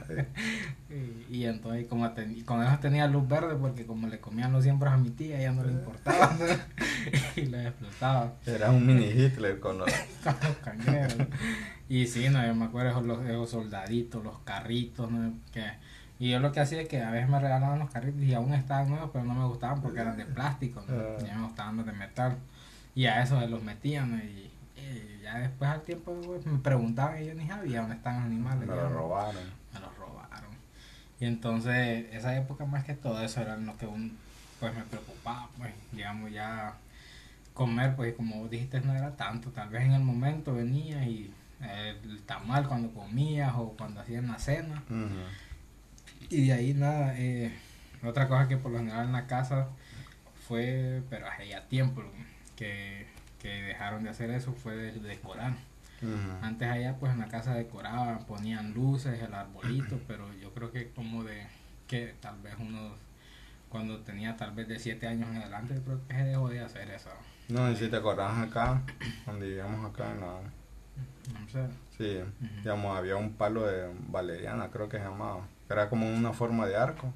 Y, 0.90 1.36
y 1.36 1.44
entonces 1.46 1.86
como 1.86 2.10
ten- 2.14 2.42
con 2.42 2.64
esos 2.64 2.80
tenía 2.80 3.06
luz 3.06 3.28
verde 3.28 3.54
porque 3.54 3.86
como 3.86 4.08
le 4.08 4.18
comían 4.18 4.50
los 4.52 4.64
siembros 4.64 4.92
a 4.92 4.96
mi 4.96 5.10
tía, 5.10 5.40
ya 5.40 5.52
no 5.52 5.62
le 5.62 5.70
importaba, 5.72 6.36
¿no? 6.36 6.44
Y 7.36 7.42
les 7.46 7.66
explotaba 7.68 8.32
Era 8.44 8.70
un 8.70 8.84
mini 8.84 9.04
Hitler 9.04 9.60
con 9.60 9.78
los... 9.78 9.88
con 10.24 10.34
los 10.42 10.56
cangrejos. 10.64 11.16
¿no? 11.18 11.26
Y 11.88 12.06
sí, 12.08 12.28
no, 12.28 12.44
yo 12.44 12.54
me 12.56 12.64
acuerdo 12.64 12.90
esos, 12.90 13.04
los, 13.06 13.24
esos 13.24 13.50
soldaditos, 13.50 14.24
los 14.24 14.38
carritos, 14.40 15.10
¿no? 15.12 15.34
Que, 15.52 15.64
y 16.20 16.28
yo 16.30 16.38
lo 16.38 16.52
que 16.52 16.60
hacía 16.60 16.82
es 16.82 16.88
que 16.88 17.02
a 17.02 17.10
veces 17.10 17.30
me 17.30 17.40
regalaban 17.40 17.78
los 17.78 17.90
carritos 17.90 18.20
y 18.22 18.34
aún 18.34 18.52
estaban 18.52 18.90
nuevos, 18.90 19.08
pero 19.10 19.24
no 19.24 19.34
me 19.34 19.46
gustaban 19.46 19.80
porque 19.80 20.00
eran 20.00 20.18
de 20.18 20.26
plástico, 20.26 20.84
¿no? 20.86 21.18
Ya 21.26 21.34
me 21.34 21.46
gustaban 21.46 21.78
los 21.78 21.86
de 21.86 21.92
metal. 21.92 22.36
Y 22.94 23.06
a 23.06 23.22
eso 23.22 23.40
los 23.46 23.62
metían, 23.62 24.10
¿no? 24.10 24.18
Y, 24.22 24.50
y 24.76 25.20
ya 25.22 25.38
después 25.38 25.70
al 25.70 25.80
tiempo 25.80 26.14
pues, 26.22 26.44
me 26.44 26.58
preguntaban 26.58 27.22
y 27.22 27.26
yo 27.26 27.34
ni 27.34 27.46
sabía 27.48 27.80
dónde 27.80 27.96
están 27.96 28.16
los 28.16 28.24
animales. 28.26 28.68
Me 28.68 28.76
ya, 28.76 28.82
lo 28.82 28.90
¿no? 28.90 28.98
robaron. 28.98 29.42
me 29.72 29.80
los 29.80 29.96
robaron. 29.96 30.50
Y 31.20 31.24
entonces, 31.24 32.06
esa 32.12 32.36
época 32.36 32.66
más 32.66 32.84
que 32.84 32.92
todo 32.92 33.22
eso 33.22 33.40
era 33.40 33.56
lo 33.56 33.74
que 33.78 33.86
un, 33.86 34.18
pues 34.58 34.74
me 34.74 34.82
preocupaba, 34.82 35.48
pues, 35.56 35.72
digamos, 35.92 36.30
ya 36.30 36.74
comer, 37.54 37.96
pues 37.96 38.14
como 38.14 38.40
vos 38.40 38.50
dijiste, 38.50 38.82
no 38.82 38.94
era 38.94 39.16
tanto. 39.16 39.48
Tal 39.52 39.70
vez 39.70 39.84
en 39.84 39.92
el 39.92 40.02
momento 40.02 40.52
venía 40.54 41.02
y 41.06 41.32
eh, 41.62 41.96
el 42.04 42.20
tamal 42.24 42.68
cuando 42.68 42.92
comías 42.92 43.54
o 43.56 43.70
cuando 43.70 44.00
hacían 44.00 44.28
la 44.28 44.38
cena. 44.38 44.82
Y 46.30 46.46
de 46.46 46.52
ahí 46.52 46.74
nada, 46.74 47.14
eh, 47.18 47.52
otra 48.04 48.28
cosa 48.28 48.46
que 48.46 48.56
por 48.56 48.70
lo 48.70 48.78
general 48.78 49.06
en 49.06 49.12
la 49.12 49.26
casa 49.26 49.68
fue, 50.46 51.02
pero 51.10 51.26
hace 51.26 51.48
ya 51.48 51.66
tiempo 51.66 52.02
que, 52.56 53.06
que 53.40 53.48
dejaron 53.48 54.04
de 54.04 54.10
hacer 54.10 54.30
eso, 54.30 54.52
fue 54.52 54.76
de 54.76 54.92
decorar. 54.92 55.54
Antes 56.40 56.68
allá 56.68 56.96
pues 56.98 57.12
en 57.12 57.18
la 57.18 57.28
casa 57.28 57.54
decoraban, 57.54 58.24
ponían 58.24 58.72
luces, 58.72 59.20
el 59.20 59.34
arbolito, 59.34 60.00
pero 60.06 60.32
yo 60.34 60.54
creo 60.54 60.72
que 60.72 60.90
como 60.92 61.24
de 61.24 61.46
que 61.86 62.14
tal 62.20 62.40
vez 62.40 62.54
uno 62.58 62.94
cuando 63.68 63.98
tenía 63.98 64.36
tal 64.36 64.52
vez 64.52 64.66
de 64.66 64.78
7 64.78 65.06
años 65.06 65.28
en 65.30 65.36
adelante 65.36 65.80
creo 65.84 66.00
que 66.06 66.14
se 66.14 66.24
dejó 66.24 66.48
de 66.48 66.60
hacer 66.60 66.90
eso. 66.90 67.10
No, 67.48 67.70
y 67.70 67.76
si 67.76 67.88
te 67.88 67.96
acordás 67.96 68.38
acá, 68.38 68.80
donde 69.26 69.48
vivíamos 69.48 69.90
acá 69.90 70.12
en 70.12 70.20
la... 70.20 70.40
No 71.38 71.48
sé. 71.48 71.66
Sí, 71.98 72.18
Ujú. 72.18 72.60
digamos, 72.62 72.96
había 72.96 73.16
un 73.16 73.34
palo 73.34 73.66
de 73.66 73.92
valeriana, 74.08 74.70
creo 74.70 74.88
que 74.88 74.96
se 74.96 75.04
llamaba. 75.04 75.46
Era 75.70 75.88
como 75.88 76.08
una 76.12 76.32
forma 76.32 76.66
de 76.66 76.76
arco 76.76 77.12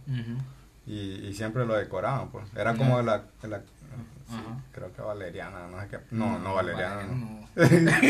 y, 0.87 0.93
y 1.27 1.35
siempre 1.35 1.67
lo 1.67 1.75
decoraban, 1.75 2.29
pues. 2.31 2.45
Era 2.57 2.75
como 2.77 3.03
la, 3.03 3.23
la- 3.43 3.59
sí, 3.61 4.35
Ajá. 4.37 4.61
creo 4.73 4.93
que 4.93 5.03
valeriana, 5.03 5.67
no 5.71 5.81
sé 5.81 5.89
qué. 5.89 5.99
No, 6.11 6.39
no, 6.39 6.55
valeriana, 6.55 7.03
no. 7.05 7.15
no. 7.15 7.49
¿Sabes 7.57 8.01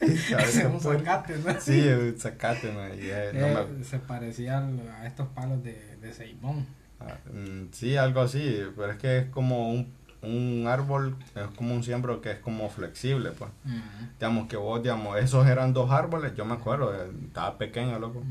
Ese 0.00 0.40
es 0.40 0.60
qué 0.60 0.66
un 0.66 0.80
zacate, 0.80 1.38
¿no? 1.38 1.60
Sí, 1.60 1.80
el 1.80 2.20
zacate, 2.20 2.72
¿no? 2.72 2.86
Y, 2.94 3.08
eh, 3.10 3.30
no 3.34 3.46
Eh, 3.46 3.66
me- 3.78 3.84
Se 3.84 3.98
parecía 3.98 4.58
a 4.58 5.06
estos 5.06 5.28
palos 5.28 5.62
de, 5.62 5.96
de 6.00 6.12
Seibón. 6.12 6.66
ah, 7.00 7.14
mm, 7.32 7.72
sí, 7.72 7.96
algo 7.96 8.20
así, 8.20 8.62
pero 8.76 8.92
es 8.92 8.98
que 8.98 9.18
es 9.18 9.26
como 9.30 9.70
un, 9.70 9.92
un 10.22 10.66
árbol, 10.68 11.16
es 11.34 11.46
como 11.56 11.74
un 11.74 11.82
siembro 11.84 12.20
que 12.20 12.32
es 12.32 12.38
como 12.38 12.68
flexible, 12.68 13.30
pues. 13.32 13.50
Digamos 14.18 14.48
que 14.48 14.56
vos, 14.56 14.82
digamos, 14.82 15.16
esos 15.18 15.46
eran 15.46 15.72
dos 15.72 15.90
árboles, 15.90 16.34
yo 16.36 16.44
me 16.44 16.54
acuerdo, 16.54 16.94
eh, 16.94 17.10
estaba 17.26 17.58
pequeño, 17.58 17.98
loco. 17.98 18.22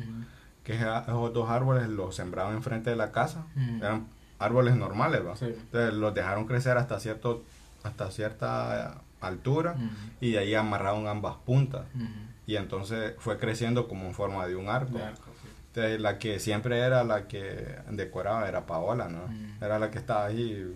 Que 0.63 0.73
esos 0.75 1.33
dos 1.33 1.49
árboles 1.49 1.89
los 1.89 2.15
sembraban 2.15 2.55
enfrente 2.55 2.89
de 2.89 2.95
la 2.95 3.11
casa. 3.11 3.45
Ujú. 3.55 3.77
Eran 3.77 4.07
árboles 4.39 4.75
normales. 4.75 5.21
Sí. 5.35 5.45
Entonces 5.45 5.93
los 5.93 6.13
dejaron 6.13 6.45
crecer 6.45 6.77
hasta 6.77 6.99
cierto 6.99 7.43
hasta 7.83 8.09
cierta 8.11 9.01
altura 9.19 9.73
Ujú. 9.77 9.85
y 10.21 10.31
de 10.31 10.39
ahí 10.39 10.55
amarraron 10.55 11.07
ambas 11.07 11.35
puntas. 11.45 11.81
Ujú. 11.95 12.05
Y 12.47 12.55
entonces 12.55 13.13
fue 13.19 13.37
creciendo 13.37 13.87
como 13.87 14.05
en 14.05 14.13
forma 14.13 14.45
de 14.47 14.55
un 14.55 14.69
arco. 14.69 14.97
De 14.97 15.03
arco, 15.03 15.31
sí. 15.41 15.47
Entonces 15.67 15.99
la 16.01 16.19
que 16.19 16.39
siempre 16.39 16.79
era 16.79 17.03
la 17.03 17.27
que 17.27 17.77
decoraba 17.89 18.47
era 18.47 18.65
Paola, 18.65 19.09
¿no? 19.09 19.21
Era 19.65 19.79
la 19.79 19.91
que 19.91 19.97
estaba 19.97 20.25
ahí. 20.25 20.75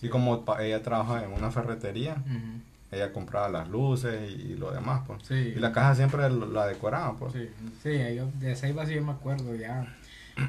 Y 0.00 0.08
como 0.08 0.44
ella 0.60 0.82
trabaja 0.82 1.22
en 1.24 1.32
una 1.32 1.50
ferretería. 1.50 2.16
Ella 2.90 3.12
compraba 3.12 3.48
las 3.48 3.68
luces 3.68 4.30
y, 4.30 4.54
lo 4.54 4.70
demás, 4.70 5.02
pues. 5.06 5.22
Sí. 5.24 5.52
Y 5.56 5.58
la 5.58 5.72
casa 5.72 5.94
siempre 5.94 6.28
la 6.30 6.66
decoraba, 6.66 7.16
pues. 7.16 7.32
Sí, 7.32 7.50
sí, 7.82 8.14
yo 8.14 8.30
de 8.34 8.56
Ceiba 8.56 8.86
sí 8.86 8.94
yo 8.94 9.04
me 9.04 9.12
acuerdo 9.12 9.54
ya, 9.54 9.94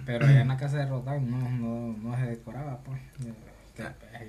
pero 0.05 0.25
allá 0.27 0.41
en 0.41 0.47
la 0.47 0.57
casa 0.57 0.77
de 0.77 0.85
Rotán 0.85 1.29
no, 1.29 1.37
no, 1.49 1.97
no 1.97 2.17
se 2.17 2.23
decoraba, 2.23 2.77
pues, 2.79 2.99
eh, 3.25 3.33
que 3.75 3.83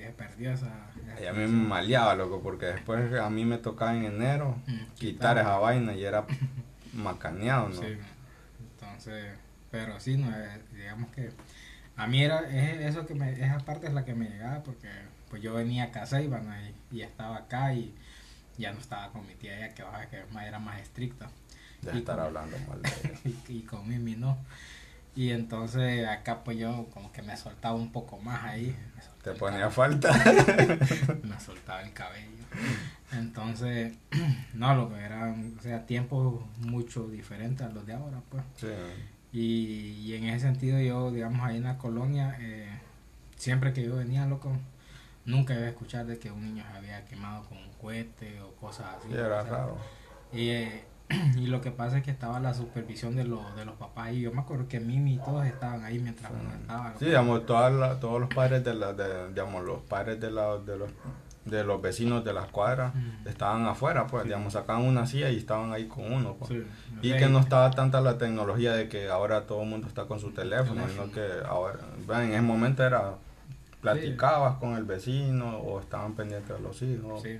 se 0.06 0.12
perdió 0.12 0.52
esa... 0.52 0.90
esa 1.12 1.22
Y 1.22 1.26
a 1.26 1.32
mí 1.32 1.40
me 1.40 1.68
maleaba, 1.68 2.14
loco, 2.14 2.40
porque 2.40 2.66
después 2.66 3.12
a 3.14 3.30
mí 3.30 3.44
me 3.44 3.58
tocaba 3.58 3.96
en 3.96 4.04
enero 4.04 4.56
Mm, 4.66 4.94
quitar 4.96 5.38
esa 5.38 5.58
vaina 5.58 5.94
y 5.94 6.04
era 6.04 6.24
macaneado, 6.92 7.68
¿no? 7.68 7.82
Sí, 7.82 7.96
entonces, 8.58 9.34
pero 9.70 9.98
sí, 10.00 10.16
no, 10.16 10.30
eh, 10.30 10.60
digamos 10.74 11.10
que 11.10 11.30
a 11.96 12.06
mí 12.06 12.22
era, 12.22 12.40
es 12.50 12.80
eso 12.80 13.06
que 13.06 13.14
me, 13.14 13.32
esa 13.32 13.58
parte 13.58 13.86
es 13.86 13.92
la 13.92 14.04
que 14.04 14.14
me 14.14 14.28
llegaba 14.28 14.62
porque 14.62 14.88
pues 15.28 15.42
yo 15.42 15.54
venía 15.54 15.84
acá 15.84 16.02
a 16.02 16.20
¿no? 16.20 16.52
y, 16.90 16.96
y 16.96 17.02
estaba 17.02 17.36
acá 17.36 17.72
y 17.74 17.94
ya 18.60 18.72
no 18.72 18.78
estaba 18.78 19.10
con 19.12 19.26
mi 19.26 19.34
tía 19.34 19.58
ya 19.58 19.74
que, 19.74 19.82
baja, 19.82 20.08
que 20.08 20.22
era 20.46 20.58
más 20.58 20.80
estricta. 20.80 21.28
De 21.82 21.94
Y 21.94 21.98
estar 21.98 22.16
con- 22.16 22.26
hablando 22.26 22.56
mal 22.68 22.80
de 22.82 22.88
ella. 22.88 23.18
y, 23.48 23.52
y 23.58 23.62
con 23.62 23.88
Mimi 23.88 24.14
no. 24.16 24.38
Y 25.16 25.30
entonces 25.30 26.06
acá 26.06 26.44
pues 26.44 26.56
yo 26.58 26.86
como 26.94 27.10
que 27.12 27.22
me 27.22 27.36
soltaba 27.36 27.74
un 27.74 27.90
poco 27.90 28.18
más 28.18 28.44
ahí. 28.44 28.76
Te 29.24 29.32
ponía 29.32 29.68
falta. 29.70 30.12
me 31.24 31.40
soltaba 31.40 31.82
el 31.82 31.92
cabello. 31.92 32.28
Entonces, 33.12 33.94
no, 34.54 34.74
lo 34.74 34.88
que 34.88 35.00
eran, 35.00 35.54
o 35.58 35.62
sea, 35.62 35.84
tiempos 35.86 36.44
mucho 36.58 37.08
diferentes 37.08 37.66
a 37.66 37.70
los 37.70 37.84
de 37.86 37.92
ahora, 37.94 38.20
pues. 38.28 38.42
Sí. 38.56 38.68
Y, 39.32 39.40
y 40.06 40.14
en 40.14 40.24
ese 40.24 40.40
sentido 40.46 40.80
yo, 40.80 41.10
digamos, 41.10 41.40
ahí 41.46 41.56
en 41.58 41.64
la 41.64 41.76
colonia, 41.78 42.36
eh, 42.40 42.68
siempre 43.36 43.72
que 43.72 43.82
yo 43.84 43.96
venía, 43.96 44.26
loco, 44.26 44.52
nunca 45.24 45.54
iba 45.54 45.64
a 45.64 45.68
escuchar 45.68 46.06
de 46.06 46.18
que 46.18 46.30
un 46.30 46.42
niño 46.44 46.64
se 46.70 46.76
había 46.78 47.04
quemado 47.04 47.44
con 47.44 47.58
un 47.58 47.70
cohete 47.80 48.40
o 48.40 48.54
cosas 48.56 48.86
así. 48.98 49.08
Sí, 49.08 49.14
era 49.14 49.42
raro. 49.42 49.76
y, 50.32 50.48
eh, 50.50 50.84
y 51.36 51.46
lo 51.48 51.60
que 51.60 51.70
pasa 51.72 51.98
es 51.98 52.04
que 52.04 52.10
estaba 52.12 52.38
la 52.40 52.54
supervisión 52.54 53.16
de, 53.16 53.24
los 53.24 53.56
de 53.56 53.64
los 53.64 53.74
papás 53.76 54.12
y 54.12 54.20
yo 54.20 54.32
me 54.32 54.40
acuerdo 54.40 54.68
que 54.68 54.78
Mimi 54.80 55.14
y 55.14 55.18
todos 55.18 55.44
estaban 55.44 55.82
ahí 55.84 55.98
mientras 55.98 56.30
uno 56.30 56.54
estaba. 56.54 56.94
Sí, 56.98 57.06
digamos, 57.06 57.46
todas 57.46 57.72
la- 57.72 57.98
todos 57.98 58.20
los 58.20 58.28
padres 58.32 58.62
de 58.64 58.74
la, 58.74 58.92
de, 58.92 59.28
digamos, 59.30 59.64
los 59.64 59.80
padres 59.82 60.20
de, 60.20 60.30
la, 60.30 60.56
de 60.58 60.76
los 60.76 60.90
de 61.46 61.64
los 61.64 61.80
vecinos 61.80 62.22
de 62.22 62.34
las 62.34 62.48
cuadras 62.48 62.94
Mm. 62.94 63.26
estaban 63.26 63.66
afuera, 63.66 64.06
pues, 64.06 64.22
Sí. 64.22 64.28
digamos, 64.28 64.52
sacaban 64.52 64.82
una 64.84 65.06
silla 65.06 65.30
y 65.30 65.38
estaban 65.38 65.72
ahí 65.72 65.88
con 65.88 66.12
uno, 66.12 66.34
pues. 66.34 66.50
Sí, 66.50 66.62
Y 67.02 67.16
que 67.16 67.28
no 67.28 67.40
estaba 67.40 67.70
tanta 67.70 68.00
la 68.02 68.18
tecnología 68.18 68.74
de 68.74 68.88
que 68.88 69.08
ahora 69.08 69.46
todo 69.46 69.62
el 69.62 69.68
mundo 69.68 69.88
está 69.88 70.04
con 70.04 70.20
su 70.20 70.32
teléfono, 70.32 70.82
Teléfono. 70.82 71.06
sino 71.08 71.12
que 71.14 71.26
ahora, 71.48 71.78
en 72.22 72.32
ese 72.32 72.42
momento 72.42 72.84
era, 72.84 73.14
platicabas 73.80 74.56
con 74.58 74.74
el 74.76 74.84
vecino 74.84 75.58
o 75.58 75.80
estaban 75.80 76.14
pendientes 76.14 76.56
de 76.56 76.60
los 76.60 76.82
hijos, 76.82 77.22
sí. 77.22 77.38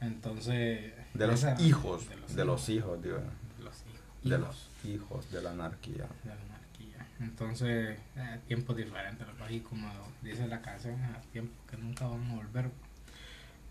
Entonces... 0.00 0.92
de 1.14 1.26
los 1.26 1.44
hijos, 1.60 2.08
de 2.08 2.16
los 2.16 2.36
de 2.36 2.44
los 2.44 2.68
hijos, 2.68 3.02
digo, 3.02 3.16
de 3.16 3.64
los 3.64 3.82
hijos. 3.86 4.00
de 4.30 4.38
los 4.38 4.70
hijos 4.84 5.30
de 5.30 5.42
la 5.42 5.50
anarquía. 5.52 6.06
de 6.24 6.30
la 6.30 6.34
anarquía. 6.34 7.06
Entonces, 7.20 7.98
eh, 8.16 8.40
tiempos 8.46 8.76
diferentes, 8.76 9.26
así 9.42 9.60
como 9.60 9.88
dice 10.22 10.46
la 10.48 10.60
canción, 10.60 11.02
a 11.02 11.20
tiempos 11.32 11.56
que 11.70 11.76
nunca 11.78 12.06
vamos 12.06 12.30
a 12.32 12.36
volver. 12.44 12.70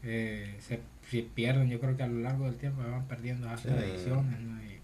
Eh, 0.03 0.57
se, 0.61 0.81
se 1.09 1.21
pierden, 1.23 1.69
yo 1.69 1.79
creo 1.79 1.95
que 1.97 2.03
a 2.03 2.07
lo 2.07 2.19
largo 2.21 2.45
del 2.45 2.55
tiempo 2.55 2.81
van 2.81 3.07
perdiendo 3.07 3.47
esas 3.47 3.61
Sí. 3.61 3.67
tradiciones. 3.69 4.39
¿no? 4.39 4.61
Y, 4.63 4.81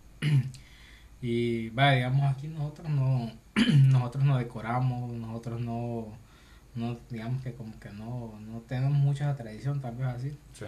y, 1.27 1.69
vaya, 1.69 1.95
digamos, 1.95 2.31
aquí 2.31 2.47
nosotros 2.47 2.89
no, 2.89 3.31
nosotros 3.85 4.23
no 4.23 4.37
decoramos, 4.37 5.11
nosotros 5.13 5.61
no, 5.61 6.17
no, 6.75 6.97
digamos 7.09 7.41
que 7.43 7.53
como 7.53 7.77
que 7.79 7.89
no, 7.91 8.39
no 8.39 8.59
tenemos 8.61 8.93
mucha 8.93 9.35
tradición, 9.35 9.81
tal 9.81 9.95
vez 9.95 10.07
así. 10.07 10.29
Sí. 10.53 10.65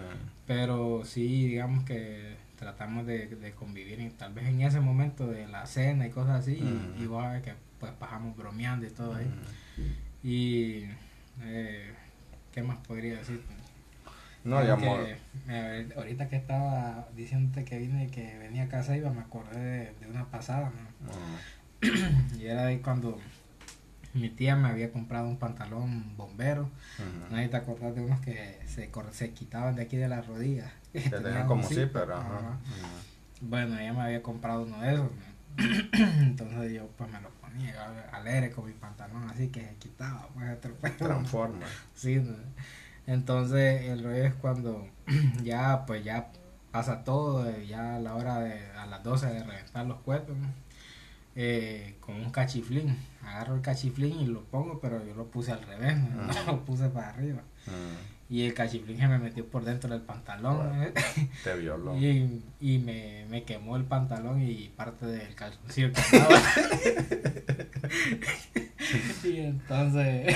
Pero 0.48 1.04
sí, 1.06 1.48
digamos 1.48 1.84
que 1.86 2.36
tratamos 2.58 3.06
de, 3.06 3.28
de 3.28 3.52
convivir 3.54 4.00
en- 4.00 4.12
tal 4.12 4.34
vez 4.34 4.48
en 4.48 4.62
ese 4.62 4.80
momento 4.80 5.28
de 5.28 5.48
la 5.48 5.66
cena 5.66 6.08
y 6.08 6.10
cosas 6.12 6.42
así. 6.42 6.54
y- 6.58 6.62
Mm. 6.64 7.04
Y, 7.04 7.08
sabes 7.08 7.42
que 7.44 7.54
pues 7.80 7.92
pasamos 7.94 8.36
bromeando 8.38 8.86
y 8.86 8.90
todo 8.90 9.16
ahí. 9.16 9.28
Y 10.24 10.84
eh, 11.42 11.92
¿qué 12.54 12.64
más 12.64 12.78
podría 12.88 13.18
decir? 13.18 13.42
No, 14.46 14.60
que, 14.78 15.16
eh, 15.48 15.90
ahorita 15.96 16.28
que 16.28 16.36
estaba 16.36 17.08
diciéndote 17.16 17.64
que 17.64 17.78
vine 17.80 18.08
que 18.10 18.38
venía 18.40 18.64
a 18.64 18.68
casa 18.68 18.96
iba, 18.98 19.10
me 19.10 19.22
acordé 19.22 19.58
de, 19.60 19.94
de 20.02 20.08
una 20.10 20.26
pasada, 20.26 20.72
¿no? 21.02 21.88
Y 22.40 22.46
era 22.48 22.66
de 22.66 22.80
cuando 22.82 23.20
mi 24.14 24.30
tía 24.30 24.56
me 24.56 24.70
había 24.70 24.92
comprado 24.92 25.28
un 25.28 25.38
pantalón 25.38 26.16
bombero. 26.18 26.64
ujú. 26.64 27.32
No 27.32 27.38
sé 27.38 27.44
si 27.44 27.50
te 27.50 27.58
acordás 27.58 27.96
de 27.96 28.02
unos 28.02 28.20
que 28.22 28.60
se, 28.68 28.90
se 29.12 29.34
quitaban 29.34 29.76
de 29.76 29.84
aquí 29.84 29.98
de 29.98 30.08
las 30.08 30.28
rodillas. 30.28 30.72
Tenían 30.94 31.42
un 31.44 31.48
como 31.48 31.64
ajá. 31.64 32.58
Mm. 32.66 33.50
Bueno, 33.50 33.78
ella 33.80 33.94
me 33.94 34.02
había 34.02 34.24
comprado 34.24 34.64
uno 34.64 34.80
de 34.82 34.94
esos. 34.94 35.06
¿no? 35.06 35.34
Entonces 36.22 36.74
yo 36.74 36.88
pues 36.98 37.10
me 37.12 37.22
lo 37.22 37.30
ponía 37.30 38.10
alegre 38.12 38.52
con 38.52 38.66
mi 38.66 38.74
pantalón 38.74 39.30
así 39.30 39.50
que 39.50 39.62
se 39.62 39.76
quitaba. 39.76 40.28
Pues, 40.34 40.48
¿no? 40.48 40.92
Transforma. 41.08 41.66
Sí, 41.96 42.16
¿no? 42.16 42.36
Entonces 43.06 43.82
el 43.84 44.04
rollo 44.04 44.24
es 44.24 44.34
cuando 44.36 44.88
ya 45.44 45.86
pues 45.86 46.04
ya 46.04 46.30
pasa 46.72 47.04
todo, 47.04 47.50
ya 47.62 47.98
a 47.98 48.00
la 48.00 48.16
hora 48.16 48.40
de 48.40 48.72
a 48.72 48.86
las 48.86 49.04
12 49.04 49.28
de 49.28 49.44
reventar 49.44 49.86
los 49.86 50.00
cuerpos, 50.00 50.36
¿no? 50.38 50.48
Eh, 51.36 51.96
con 52.00 52.16
un 52.16 52.30
cachiflín. 52.32 52.96
Agarro 53.24 53.56
el 53.56 53.62
cachiflín 53.62 54.20
y 54.20 54.28
lo 54.28 54.44
pongo, 54.44 54.80
pero 54.80 55.04
yo 55.06 55.16
lo 55.16 55.28
puse 55.28 55.52
al 55.52 55.64
revés, 55.64 55.98
¿no? 55.98 56.24
Ah. 56.24 56.44
lo 56.48 56.64
puse 56.64 56.90
para 56.90 57.10
arriba. 57.10 57.42
Mm. 57.66 58.34
Y 58.34 58.46
el 58.46 58.54
cachiflín 58.54 58.98
se 58.98 59.08
me 59.08 59.18
metió 59.18 59.46
por 59.46 59.64
dentro 59.64 59.90
del 59.90 60.02
pantalón. 60.02 60.58
Bueno. 60.58 60.84
¿eh? 60.84 60.94
Te 61.44 61.56
violó. 61.56 61.96
Y, 62.00 62.42
y 62.60 62.78
me, 62.80 63.26
me 63.30 63.44
quemó 63.44 63.78
el 63.78 63.84
pantalón 63.84 64.42
y 64.42 64.70
parte 64.76 65.06
del 65.06 65.34
calzoncillo 65.36 65.92
quemado. 65.92 66.32
y 69.24 69.38
entonces. 69.38 70.36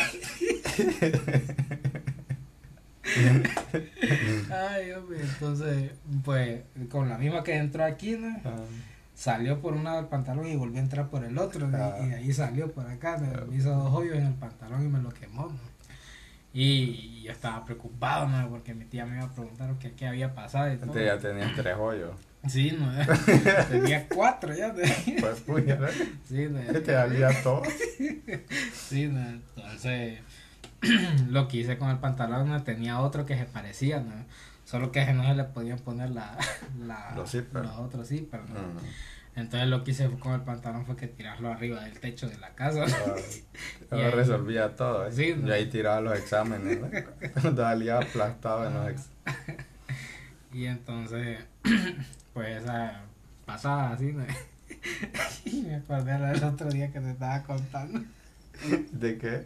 Ay, 4.51 4.91
hombre, 4.91 5.21
entonces, 5.21 5.91
pues, 6.23 6.61
con 6.89 7.09
la 7.09 7.17
misma 7.17 7.43
que 7.43 7.55
entró 7.55 7.83
aquí, 7.83 8.17
¿no? 8.17 8.35
Ah. 8.43 8.57
Salió 9.17 9.59
por 9.61 9.73
un 9.73 9.83
lado 9.83 9.97
del 9.97 10.05
pantalón 10.05 10.45
y 10.45 10.55
volvió 10.55 10.77
a 10.77 10.83
entrar 10.83 11.09
por 11.09 11.23
el 11.23 11.39
otro. 11.39 11.67
Ah. 11.73 11.97
Y 12.03 12.09
de 12.09 12.15
ahí 12.17 12.31
salió 12.31 12.71
por 12.71 12.85
acá, 12.85 13.17
me, 13.17 13.29
me 13.47 13.55
hizo 13.55 13.71
dos 13.73 13.91
hoyos 13.91 14.15
en 14.15 14.27
el 14.27 14.35
pantalón 14.35 14.85
y 14.85 14.89
me 14.89 15.01
lo 15.01 15.09
quemó. 15.09 15.47
¿no? 15.47 15.77
Y 16.53 17.23
yo 17.23 17.31
estaba 17.31 17.65
preocupado, 17.65 18.27
¿no? 18.27 18.47
Porque 18.47 18.75
mi 18.75 18.85
tía 18.85 19.07
me 19.07 19.15
iba 19.17 19.25
a 19.25 19.31
preguntar 19.31 19.73
qué, 19.79 19.93
qué 19.93 20.05
había 20.05 20.35
pasado 20.35 20.71
y 20.71 20.77
todo. 20.77 20.93
Ya 20.93 21.17
tenías 21.17 21.51
tres 21.55 21.75
hoyos. 21.79 22.11
Sí, 22.47 22.77
no, 22.79 22.91
tenía 23.69 24.07
cuatro 24.07 24.53
ya. 24.53 24.71
tenía. 24.71 25.19
Pues 25.19 25.39
puya, 25.41 25.77
¿no? 25.77 25.87
Sí, 26.23 26.47
no, 26.49 26.79
te 26.79 26.93
valía 26.93 27.29
todo. 27.41 27.63
sí, 28.71 29.07
no, 29.07 29.27
entonces 29.27 30.19
lo 31.29 31.47
que 31.47 31.57
hice 31.57 31.79
con 31.79 31.89
el 31.89 31.97
pantalón 31.97 32.49
no 32.49 32.61
tenía 32.61 32.99
otro 32.99 33.25
que 33.25 33.35
se 33.35 33.45
parecía, 33.45 33.99
¿no? 33.99 34.13
Solo 34.67 34.91
que 34.91 35.05
no 35.13 35.23
se 35.25 35.33
le 35.33 35.45
podían 35.45 35.79
poner 35.79 36.09
la, 36.09 36.37
la, 36.85 37.13
Los 37.15 37.33
otros 37.77 38.05
zippers, 38.09 38.49
¿no? 38.49 38.59
Entonces 39.33 39.69
lo 39.69 39.85
que 39.85 39.91
hice 39.91 40.09
con 40.19 40.33
el 40.33 40.41
pantalón 40.41 40.85
fue 40.85 40.97
que 40.97 41.07
tirarlo 41.07 41.49
arriba 41.49 41.85
del 41.85 41.97
techo 42.01 42.27
de 42.27 42.37
la 42.37 42.53
casa. 42.53 42.83
Y 43.89 43.95
Yo 43.95 44.11
resolvía 44.11 44.75
todo. 44.75 45.07
¿eh? 45.07 45.11
Sí, 45.13 45.33
¿no? 45.37 45.47
Y 45.47 45.51
ahí 45.51 45.69
tiraba 45.69 46.01
los 46.01 46.19
exámenes. 46.19 46.79
¿no? 46.81 47.55
Salía 47.55 47.99
aplastado 47.99 48.67
en 48.67 48.73
los 48.73 48.89
ex- 48.89 49.09
Y 50.53 50.65
entonces, 50.65 51.39
pues 52.33 52.61
esa 52.61 53.03
pasada 53.45 53.93
así, 53.93 54.11
¿no? 54.11 54.25
Y 55.45 55.61
me 55.61 55.75
acordé 55.75 56.17
del 56.17 56.43
otro 56.43 56.69
día 56.69 56.91
que 56.91 56.99
te 56.99 57.11
estaba 57.11 57.41
contando. 57.43 58.01
¿De 58.91 59.17
qué? 59.17 59.45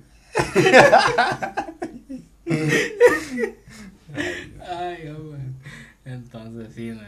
Ay, 4.68 5.08
hombre. 5.10 5.40
Entonces, 6.06 6.74
sí, 6.74 6.90
¿no? 6.90 7.02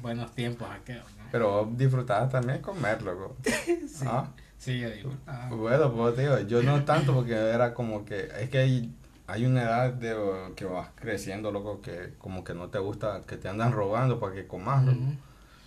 Buenos 0.00 0.32
tiempos 0.34 0.68
aquellos, 0.70 1.04
¿no? 1.16 1.24
Pero 1.32 1.64
vos 1.64 1.76
disfrutabas 1.78 2.30
también 2.30 2.60
comer, 2.60 3.02
loco. 3.02 3.36
Sí, 3.88 4.04
Ah, 4.06 4.30
sí, 4.58 4.78
yo 4.80 4.90
digo, 4.90 5.10
ah, 5.26 5.48
Bueno, 5.50 5.90
pues 5.92 6.16
te 6.16 6.22
digo, 6.22 6.38
yo 6.40 6.62
no 6.62 6.84
tanto 6.84 7.14
porque 7.14 7.32
era 7.32 7.72
como 7.72 8.04
que, 8.04 8.28
es 8.40 8.50
que 8.50 8.58
hay, 8.58 8.94
hay 9.26 9.46
una 9.46 9.62
edad 9.62 9.92
de 9.92 10.52
que 10.54 10.66
vas 10.66 10.90
creciendo, 10.96 11.50
loco, 11.50 11.80
que 11.80 12.12
como 12.18 12.44
que 12.44 12.52
no 12.52 12.68
te 12.68 12.78
gusta, 12.78 13.22
que 13.26 13.36
te 13.38 13.48
andan 13.48 13.72
robando 13.72 14.20
para 14.20 14.34
que 14.34 14.46
comas, 14.46 14.84
ujú. 14.86 15.14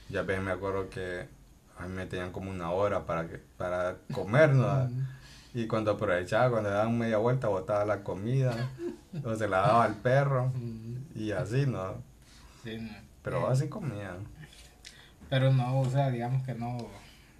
Ya 0.09 0.21
ves, 0.23 0.41
me 0.41 0.51
acuerdo 0.51 0.89
que 0.89 1.27
a 1.77 1.87
mí 1.87 1.93
me 1.95 2.05
tenían 2.05 2.31
como 2.31 2.51
una 2.51 2.71
hora 2.71 3.05
para 3.05 3.27
que 3.27 3.37
para 3.57 3.97
comer, 4.11 4.51
¿no? 4.53 4.89
Y 5.53 5.67
cuando 5.67 5.91
aprovechaba, 5.91 6.49
cuando 6.51 6.69
daban 6.69 6.97
media 6.97 7.17
vuelta, 7.17 7.47
botaba 7.47 7.83
la 7.85 8.03
comida, 8.03 8.69
o 9.23 9.35
se 9.35 9.47
la 9.47 9.61
daba 9.61 9.83
al 9.85 9.95
perro, 9.95 10.51
y 11.15 11.31
así, 11.31 11.65
¿no? 11.65 11.95
Sí, 12.63 12.77
no. 12.79 12.91
Pero 13.23 13.47
Eh, 13.47 13.51
así 13.51 13.67
comía. 13.67 14.15
Pero 15.29 15.51
no, 15.51 15.79
o 15.81 15.89
sea, 15.89 16.09
digamos 16.09 16.43
que 16.45 16.53
no, 16.53 16.77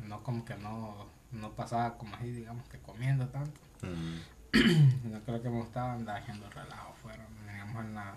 no 0.08 0.24
como 0.24 0.44
que 0.46 0.56
no, 0.56 1.06
no 1.32 1.52
pasaba 1.52 1.98
como 1.98 2.16
así, 2.16 2.32
digamos 2.32 2.68
que 2.70 2.80
comiendo 2.80 3.28
tanto. 3.28 3.60
Mm. 3.82 4.18
No 5.12 5.20
creo 5.22 5.42
que 5.42 5.50
me 5.50 5.60
gustaba 5.60 5.94
andar 5.94 6.22
haciendo 6.22 6.50
relajo 6.50 6.94
fuera. 7.02 7.24
Digamos, 7.52 7.86
en 7.86 7.94
la, 7.94 8.16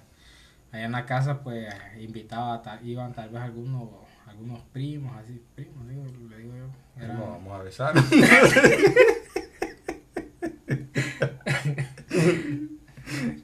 allá 0.73 0.85
en 0.87 0.93
la 0.93 1.05
casa, 1.07 1.43
pues 1.43 1.73
invitaba, 2.01 2.63
ta- 2.63 2.81
iban 2.83 3.13
tal 3.13 3.29
vez 3.31 3.43
algunos, 3.43 3.89
algunos 4.27 4.61
primos, 4.73 5.15
así, 5.17 5.43
primos, 5.55 5.87
digo, 5.89 6.05
le 6.31 6.37
digo 6.39 6.55
yo. 6.57 7.07
No, 7.07 7.31
vamos 7.33 7.61
a 7.61 7.63
besar. 7.63 7.95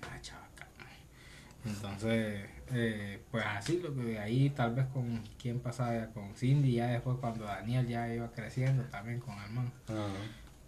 Ah, 0.03 0.19
chavaca. 0.23 0.67
Entonces, 1.99 2.43
eh, 2.75 3.19
pues 3.33 3.45
así, 3.45 3.81
lo 3.83 3.93
que 3.93 4.21
ahí 4.21 4.51
tal 4.51 4.73
vez 4.73 4.87
con 4.87 5.21
quien 5.37 5.59
pasaba 5.59 6.07
con 6.11 6.33
Cindy, 6.37 6.75
ya 6.75 6.87
después 6.87 7.17
cuando 7.21 7.45
Daniel 7.45 7.89
ya 7.89 8.15
iba 8.15 8.31
creciendo 8.31 8.85
también 8.85 9.19
con 9.19 9.37
hermano. 9.37 9.73
Ah, 9.89 10.07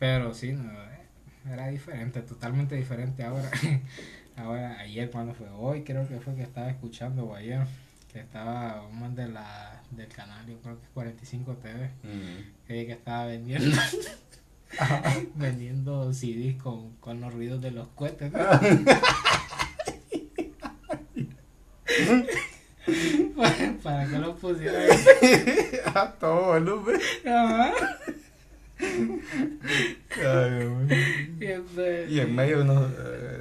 Pero 0.01 0.35
sí, 0.35 0.53
no, 0.53 0.72
eh, 0.72 1.07
era 1.49 1.68
diferente, 1.68 2.22
totalmente 2.22 2.74
diferente 2.74 3.22
ahora. 3.22 3.49
ahora, 4.37 4.81
ayer 4.81 5.09
cuando 5.12 5.33
fue, 5.35 5.49
hoy 5.51 5.85
creo 5.85 6.09
que 6.09 6.18
fue 6.18 6.35
que 6.35 6.43
estaba 6.43 6.68
escuchando 6.68 7.22
o 7.26 7.35
ayer, 7.37 7.64
que 8.12 8.18
estaba 8.18 8.83
un 8.89 8.99
man 8.99 9.14
de 9.14 9.28
la, 9.28 9.83
del 9.93 10.09
canal, 10.09 10.45
yo 10.49 10.61
creo 10.61 10.81
que 10.81 10.87
es 10.87 10.91
45 10.93 11.55
TV, 11.59 11.91
que, 12.66 12.87
que 12.87 12.93
estaba 12.93 13.26
vendiendo 13.26 13.76
vendiendo 15.37 16.12
CDs 16.12 16.61
con, 16.61 16.97
con 16.97 17.20
los 17.20 17.33
ruidos 17.33 17.61
de 17.61 17.70
los 17.70 17.87
cohetes. 17.89 18.33
¿no? 18.33 18.41
Para, 23.37 23.75
para 23.83 24.07
que 24.07 24.19
los 24.19 24.39
pusieran. 24.39 24.83
A 25.95 26.11
todo 26.13 26.47
volumen. 26.47 27.01
Ajá. 27.27 27.73
Ay. 30.23 30.89
Y 31.41 31.45
entonces- 31.47 32.11
Y 32.11 32.21
en 32.21 32.35
medio 32.35 32.63
unos 32.63 32.91
eh, 32.99 33.41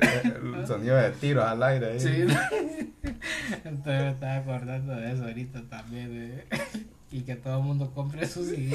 el 0.60 0.68
sonido 0.68 0.96
de 0.98 1.12
tiros 1.12 1.46
al 1.46 1.64
aire. 1.64 2.00
Sí. 2.00 2.26
Entonces 3.64 3.86
me 3.86 4.10
estaba 4.12 4.36
acordando 4.38 4.94
de 4.96 5.14
eso 5.14 5.24
ahorita 5.24 5.62
también. 5.70 6.10
de- 6.12 6.44
Y 7.12 7.22
que 7.22 7.36
todo 7.36 7.58
el 7.60 7.64
mundo 7.64 7.92
compre 7.94 8.28
su 8.28 8.44
CD. 8.46 8.72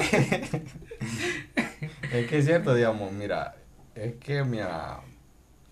Es 2.11 2.27
que 2.27 2.37
es 2.39 2.45
cierto, 2.45 2.73
digamos, 2.75 3.11
mira, 3.13 3.55
es 3.95 4.15
que 4.15 4.43
mira, 4.43 4.99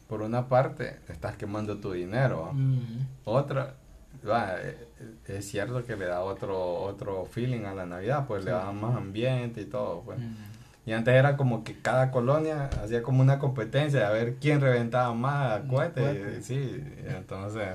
por 0.07 0.21
una 0.21 0.47
parte 0.47 0.97
estás 1.09 1.35
quemando 1.35 1.77
tu 1.77 1.91
dinero. 1.93 2.51
Mm, 2.53 2.99
otra, 3.25 3.75
eh, 4.25 4.87
es 5.27 5.45
cierto 5.47 5.83
que 5.85 5.95
le 5.95 6.05
da 6.05 6.21
otro 6.21 6.75
otro 6.75 7.25
feeling 7.25 7.65
a 7.65 7.73
la 7.73 7.85
Navidad, 7.85 8.25
pues 8.27 8.45
le 8.45 8.51
da 8.51 8.71
más 8.71 8.95
ambiente 8.95 9.61
y 9.61 9.65
todo, 9.65 10.01
pues. 10.01 10.19
mm. 10.19 10.35
Y 10.85 10.91
antes 10.91 11.13
era 11.13 11.37
como 11.37 11.63
que 11.63 11.79
cada 11.79 12.11
colonia 12.11 12.69
hacía 12.83 13.01
como 13.03 13.21
una 13.21 13.39
competencia 13.39 14.01
de 14.01 14.05
a 14.05 14.09
ver 14.09 14.35
quién 14.35 14.59
reventaba 14.59 15.13
más 15.13 15.63
Mm, 15.63 15.67
cohetes. 15.69 16.45
Sí, 16.45 16.83
entonces 17.05 17.69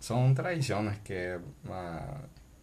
son 0.00 0.34
tradiciones 0.34 0.98
que 1.00 1.38
ah, 1.70 2.16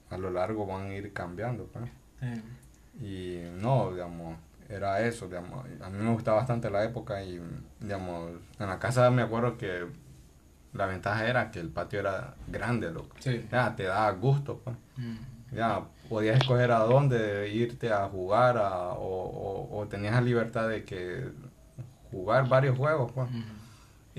a 0.10 0.18
lo 0.18 0.30
largo 0.32 0.66
van 0.66 0.88
a 0.92 0.96
ir 0.96 1.14
cambiando. 1.14 1.68
Pues. 1.68 1.86
Sí. 2.20 3.06
Y 3.06 3.62
no, 3.62 3.92
digamos, 3.94 4.38
era 4.68 5.00
eso, 5.08 5.28
digamos. 5.28 5.66
A 5.82 5.90
mí 5.90 5.98
me 6.04 6.12
gustaba 6.12 6.38
bastante 6.40 6.70
la 6.70 6.84
época 6.84 7.24
y, 7.24 7.40
digamos, 7.80 8.32
en 8.60 8.68
la 8.68 8.78
casa 8.78 9.10
me 9.10 9.22
acuerdo 9.22 9.58
que 9.58 9.86
la 10.74 10.86
ventaja 10.86 11.28
era 11.28 11.52
que 11.52 11.60
el 11.60 11.70
patio 11.70 12.00
era 12.00 12.36
grande, 12.48 12.92
loco. 12.92 13.16
Sí. 13.20 13.46
Ya, 13.52 13.76
te 13.76 13.84
daba 13.84 14.12
gusto, 14.12 14.62
pues. 14.64 14.76
Mm, 14.98 15.16
Ya, 15.56 15.82
podías 16.08 16.38
escoger 16.40 16.72
a 16.72 16.80
dónde 16.80 17.50
irte 17.50 17.92
a 17.92 18.08
jugar 18.08 18.58
a- 18.58 18.90
o, 18.94 19.24
o, 19.24 19.80
o 19.80 19.88
tenías 19.88 20.14
la 20.14 20.22
libertad 20.22 20.70
de 20.70 20.84
que 20.86 21.28
jugar 22.12 22.48
varios 22.48 22.78
juegos, 22.78 23.12
pues. 23.14 23.30
mm, 23.32 23.44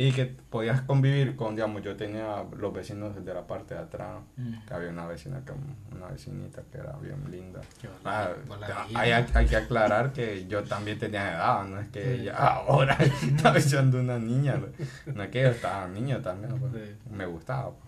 Y 0.00 0.12
que 0.12 0.24
podías 0.24 0.80
convivir 0.80 1.36
con, 1.36 1.54
digamos, 1.54 1.82
yo 1.82 1.94
tenía 1.94 2.42
los 2.56 2.72
vecinos 2.72 3.22
de 3.22 3.34
la 3.34 3.46
parte 3.46 3.74
de 3.74 3.80
atrás, 3.80 4.20
mm. 4.36 4.64
que 4.66 4.72
había 4.74 4.88
una 4.88 5.06
vecina, 5.06 5.42
que, 5.44 5.52
una 5.94 6.06
vecinita 6.06 6.62
que 6.72 6.78
era 6.78 6.92
bien 6.96 7.22
linda. 7.30 7.60
Ah, 8.02 8.30
vieja. 8.46 8.86
hay, 8.94 9.12
hay 9.12 9.46
que 9.46 9.56
aclarar 9.56 10.12
que 10.14 10.46
yo 10.46 10.64
también 10.64 10.98
tenía 10.98 11.32
edad, 11.34 11.64
no 11.64 11.78
es 11.78 11.88
que 11.88 12.16
Sí. 12.16 12.24
ya 12.24 12.34
ahora 12.34 12.96
estaba 13.22 13.58
echando 13.58 14.00
una 14.00 14.18
niña, 14.18 14.54
no 14.54 14.68
no 15.12 15.22
es 15.22 15.28
que 15.28 15.42
yo 15.42 15.48
estaba 15.48 15.86
niño 15.86 16.20
también, 16.22 16.58
pues, 16.58 16.72
Sí. 16.72 16.94
me 17.10 17.26
gustaba. 17.26 17.70
pues. 17.70 17.84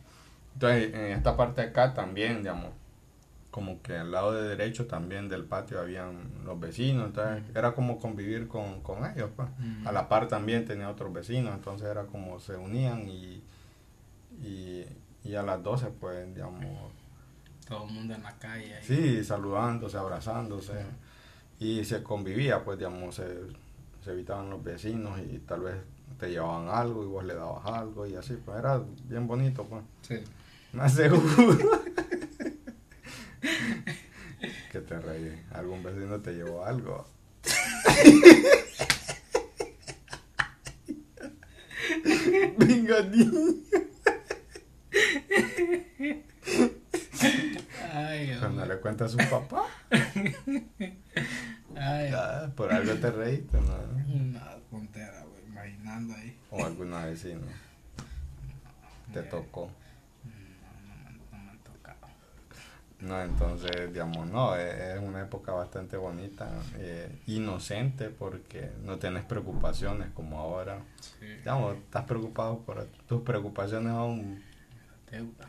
Entonces, 0.54 0.94
en 0.94 1.12
esta 1.12 1.34
parte 1.34 1.62
de 1.62 1.68
acá 1.68 1.94
también, 1.94 2.38
digamos, 2.42 2.72
como 3.52 3.80
que 3.82 3.96
al 3.96 4.10
lado 4.10 4.32
de 4.32 4.48
derecho 4.48 4.86
también 4.86 5.28
del 5.28 5.44
patio 5.44 5.78
habían 5.78 6.30
los 6.44 6.58
vecinos, 6.58 7.06
entonces 7.06 7.44
era 7.54 7.72
como 7.74 8.00
convivir 8.00 8.48
con, 8.48 8.80
con 8.80 9.04
ellos, 9.08 9.30
pues. 9.36 9.46
A 9.84 9.92
la 9.92 10.08
par 10.08 10.26
también 10.26 10.64
tenía 10.64 10.88
otros 10.90 11.12
vecinos, 11.12 11.54
entonces 11.54 11.86
era 11.86 12.04
como 12.06 12.40
se 12.40 12.56
unían 12.56 13.06
y, 13.08 13.42
y, 14.42 14.84
y 15.22 15.34
a 15.34 15.42
las 15.42 15.62
12, 15.62 15.88
pues, 16.00 16.34
digamos, 16.34 16.64
Todo 17.68 17.86
el 17.86 17.92
mundo 17.92 18.14
en 18.14 18.22
la 18.22 18.32
calle. 18.38 18.74
ahí. 18.74 18.82
Sí, 18.82 19.22
saludándose, 19.22 19.96
abrazándose. 19.98 20.72
Y 21.60 21.84
se 21.84 22.02
convivía, 22.02 22.64
pues, 22.64 22.78
digamos, 22.78 23.14
se, 23.16 23.26
se 24.02 24.12
evitaban 24.12 24.48
los 24.50 24.64
vecinos 24.64 25.20
y 25.20 25.38
tal 25.40 25.60
vez 25.60 25.74
te 26.18 26.30
llevaban 26.30 26.68
algo 26.68 27.04
y 27.04 27.06
vos 27.06 27.22
le 27.24 27.34
dabas 27.34 27.66
algo 27.66 28.06
y 28.06 28.14
así, 28.16 28.38
pues 28.42 28.58
era 28.58 28.80
bien 29.04 29.26
bonito, 29.26 29.64
pues. 29.64 29.82
Sí. 30.00 30.16
Más 30.72 30.94
seguro. 30.94 31.22
que 34.72 34.80
te 34.80 34.98
reí. 34.98 35.40
Algún 35.52 35.82
vecino 35.82 36.20
te 36.20 36.32
llevó 36.32 36.64
algo. 36.64 37.06
Venga, 42.58 43.02
niño. 43.02 43.54
Ay, 47.92 48.36
Cuando 48.38 48.66
le 48.66 48.76
cuenta 48.80 49.04
a 49.04 49.08
su 49.08 49.16
papá, 49.18 49.66
Ay, 51.76 52.10
ah, 52.14 52.50
por 52.56 52.72
algo 52.72 52.94
te 52.94 53.10
reíste, 53.10 53.58
¿no? 53.60 53.76
una 54.14 54.56
puntera, 54.70 55.22
güey, 55.24 55.44
imaginando 55.46 56.14
ahí. 56.14 56.38
O 56.50 56.64
alguna 56.64 57.06
vecina. 57.06 57.40
Te 59.12 59.22
tocó. 59.22 59.70
No, 60.24 60.30
no, 60.88 60.96
me- 61.04 61.18
no 61.38 61.44
me 61.44 61.50
han 61.50 61.58
tocado. 61.58 62.06
No, 63.02 63.20
entonces, 63.20 63.92
digamos, 63.92 64.28
no, 64.30 64.54
es, 64.54 64.72
es 64.74 65.00
una 65.00 65.22
época 65.22 65.52
bastante 65.52 65.96
bonita, 65.96 66.48
eh, 66.78 67.10
inocente, 67.26 68.08
porque 68.10 68.70
no 68.84 68.98
tienes 68.98 69.24
preocupaciones 69.24 70.08
como 70.14 70.38
ahora. 70.38 70.78
Sí. 71.18 71.26
Digamos, 71.26 71.74
estás 71.76 72.04
preocupado 72.04 72.60
por 72.60 72.84
tus 73.08 73.22
preocupaciones 73.22 73.92
aún. 73.92 74.42
Deuda. 75.10 75.48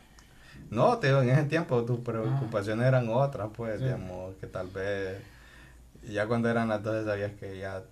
No, 0.70 0.98
te 0.98 1.08
digo, 1.08 1.22
en 1.22 1.30
ese 1.30 1.44
tiempo 1.44 1.84
tus 1.84 2.00
preocupaciones 2.00 2.86
eran 2.86 3.08
otras, 3.08 3.50
pues, 3.56 3.78
Sí. 3.78 3.84
digamos, 3.84 4.34
que 4.40 4.46
tal 4.48 4.66
vez 4.68 5.22
ya 6.10 6.26
cuando 6.26 6.48
eran 6.50 6.68
las 6.68 6.82
12 6.82 7.04
sabías 7.04 7.32
que 7.38 7.58
ya, 7.58 7.82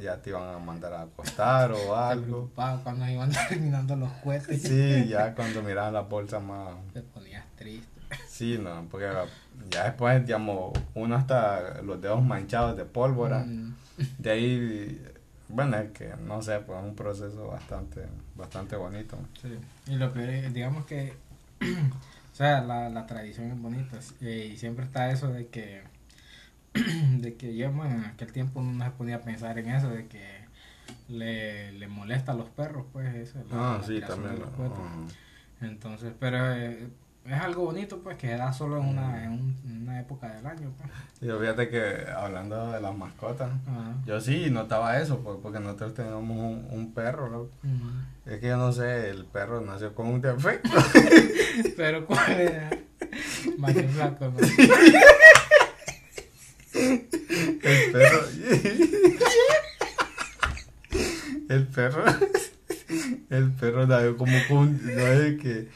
ya 0.00 0.16
te 0.22 0.30
iban 0.30 0.54
a 0.54 0.58
mandar 0.58 0.94
a 0.94 1.02
acostar 1.02 1.70
o 1.72 1.76
Te 1.76 1.90
algo. 1.92 2.24
preocupaba 2.24 2.82
cuando 2.82 3.06
iban 3.08 3.30
terminando 3.48 3.94
los 3.96 4.10
cohetes. 4.24 4.62
Sí, 4.62 5.06
ya 5.08 5.34
cuando 5.34 5.62
mirabas 5.62 5.92
la 5.92 6.00
bolsa 6.00 6.40
más... 6.40 6.74
Te 6.94 7.02
ponías 7.02 7.44
triste. 7.56 7.95
Sí, 8.36 8.58
no, 8.58 8.86
porque 8.90 9.10
ya 9.70 9.84
después, 9.84 10.26
digamos, 10.26 10.72
uno 10.94 11.16
hasta 11.16 11.80
los 11.80 11.98
dedos 12.02 12.22
manchados 12.22 12.76
de 12.76 12.84
pólvora. 12.84 13.44
Mm, 13.46 13.74
De 14.18 14.30
ahí, 14.30 15.02
bueno, 15.48 15.78
es 15.78 15.90
que 15.92 16.12
no 16.22 16.42
sé, 16.42 16.58
pues 16.60 16.78
es 16.78 16.84
un 16.84 16.94
proceso 16.94 17.46
bastante, 17.46 18.02
bastante 18.34 18.76
bonito. 18.76 19.16
sí. 19.40 19.56
Y 19.90 19.96
lo 19.96 20.12
peor 20.12 20.28
es, 20.28 20.52
digamos 20.52 20.84
que, 20.84 21.14
o 21.62 22.34
sea, 22.36 22.60
la, 22.60 22.90
la 22.90 23.06
tradición 23.06 23.50
es 23.52 23.58
bonita. 23.58 23.98
eh, 24.20 24.50
y 24.52 24.56
siempre 24.58 24.84
está 24.84 25.10
eso 25.10 25.28
de 25.28 25.46
que, 25.46 25.82
de 26.74 27.36
que 27.36 27.56
yo, 27.56 27.72
bueno, 27.72 27.94
en 27.94 28.04
aquel 28.04 28.32
tiempo 28.32 28.60
uno 28.60 28.72
no 28.72 28.84
se 28.84 28.90
ponía 28.90 29.16
a 29.16 29.20
pensar 29.22 29.58
en 29.58 29.70
eso, 29.70 29.88
de 29.88 30.08
que 30.08 30.44
le, 31.08 31.72
le 31.72 31.88
molesta 31.88 32.32
a 32.32 32.34
los 32.34 32.50
perros, 32.50 32.84
pues 32.92 33.14
eso. 33.14 33.38
la- 33.50 33.76
Ah, 33.76 33.78
la 33.80 33.86
sí, 33.86 33.98
también. 34.00 34.40
los. 34.40 34.50
Entonces, 35.62 36.12
pero 36.20 36.52
eh, 36.52 36.88
es 37.28 37.40
algo 37.40 37.64
bonito, 37.66 37.98
pues, 38.02 38.16
que 38.16 38.28
da 38.36 38.52
solo 38.52 38.78
en 38.78 38.86
una, 38.88 39.24
en 39.24 39.32
un- 39.32 39.56
en 39.66 39.82
una 39.82 40.00
época 40.00 40.28
del 40.34 40.46
año, 40.46 40.72
pues. 40.78 40.90
Y 41.22 41.26
fíjate 41.40 41.68
que 41.68 42.04
hablando 42.14 42.72
de 42.72 42.80
las 42.80 42.94
mascotas, 42.96 43.50
Ajá. 43.66 43.94
yo 44.06 44.20
sí 44.20 44.48
notaba 44.50 44.98
eso, 45.00 45.18
pues, 45.20 45.38
porque 45.42 45.58
nosotros 45.60 45.94
tenemos 45.94 46.22
un, 46.22 46.68
un 46.70 46.92
perro, 46.94 47.28
¿no? 47.30 47.40
Ujú. 47.40 47.90
Es 48.26 48.40
que 48.40 48.48
yo 48.48 48.56
no 48.56 48.72
sé, 48.72 49.10
el 49.10 49.24
perro 49.24 49.60
nació 49.60 49.94
con 49.94 50.06
un 50.08 50.20
defecto. 50.20 50.70
Pero 51.76 52.06
cuál 52.06 52.32
era 52.40 52.70
más 53.58 53.72
que 53.72 53.84
flaco, 53.88 54.26
¿no? 54.26 54.38
El 56.72 57.92
perro. 57.92 58.20
El 61.48 61.66
perro. 61.68 62.04
El 63.30 63.52
perro 63.52 63.86
nació 63.86 64.16
como 64.16 64.36
con. 64.48 64.80
No 64.84 65.06
es 65.06 65.40
que 65.40 65.68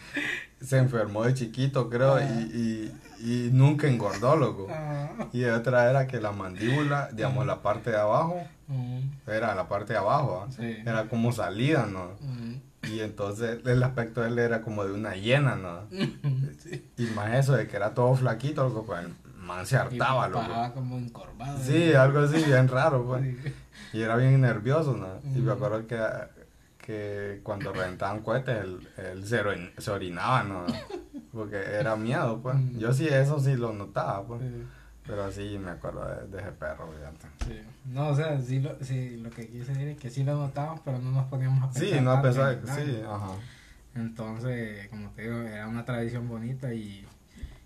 se 0.60 0.78
enfermó 0.78 1.24
de 1.24 1.34
chiquito, 1.34 1.88
creo, 1.88 2.14
Ah. 2.16 2.22
y, 2.22 2.92
y, 3.20 3.46
y 3.46 3.50
nunca 3.52 3.86
engordó, 3.88 4.36
loco. 4.36 4.66
Ah. 4.70 5.08
Y 5.32 5.44
otra 5.44 5.88
era 5.90 6.06
que 6.06 6.20
la 6.20 6.32
mandíbula, 6.32 7.08
digamos, 7.12 7.46
la 7.46 7.62
parte 7.62 7.90
de 7.90 7.98
abajo, 7.98 8.40
Mm, 8.68 9.00
era 9.28 9.52
la 9.56 9.66
parte 9.66 9.94
de 9.94 9.98
abajo, 9.98 10.44
¿ah? 10.46 10.52
Sí. 10.52 10.76
era 10.86 11.08
como 11.08 11.32
salida, 11.32 11.86
¿no? 11.90 12.10
mm, 12.20 12.54
Y 12.88 13.00
entonces 13.00 13.58
el 13.66 13.82
aspecto 13.82 14.20
de 14.20 14.28
él 14.28 14.38
era 14.38 14.62
como 14.62 14.84
de 14.84 14.92
una 14.92 15.16
hiena, 15.16 15.56
¿no? 15.56 15.80
sí. 16.62 16.88
Y 16.96 17.06
más 17.16 17.34
eso 17.34 17.54
de 17.54 17.66
que 17.66 17.74
era 17.76 17.94
todo 17.94 18.14
flaquito, 18.14 18.62
loco, 18.68 18.84
pues 18.86 19.00
el 19.04 19.12
man 19.44 19.66
se 19.66 19.74
Y 19.74 19.78
hartaba, 19.78 20.28
loco. 20.28 20.40
paraba 20.42 20.72
como 20.72 20.96
encorvado. 20.98 21.58
Sí, 21.64 21.92
algo 21.94 22.20
así, 22.20 22.44
bien 22.44 22.68
raro, 22.68 23.04
pues. 23.06 23.22
Sí. 23.24 23.52
Y 23.94 24.02
era 24.02 24.14
bien 24.14 24.40
nervioso, 24.40 24.92
¿no? 24.96 25.08
Y 25.36 25.40
me 25.40 25.50
Mm. 25.50 25.56
acuerdo 25.56 25.86
que, 25.88 25.96
que 26.90 27.40
cuando 27.42 27.72
reventaban 27.72 28.20
cohetes, 28.20 28.64
él, 28.64 28.88
él 28.96 29.24
se, 29.26 29.40
orin- 29.44 29.72
se 29.78 29.90
orinaba, 29.90 30.42
¿no? 30.42 30.66
Porque 31.32 31.56
era 31.56 31.94
miedo, 31.94 32.40
pues. 32.42 32.56
Yo 32.76 32.92
sí, 32.92 33.06
eso 33.06 33.38
sí 33.38 33.54
lo 33.56 33.72
notaba, 33.72 34.26
pues. 34.26 34.42
Sí, 34.42 34.66
Pero 35.06 35.30
sí 35.30 35.58
me 35.58 35.70
acuerdo 35.70 36.04
de, 36.08 36.26
de 36.26 36.42
ese 36.42 36.52
perro, 36.52 36.88
obviamente. 36.90 37.26
sí. 37.44 37.60
No, 37.86 38.08
o 38.08 38.14
sea, 38.16 38.40
sí 38.40 38.58
lo, 38.60 38.76
sí, 38.82 39.16
lo 39.18 39.30
que 39.30 39.46
quise 39.48 39.72
decir 39.72 39.88
es 39.88 39.98
que 39.98 40.10
sí 40.10 40.24
lo 40.24 40.34
notamos, 40.36 40.80
pero 40.84 40.98
no 40.98 41.12
nos 41.12 41.26
poníamos 41.26 41.62
a 41.62 41.70
pensar. 41.72 41.98
Sí, 41.98 42.04
no 42.04 42.10
a 42.12 42.22
pesar 42.22 42.60
sí, 42.64 43.02
ajá. 43.08 43.30
Entonces, 43.94 44.88
como 44.88 45.10
te 45.10 45.22
digo, 45.22 45.40
era 45.42 45.66
una 45.68 45.84
tradición 45.84 46.28
bonita 46.28 46.72
y, 46.74 47.04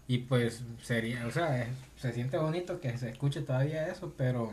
y 0.06 0.18
pues 0.18 0.62
sería, 0.82 1.26
o 1.26 1.30
sea, 1.30 1.62
es- 1.62 1.68
se 1.96 2.12
siente 2.12 2.36
bonito 2.38 2.80
que 2.80 2.96
se 2.98 3.08
escuche 3.10 3.40
todavía 3.42 3.86
eso, 3.88 4.12
pero 4.16 4.52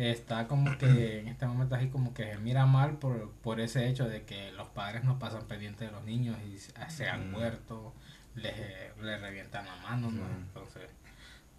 está 0.00 0.46
como 0.46 0.76
que 0.78 1.20
en 1.20 1.28
este 1.28 1.46
momento 1.46 1.74
así 1.74 1.88
como 1.88 2.14
que 2.14 2.24
se 2.24 2.38
mira 2.38 2.66
mal 2.66 2.96
por, 2.98 3.30
por 3.42 3.60
ese 3.60 3.88
hecho 3.88 4.08
de 4.08 4.22
que 4.24 4.52
los 4.52 4.68
padres 4.68 5.04
no 5.04 5.18
pasan 5.18 5.42
pendientes 5.46 5.88
de 5.88 5.92
los 5.92 6.04
niños 6.04 6.36
y 6.52 6.58
se- 6.58 7.08
han 7.08 7.28
Mm. 7.28 7.32
muerto, 7.32 7.92
les, 8.36 8.54
les 9.02 9.20
revientan 9.20 9.66
la 9.66 9.76
mano, 9.76 10.10
¿no? 10.10 10.22
Mm. 10.24 10.42
Entonces, 10.48 10.82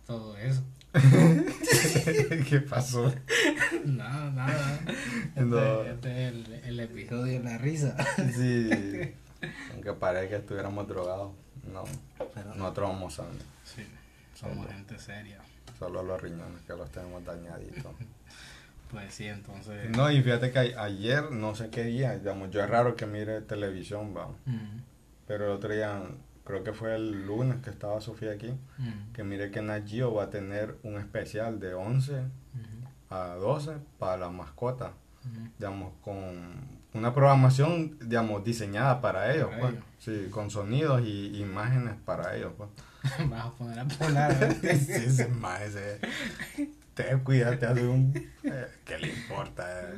todo 0.08 0.38
eso. 0.38 0.64
¿Qué 2.50 2.62
pasó? 2.68 3.14
nada, 3.86 4.32
nada. 4.32 4.80
Este, 5.36 5.42
No. 5.42 5.82
este 5.84 6.28
es 6.28 6.34
el, 6.34 6.54
el 6.66 6.80
episodio 6.80 7.40
de 7.40 7.44
la 7.44 7.58
risa. 7.58 7.96
Sí. 8.36 8.70
Aunque 9.74 9.94
parezca 9.94 10.30
que 10.30 10.36
estuviéramos 10.38 10.88
drogados. 10.88 11.32
No, 11.72 11.84
Pero 12.34 12.56
nosotros 12.56 12.90
vamos 12.90 13.22
sí, 13.64 13.86
somos 14.34 14.68
gente 14.68 14.98
seria. 14.98 15.40
Solo 15.78 16.02
los 16.04 16.20
riñones 16.22 16.62
que 16.66 16.74
los 16.74 16.90
tenemos 16.92 17.24
dañaditos. 17.24 17.86
Pues 18.90 19.14
sí, 19.14 19.26
entonces... 19.28 19.90
No, 19.92 20.10
y 20.10 20.22
fíjate 20.22 20.52
que 20.52 20.60
ayer, 20.60 21.32
no 21.32 21.54
sé 21.54 21.70
qué 21.70 21.84
día, 21.84 22.18
digamos, 22.18 22.50
yo 22.50 22.62
es 22.64 22.70
raro 22.70 22.96
que 22.96 23.06
mire 23.06 23.42
televisión, 23.42 24.16
va. 24.16 24.30
Mm, 24.46 24.82
Pero 25.28 25.46
el 25.46 25.52
otro 25.52 25.72
día, 25.72 26.02
creo 26.44 26.64
que 26.64 26.74
fue 26.74 26.96
el 26.96 27.26
lunes 27.28 27.62
que 27.64 27.70
estaba 27.70 28.02
Sofía 28.02 28.32
aquí, 28.32 28.52
mm, 28.80 29.14
que 29.14 29.24
mire 29.24 29.52
que 29.52 29.62
Nat 29.62 29.88
Geo 29.88 30.14
va 30.16 30.24
a 30.24 30.30
tener 30.32 30.76
un 30.82 30.98
especial 30.98 31.60
de 31.60 31.76
11 31.76 32.22
mm, 32.22 33.14
a 33.14 33.36
12 33.36 33.74
para 34.00 34.18
las 34.18 34.32
mascotas, 34.32 34.92
mm. 35.24 35.48
digamos, 35.60 35.94
con 36.02 36.80
una 36.94 37.14
programación, 37.14 37.96
digamos, 38.00 38.44
diseñada 38.44 39.02
para 39.02 39.32
ellos, 39.32 39.50
Para 39.50 39.60
pues. 39.60 39.74
ellos. 39.74 39.86
Sí, 40.00 40.28
con 40.32 40.50
sonidos 40.50 41.02
y 41.06 41.40
imágenes 41.40 41.94
para 42.06 42.36
ellos, 42.36 42.54
pues. 42.58 42.70
Vas 43.30 43.46
a 43.46 43.52
poner 43.52 43.80
a 43.80 43.86
polar. 43.86 44.58
¿eh? 44.64 44.76
sí, 44.76 44.92
ese 44.94 45.28
más 45.28 45.62
ese. 45.62 46.00
Te 47.00 47.18
cuida, 47.20 47.58
te 47.58 47.66
hace 47.66 47.88
un. 47.88 48.14
eh, 48.44 48.68
¿Qué 48.84 48.98
le 48.98 49.08
importa? 49.08 49.90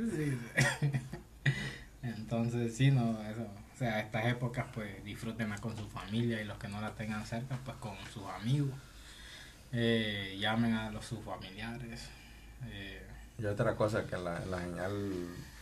Entonces, 2.03 2.77
sí, 2.77 2.91
no, 2.91 3.19
eso. 3.23 3.41
O 3.41 3.77
sea, 3.79 4.01
estas 4.01 4.27
épocas, 4.27 4.67
pues 4.71 5.03
disfrútenla 5.03 5.57
con 5.57 5.75
su 5.75 5.89
familia 5.89 6.39
y 6.39 6.45
los 6.45 6.59
que 6.59 6.67
no 6.67 6.79
la 6.79 6.91
tengan 6.93 7.25
cerca, 7.25 7.57
pues 7.65 7.75
con 7.77 7.95
sus 8.13 8.23
amigos. 8.39 8.69
Eh, 9.71 10.37
llamen 10.39 10.75
a 10.75 10.91
los 10.91 11.03
sus 11.03 11.25
familiares. 11.25 12.07
Eh, 12.67 13.00
Y 13.41 13.45
otra 13.45 13.75
cosa 13.75 14.05
que 14.05 14.17
la, 14.17 14.39
la 14.45 14.59
señal 14.59 15.11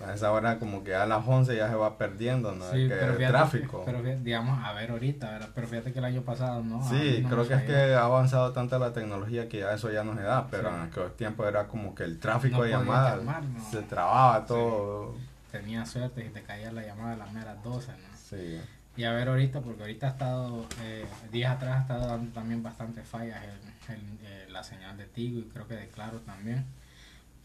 a 0.06 0.14
esa 0.14 0.32
hora 0.32 0.60
como 0.60 0.84
que 0.84 0.96
a 0.96 1.06
las 1.06 1.26
11 1.26 1.56
ya 1.56 1.70
se 1.70 1.76
va 1.76 1.98
perdiendo, 1.98 2.54
¿no? 2.54 2.66
sí, 2.72 2.88
que 2.88 2.96
pero 2.96 3.14
el 3.18 3.28
tráfico. 3.28 3.84
pero 3.86 4.00
fíjate, 4.00 4.20
digamos, 4.24 4.60
a 4.66 4.74
ver 4.74 4.92
ahorita, 4.92 5.30
¿verdad? 5.32 5.50
pero 5.54 5.68
fíjate 5.68 5.92
que 5.94 6.00
el 6.00 6.06
año 6.06 6.22
pasado, 6.22 6.64
¿no? 6.64 6.82
Sí, 6.90 7.20
no 7.24 7.30
creo 7.30 7.48
que 7.48 7.54
es 7.54 7.64
que 7.64 7.94
ha 7.96 8.04
avanzado 8.06 8.52
tanto 8.54 8.78
la 8.80 8.92
tecnología 8.94 9.48
que 9.50 9.60
ya 9.60 9.74
eso 9.74 9.92
ya 9.92 10.04
no 10.04 10.16
se 10.16 10.22
da, 10.24 10.48
pero 10.50 10.70
Sí. 10.70 10.76
en 10.76 10.82
aquel 10.82 11.12
tiempo 11.14 11.46
era 11.48 11.68
como 11.68 11.96
que 11.96 12.04
el 12.04 12.20
tráfico 12.20 12.58
No 12.58 12.64
de 12.64 12.70
llamadas 12.72 13.22
no. 13.24 13.70
se 13.72 13.82
trababa 13.84 14.46
todo. 14.46 15.16
Tenía 15.52 15.86
suerte 15.86 16.26
y 16.26 16.30
te 16.30 16.44
caía 16.44 16.72
la 16.72 16.82
llamada 16.86 17.14
a 17.14 17.18
las 17.18 17.32
meras 17.34 17.62
12, 17.64 17.92
¿no? 17.92 18.18
Sí. 18.30 18.62
Y 18.98 19.04
a 19.06 19.14
ver 19.14 19.30
ahorita, 19.30 19.62
porque 19.62 19.82
ahorita 19.84 20.08
ha 20.08 20.10
estado, 20.12 20.66
eh, 20.82 21.06
días 21.32 21.56
atrás 21.56 21.78
ha 21.78 21.82
estado 21.82 22.08
dando 22.08 22.32
también 22.34 22.62
bastantes 22.62 23.08
fallas 23.08 23.40
el, 23.44 23.94
el, 23.96 24.02
eh, 24.24 24.46
la 24.50 24.64
señal 24.64 24.98
de 24.98 25.06
Tigo 25.06 25.40
y 25.40 25.44
creo 25.44 25.68
que 25.68 25.76
de 25.76 25.88
Claro 25.88 26.20
también. 26.20 26.66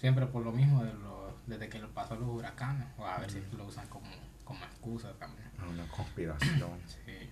Siempre 0.01 0.27
por 0.27 0.43
lo 0.45 0.53
mismo 0.53 0.83
de 0.85 0.93
lo, 0.95 1.37
desde 1.47 1.69
que 1.69 1.79
lo 1.79 1.89
pasó 1.91 2.17
los 2.17 2.29
huracanes, 2.29 2.87
o 2.99 3.07
a 3.07 3.19
ver 3.19 3.31
si 3.31 3.43
lo 3.57 3.65
usan 3.65 3.87
como, 3.89 4.07
como 4.45 4.65
excusa 4.65 5.13
también. 5.19 5.49
Una 5.69 5.87
conspiración. 5.89 6.71
Sí. 6.87 7.31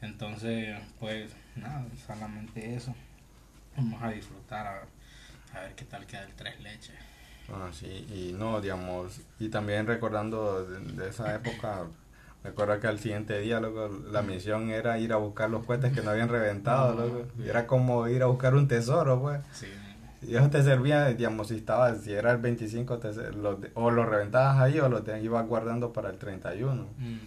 Entonces, 0.00 0.78
pues 1.00 1.32
nada, 1.56 1.86
solamente 2.06 2.74
eso. 2.74 2.94
Vamos 3.76 4.02
a 4.02 4.10
disfrutar 4.10 4.66
a, 4.66 5.56
a 5.56 5.60
ver 5.62 5.74
qué 5.74 5.84
tal 5.86 6.06
queda 6.06 6.24
el 6.24 6.34
tres 6.34 6.60
leches. 6.60 6.96
Ah, 7.50 7.70
sí, 7.72 8.06
y 8.10 8.34
no, 8.36 8.60
digamos, 8.60 9.20
y 9.38 9.48
también 9.48 9.86
recordando 9.86 10.64
de, 10.66 10.80
de 10.80 11.08
esa 11.08 11.34
época, 11.34 11.84
recuerdo 12.42 12.80
que 12.80 12.86
al 12.86 12.98
siguiente 12.98 13.38
día, 13.40 13.60
loco, 13.60 13.88
la 14.10 14.22
misión 14.22 14.70
era 14.70 14.98
ir 14.98 15.12
a 15.12 15.16
buscar 15.16 15.50
los 15.50 15.64
cohetes 15.64 15.92
que 15.92 16.02
no 16.02 16.10
habían 16.10 16.28
reventado, 16.28 16.94
loco. 16.94 17.26
Era 17.42 17.66
como 17.66 18.06
ir 18.08 18.22
a 18.22 18.26
buscar 18.26 18.54
un 18.54 18.66
tesoro, 18.68 19.20
pues. 19.20 19.40
Sí, 19.52 19.68
eso 20.32 20.48
te 20.50 20.62
servía, 20.62 21.06
digamos, 21.08 21.48
si 21.48 21.56
estaba, 21.56 21.94
si 21.94 22.12
era 22.12 22.30
el 22.32 22.38
25, 22.38 22.98
te 22.98 23.12
lo 23.32 23.58
o 23.74 23.90
lo 23.90 24.06
reventabas 24.06 24.58
ahí 24.60 24.78
o 24.80 24.88
lo 24.88 25.02
te 25.02 25.20
ibas 25.22 25.46
guardando 25.46 25.92
para 25.92 26.10
el 26.10 26.18
31. 26.18 26.86
mm, 26.98 27.18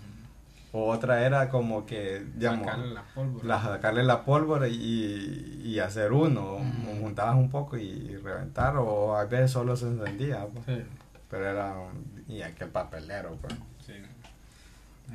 O 0.73 0.89
otra 0.91 1.25
era 1.25 1.49
como 1.49 1.85
que, 1.85 2.25
digamos, 2.35 2.65
sacarle 2.65 2.93
la 2.93 3.03
pólvora. 3.15 3.45
la- 3.47 3.61
sacarle 3.61 4.03
la 4.03 4.25
pólvora 4.25 4.67
y, 4.67 5.61
y 5.63 5.79
hacer 5.79 6.11
uno, 6.11 6.59
Mm. 6.59 7.01
juntabas 7.01 7.35
un 7.35 7.49
poco 7.49 7.77
y, 7.77 8.15
reventar, 8.17 8.75
o 8.77 9.15
a 9.15 9.25
veces 9.25 9.51
solo 9.51 9.75
se 9.75 9.85
encendía, 9.87 10.45
pues. 10.45 10.65
Sí, 10.65 10.83
Pero 11.29 11.45
era, 11.45 11.73
un- 11.77 12.23
y 12.27 12.41
aquel 12.41 12.69
papelero, 12.69 13.35
pues. 13.41 13.53
sí. 13.85 13.93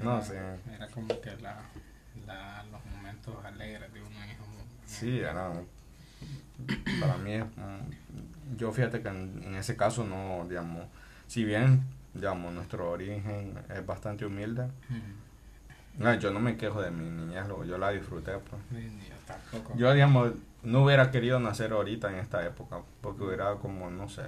No 0.02 0.22
sé. 0.22 0.38
Era 0.74 0.86
como 0.88 1.08
que 1.20 1.36
la, 1.42 1.58
la, 2.26 2.64
los 2.72 2.80
momentos 2.96 3.34
alegres 3.44 3.92
de 3.92 3.98
esos 4.00 4.10
momentos. 4.10 4.46
Sí, 4.86 5.18
era, 5.20 5.52
para 7.00 7.16
mí, 7.18 7.32
es, 7.34 7.44
mm, 7.44 8.56
yo 8.56 8.72
fíjate 8.72 9.00
que 9.02 9.08
en, 9.08 9.42
en 9.44 9.54
ese 9.56 9.76
caso 9.76 10.04
no, 10.04 10.46
digamos, 10.48 10.84
si 11.26 11.44
bien, 11.44 11.82
digamos, 12.14 12.52
nuestro 12.52 12.90
origen 12.90 13.54
es 13.74 13.84
bastante 13.86 14.24
humilde, 14.26 14.66
Mm, 14.88 16.02
no, 16.02 16.14
yo 16.14 16.30
no 16.30 16.40
me 16.40 16.56
quejo 16.56 16.80
de 16.80 16.90
mi 16.90 17.04
niñez, 17.10 17.44
yo 17.68 17.76
la 17.76 17.90
disfruté, 17.90 18.32
pues. 18.38 18.62
yo 18.72 19.14
tampoco. 19.26 19.76
Yo, 19.76 19.92
digamos, 19.92 20.32
no 20.62 20.84
hubiera 20.84 21.10
querido 21.10 21.38
nacer 21.38 21.72
ahorita 21.72 22.10
en 22.10 22.18
esta 22.18 22.44
época, 22.46 22.78
porque 23.02 23.24
hubiera 23.24 23.56
como, 23.56 23.90
no 23.90 24.08
sé, 24.08 24.22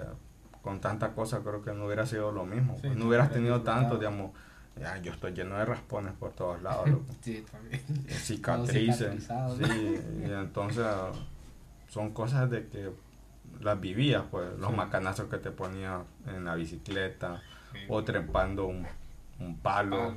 con 0.63 0.81
tantas 0.81 1.11
cosas 1.13 1.41
creo 1.43 1.63
que 1.63 1.73
no 1.73 1.87
hubiera 1.87 2.05
sido 2.07 2.33
lo 2.33 2.45
mismo. 2.45 2.75
Sí, 2.77 2.83
pues. 2.89 2.97
no 2.97 3.07
hubieras 3.07 3.31
tenido 3.31 3.63
tanto, 3.63 3.97
digamos, 3.97 4.33
ya, 4.79 4.99
yo 4.99 5.13
estoy 5.13 5.33
lleno 5.33 5.57
de 5.57 5.65
raspones 5.65 6.13
por 6.13 6.33
todos 6.33 6.61
lados, 6.63 6.89
loco. 6.91 7.05
Sí, 7.23 7.45
también. 7.51 7.81
cicatrices. 8.11 9.25
Sí, 9.59 10.01
y 10.21 10.31
entonces 10.31 10.85
son 11.95 12.11
cosas 12.13 12.51
de 12.51 12.67
que 12.69 12.91
las 13.61 13.81
vivías, 13.81 14.25
pues, 14.33 14.47
los 14.59 14.71
Sí. 14.71 14.77
macanazos 14.77 15.29
que 15.31 15.39
te 15.39 15.53
ponías 15.53 16.01
en 16.27 16.45
la 16.45 16.57
bicicleta, 16.57 17.41
Sí. 17.73 17.79
o 17.89 18.03
trepando 18.03 18.67
un, 18.67 18.85
un 19.39 19.57
palo, 19.59 20.17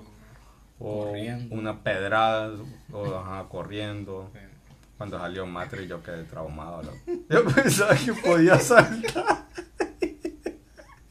o 0.80 1.05
corriendo. 1.05 1.55
una 1.55 1.84
pedrada, 1.84 2.51
o 2.91 3.15
ajá, 3.19 3.45
corriendo. 3.47 4.32
sí. 4.34 4.39
Cuando 4.97 5.19
salió 5.19 5.45
Matrix 5.45 5.88
yo 5.88 6.01
quedé 6.01 6.23
traumado. 6.23 6.82
loco. 6.82 6.97
Yo 7.30 7.45
pensaba 7.45 7.93
que 7.95 8.13
podía 8.13 8.57
saltar. 8.59 9.45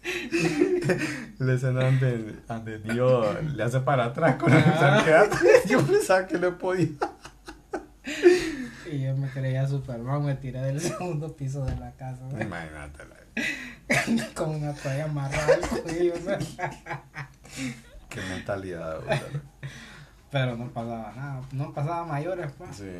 La 1.38 1.52
escena 1.54 1.84
donde, 1.84 2.34
donde 2.48 2.78
Dios 2.78 3.44
le 3.54 3.62
hace 3.62 3.80
para 3.80 4.06
atrás 4.06 4.36
con 4.36 4.50
la 4.50 4.58
Ah. 4.58 5.28
Yo 5.68 5.80
pensaba 5.86 6.26
que 6.26 6.38
le 6.38 6.50
podía. 6.52 6.88
Yo 9.06 9.16
me 9.16 9.28
creía 9.28 9.66
Superman, 9.66 10.24
me 10.24 10.34
tiré 10.34 10.60
del 10.60 10.80
segundo 10.82 11.34
piso 11.36 11.64
de 11.64 11.76
la 11.76 11.92
casa 11.92 12.22
¿no? 12.30 12.40
Imagínate. 12.40 13.04
con 14.34 14.50
una 14.56 14.72
toalla 14.72 15.04
amarrada 15.04 15.54
al 15.54 15.82
cuello. 15.82 16.14
Qué 18.08 18.20
mentalidad. 18.30 19.00
güey. 19.04 19.18
Pero 20.30 20.56
no 20.56 20.68
pasaba 20.70 21.12
nada, 21.14 21.40
no 21.52 21.72
pasaba 21.72 22.04
mayores, 22.04 22.50
pues. 22.58 22.76
Sí. 22.76 22.90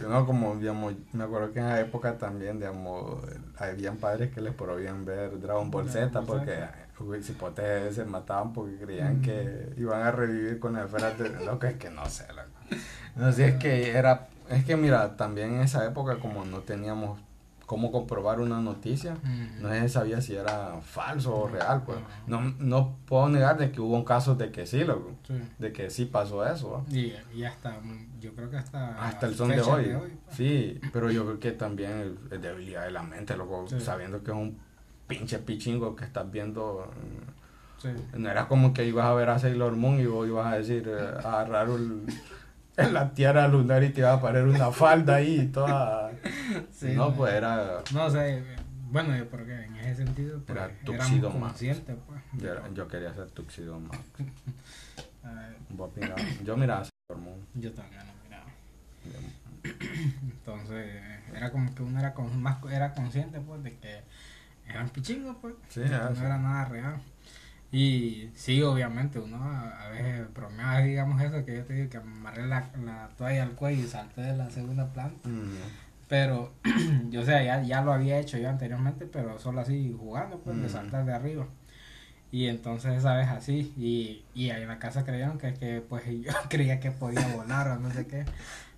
Yo 0.00 0.08
no, 0.08 0.26
como, 0.26 0.56
digamos, 0.56 0.94
me 1.12 1.24
acuerdo 1.24 1.52
que 1.52 1.60
en 1.60 1.66
esa 1.66 1.80
época 1.80 2.18
también, 2.18 2.58
digamos, 2.58 3.22
habían 3.56 3.96
padres 3.98 4.32
que 4.32 4.40
les 4.40 4.52
prohibían 4.52 5.04
ver 5.04 5.40
Dragon 5.40 5.70
Ball 5.70 5.88
Z 5.88 6.20
porque 6.22 7.22
si 7.22 7.32
potes 7.32 7.94
se 7.94 8.04
mataban 8.04 8.52
porque 8.52 8.76
creían 8.76 9.18
Mm. 9.18 9.22
que 9.22 9.72
iban 9.76 10.02
a 10.02 10.10
revivir 10.10 10.58
con 10.58 10.74
las 10.74 10.86
esferas 10.86 11.18
de... 11.18 11.30
Lo 11.44 11.58
que 11.58 11.68
es 11.68 11.74
que 11.74 11.90
no 11.90 12.04
sé, 12.06 12.26
loco. 12.28 12.48
No 13.16 13.32
sé, 13.32 13.48
es 13.48 13.54
que 13.56 13.90
era... 13.90 14.28
Es 14.50 14.64
que 14.64 14.76
mira, 14.76 15.16
también 15.16 15.54
en 15.54 15.60
esa 15.62 15.84
época 15.86 16.18
como 16.18 16.44
no 16.44 16.58
teníamos 16.60 17.18
cómo 17.66 17.90
comprobar 17.90 18.38
una 18.40 18.60
noticia, 18.60 19.16
no 19.60 19.70
se 19.70 19.88
sabía 19.88 20.20
si 20.20 20.34
era 20.34 20.78
falso 20.82 21.34
o 21.34 21.48
real, 21.48 21.82
pues. 21.86 21.96
No. 22.26 22.40
No, 22.42 22.54
no 22.58 22.96
puedo 23.06 23.28
negar 23.30 23.56
de 23.56 23.72
que 23.72 23.80
hubo 23.80 24.04
casos 24.04 24.36
de 24.36 24.50
que 24.52 24.66
sí, 24.66 24.84
loco. 24.84 25.12
Sí. 25.26 25.34
De 25.58 25.72
que 25.72 25.88
sí 25.88 26.04
pasó 26.04 26.46
eso, 26.46 26.70
¿va? 26.72 26.82
Y, 26.94 27.14
y 27.34 27.44
hasta, 27.44 27.78
yo 28.20 28.34
creo 28.34 28.50
que 28.50 28.58
hasta. 28.58 29.02
Hasta 29.02 29.26
el 29.26 29.34
son 29.34 29.48
de 29.48 29.62
hoy. 29.62 29.94
pues. 29.98 30.12
Sí, 30.36 30.78
pero 30.92 31.10
yo 31.10 31.24
creo 31.24 31.40
que 31.40 31.52
también 31.52 32.18
es 32.30 32.42
debilidad 32.42 32.84
de 32.84 32.90
la 32.90 33.02
mente, 33.02 33.36
loco, 33.38 33.64
Sí. 33.66 33.80
sabiendo 33.80 34.22
que 34.22 34.32
es 34.32 34.36
un 34.36 34.58
pinche 35.06 35.38
pichingo 35.38 35.96
que 35.96 36.04
estás 36.04 36.30
viendo. 36.30 36.90
Sí. 37.78 37.88
No 38.16 38.28
era 38.30 38.48
como 38.48 38.74
que 38.74 38.84
ibas 38.84 39.06
a 39.06 39.14
ver 39.14 39.30
a 39.30 39.38
Sailor 39.38 39.76
Moon 39.76 39.98
y 39.98 40.04
vos 40.06 40.26
ibas 40.28 40.52
a 40.52 40.56
decir, 40.58 40.86
eh, 40.88 41.00
a 41.24 41.40
agarrar 41.40 41.70
un- 41.70 42.04
en 42.06 42.16
la 42.92 43.12
tierra 43.12 43.46
lunar 43.48 43.82
y 43.84 43.90
te 43.90 44.00
iba 44.00 44.12
a 44.14 44.20
poner 44.20 44.44
una 44.44 44.70
falda 44.72 45.16
ahí 45.16 45.46
toda. 45.48 46.10
Sí, 46.72 46.92
no, 46.94 47.10
no. 47.10 47.14
pues 47.14 47.34
era. 47.34 47.82
No 47.92 48.10
sé, 48.10 48.42
bueno, 48.90 49.16
yo 49.16 49.28
porque 49.28 49.64
en 49.64 49.76
ese 49.76 50.04
sentido 50.04 50.40
pues, 50.46 50.58
Era 50.58 50.70
Max. 51.34 51.52
conscientes, 51.52 51.96
pues. 52.06 52.20
Yo, 52.34 52.52
era- 52.52 52.68
yo 52.74 52.88
quería 52.88 53.12
ser. 53.14 53.28
Eh, 53.28 55.56
Vos 55.70 55.90
mirá, 55.96 56.14
yo 56.44 56.56
miraba 56.56 56.84
Sailor 56.84 57.24
Moon. 57.24 57.40
yo 57.54 57.72
también 57.72 58.02
lo 58.06 58.12
miraba. 58.24 58.46
Entonces, 60.22 61.02
era 61.34 61.50
como 61.50 61.74
que 61.74 61.82
uno 61.82 61.98
era 61.98 62.12
con, 62.14 62.42
más 62.42 62.58
era 62.70 62.92
consciente 62.92 63.40
pues 63.40 63.62
de 63.62 63.76
que 63.78 64.02
eran 64.68 64.88
pichingos 64.90 65.36
pues, 65.40 65.54
Sí, 65.68 65.80
no 65.80 65.86
era 66.26 66.38
nada 66.38 66.64
real. 66.66 67.00
Y 67.72 68.28
sí, 68.34 68.62
obviamente, 68.62 69.18
uno 69.18 69.42
a, 69.42 69.86
a 69.86 69.88
veces 69.88 70.32
bromeaba, 70.34 70.80
digamos 70.80 71.20
eso, 71.22 71.44
que 71.44 71.56
yo 71.56 71.64
te 71.64 71.72
digo 71.72 71.88
que 71.90 71.96
amarré 71.96 72.46
la, 72.46 72.68
la 72.84 73.08
toalla 73.16 73.42
al 73.44 73.52
cuello 73.52 73.82
y 73.84 73.88
salté 73.88 74.20
de 74.20 74.36
la 74.36 74.50
segunda 74.50 74.92
planta. 74.92 75.26
Mm, 75.28 75.56
Pero, 76.06 76.52
yo 77.10 77.22
o 77.22 77.24
sea, 77.24 77.42
ya, 77.42 77.62
ya 77.62 77.80
lo 77.80 77.92
había 77.94 78.18
hecho 78.18 78.36
yo 78.36 78.50
anteriormente, 78.50 79.06
pero 79.06 79.38
solo 79.38 79.62
así 79.62 79.94
jugando, 79.98 80.38
pues, 80.40 80.60
de 80.60 80.66
Mm. 80.66 80.70
saltar 80.70 81.04
de 81.06 81.14
arriba. 81.14 81.46
Y 82.30 82.46
entonces 82.48 82.94
esa 82.94 83.14
vez 83.16 83.28
así, 83.28 83.72
y, 83.76 84.24
y 84.34 84.50
ahí 84.50 84.62
en 84.62 84.68
la 84.68 84.78
casa 84.78 85.04
creyeron 85.04 85.38
que, 85.38 85.54
que 85.54 85.80
pues 85.80 86.02
yo 86.22 86.32
creía 86.50 86.78
que 86.78 86.90
podía 86.90 87.26
volar 87.34 87.68
o 87.68 87.76
no 87.78 87.90
sé 87.90 88.06
qué. 88.06 88.24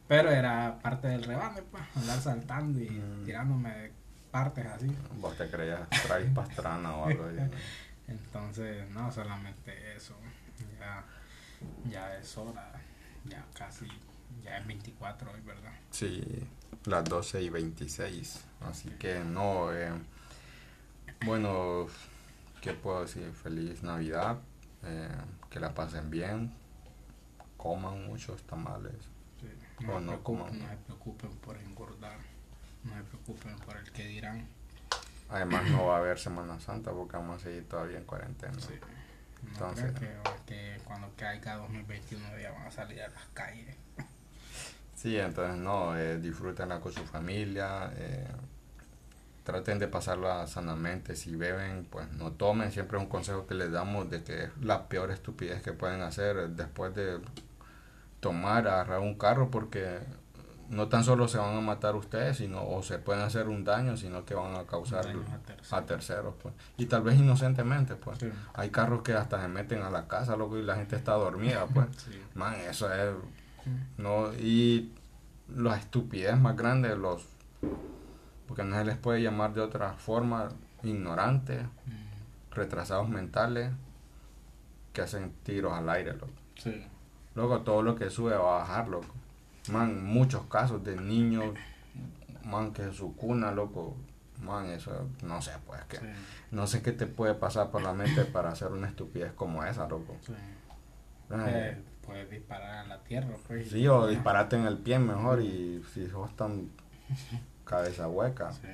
Pero 0.07 0.31
era 0.31 0.79
parte 0.83 1.09
del 1.09 1.25
rebane, 1.25 1.63
pues, 1.63 1.83
andar 1.97 2.21
saltando 2.21 2.79
y 2.81 2.91
Mm. 2.91 3.25
tirándome 3.25 3.71
de 3.71 3.93
partes 4.31 4.67
así. 4.67 4.89
Vos 5.21 5.37
te 5.37 5.49
creías 5.49 5.89
Travis 5.89 6.31
Pastrana 6.31 6.95
o 6.97 7.07
algo 7.07 7.25
así. 7.29 7.37
Entonces, 8.09 8.89
no, 8.91 9.11
solamente 9.11 9.97
eso. 9.97 10.15
Ya, 10.79 11.05
ya 11.91 12.17
es 12.19 12.37
hora, 12.37 12.73
ya 13.25 13.45
casi, 13.55 13.87
ya 14.43 14.59
es 14.59 14.67
24 14.67 15.31
hoy, 15.33 15.41
¿verdad? 15.41 15.73
Sí, 15.91 16.23
las 16.85 17.05
12 17.05 17.43
y 17.43 17.49
26. 17.49 18.45
Así 18.61 18.91
que 18.91 19.21
no, 19.21 19.73
eh, 19.73 19.93
bueno, 21.25 21.87
¿qué 22.61 22.73
puedo 22.75 23.03
decir? 23.03 23.33
Feliz 23.33 23.83
Navidad, 23.83 24.39
eh, 24.83 25.09
que 25.51 25.59
la 25.61 25.75
pasen 25.75 26.11
bien, 26.11 26.53
coman 27.57 28.07
muchos 28.07 28.43
tamales. 28.43 28.95
Sí. 29.41 29.87
O 29.89 30.01
No, 30.01 30.13
se 30.13 30.23
coman. 30.23 30.59
no 30.59 30.69
se 30.69 30.77
preocupen 30.77 31.31
por 31.39 31.57
engordar, 31.59 32.19
no 32.85 32.95
se 32.95 33.03
preocupen 33.05 33.57
por 33.61 33.77
el 33.77 33.91
que 33.93 34.07
dirán. 34.07 34.47
Además 35.31 35.69
no 35.71 35.87
va 35.87 35.97
a 35.97 35.99
haber 35.99 36.19
Semana 36.19 36.61
Santa 36.61 36.91
porque 36.93 37.17
vamos 37.17 37.41
a 37.41 37.45
seguir 37.45 37.69
todavía 37.69 37.99
en 37.99 38.05
cuarentena. 38.05 38.55
Sí. 38.61 38.75
No 39.43 39.49
Entonces- 39.51 39.93
creo 39.99 40.23
que, 40.23 40.55
que 40.55 40.81
cuando 40.85 41.11
caiga 41.17 41.57
2021 41.57 42.39
ya 42.41 42.53
van 42.53 42.67
a 42.67 42.71
salir 42.71 43.03
a 43.03 43.09
las 43.09 43.25
calles. 43.35 43.77
Sí, 44.95 45.19
entonces 45.19 45.57
no, 45.59 45.97
eh, 45.99 46.19
disfrútenla 46.19 46.81
con 46.81 46.93
su 46.93 47.05
familia, 47.05 47.93
eh, 47.97 48.27
traten 49.43 49.79
de 49.79 49.87
pasarla 49.89 50.47
sanamente, 50.47 51.15
si 51.17 51.37
beben, 51.37 51.85
pues 51.91 52.11
no 52.13 52.33
tomen, 52.33 52.73
siempre 52.73 52.97
es 52.97 53.03
un 53.05 53.11
consejo 53.11 53.47
que 53.47 53.55
les 53.55 53.71
damos 53.71 54.09
de 54.09 54.23
que 54.23 54.45
es 54.45 54.57
la 54.63 54.89
peor 54.89 55.11
estupidez 55.11 55.61
que 55.63 55.73
pueden 55.75 56.01
hacer 56.01 56.49
después 56.51 56.95
de 56.95 57.21
tomar, 58.21 58.67
agarrar 58.67 59.01
un 59.01 59.19
carro, 59.19 59.51
porque 59.51 59.99
no 60.75 60.89
tan 60.89 61.05
solo 61.05 61.29
se 61.29 61.39
van 61.39 61.57
a 61.57 61.61
matar 61.61 61.95
ustedes, 61.97 62.37
sino 62.39 62.67
o 62.67 62.83
se 62.83 62.99
pueden 62.99 63.23
hacer 63.23 63.49
un 63.49 63.65
daño, 63.65 63.97
sino 63.97 64.25
que 64.25 64.35
van 64.35 64.55
a 64.57 64.65
causar 64.65 65.01
a 65.07 65.39
terceros. 65.39 65.73
a 65.73 65.87
terceros, 65.87 66.35
pues. 66.43 66.55
Y 66.77 66.87
tal 66.87 67.03
vez 67.03 67.19
inocentemente, 67.19 67.97
pues. 67.97 68.19
Sí. 68.19 68.29
Hay 68.55 68.71
carros 68.71 69.03
que 69.03 69.15
hasta 69.15 69.41
se 69.41 69.49
meten 69.49 69.83
a 69.83 69.91
la 69.91 70.07
casa, 70.07 70.37
loco, 70.37 70.59
y 70.59 70.63
la 70.63 70.77
gente 70.77 70.97
está 70.97 71.13
dormida, 71.13 71.67
pues. 71.67 71.87
Sí. 71.97 72.21
Man, 72.35 72.55
eso 72.69 72.93
es 72.93 73.15
no, 73.97 74.33
y 74.35 74.93
la 75.55 75.77
estupidez 75.77 76.39
más 76.39 76.57
grande, 76.57 76.97
los 76.97 77.27
porque 78.47 78.63
no 78.63 78.77
se 78.77 78.85
les 78.85 78.97
puede 78.99 79.23
llamar 79.23 79.55
de 79.55 79.63
otra 79.63 79.95
forma, 79.95 80.51
ignorantes, 80.83 81.63
Mm, 81.87 82.55
retrasados 82.55 83.09
mentales, 83.09 83.73
que 84.93 85.01
hacen 85.03 85.33
tiros 85.43 85.73
al 85.73 85.89
aire, 85.89 86.13
loco. 86.13 86.29
Sí. 86.57 86.87
Luego 87.35 87.61
todo 87.63 87.83
lo 87.83 87.97
que 87.97 88.11
sube 88.11 88.37
va 88.37 88.57
a 88.57 88.59
bajar, 88.61 88.89
loco. 88.89 89.13
Man, 89.71 90.05
muchos 90.05 90.45
casos 90.47 90.85
de 90.85 90.97
niños, 90.97 91.55
man, 92.45 92.73
que 92.73 92.93
su 92.93 93.15
cuna, 93.17 93.51
loco. 93.53 93.97
Man, 94.43 94.67
eso, 94.67 95.09
no 95.23 95.41
sé, 95.41 95.53
pues, 95.67 95.83
que 95.85 95.99
Sí. 95.99 96.07
no 96.51 96.67
sé 96.67 96.83
qué 96.83 96.93
te 96.93 97.07
puede 97.07 97.35
pasar 97.35 97.71
por 97.71 97.81
la 97.83 97.95
mente 97.95 98.25
para 98.25 98.51
hacer 98.51 98.73
una 98.73 98.89
estupidez 98.89 99.33
como 99.33 99.65
esa, 99.65 99.87
loco. 99.89 100.17
Sí. 100.27 100.33
Eh, 101.31 101.81
puedes 102.05 102.29
disparar 102.31 102.85
a 102.85 102.85
la 102.87 102.99
tierra, 103.05 103.35
pues. 103.47 103.71
Sí, 103.71 103.87
o 103.89 104.07
disparate 104.07 104.57
en 104.57 104.67
el 104.67 104.77
pie 104.79 104.99
mejor 104.99 105.41
y 105.41 105.83
si 105.95 106.07
sos 106.09 106.35
tan 106.37 106.69
cabeza 107.65 108.09
hueca. 108.09 108.53
Sí. 108.53 108.67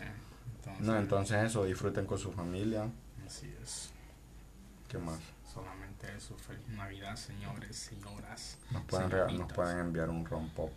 Entonces, 0.57 0.87
No, 0.87 0.97
entonces 0.97 1.45
eso, 1.45 1.65
disfruten 1.65 2.07
con 2.07 2.19
su 2.19 2.33
familia. 2.33 2.87
Así 3.25 3.55
es. 3.63 3.93
¿Qué 4.89 4.99
más? 4.99 5.19
Solamente 5.53 5.90
eso. 6.17 6.37
Feliz 6.37 6.67
Navidad, 6.69 7.17
señores, 7.17 7.77
señoras. 7.77 8.59
Nos 8.71 8.83
pueden, 8.85 9.39
nos 9.39 9.53
enviar 9.79 10.11
un 10.11 10.25
rom 10.25 10.49
pop. 10.51 10.71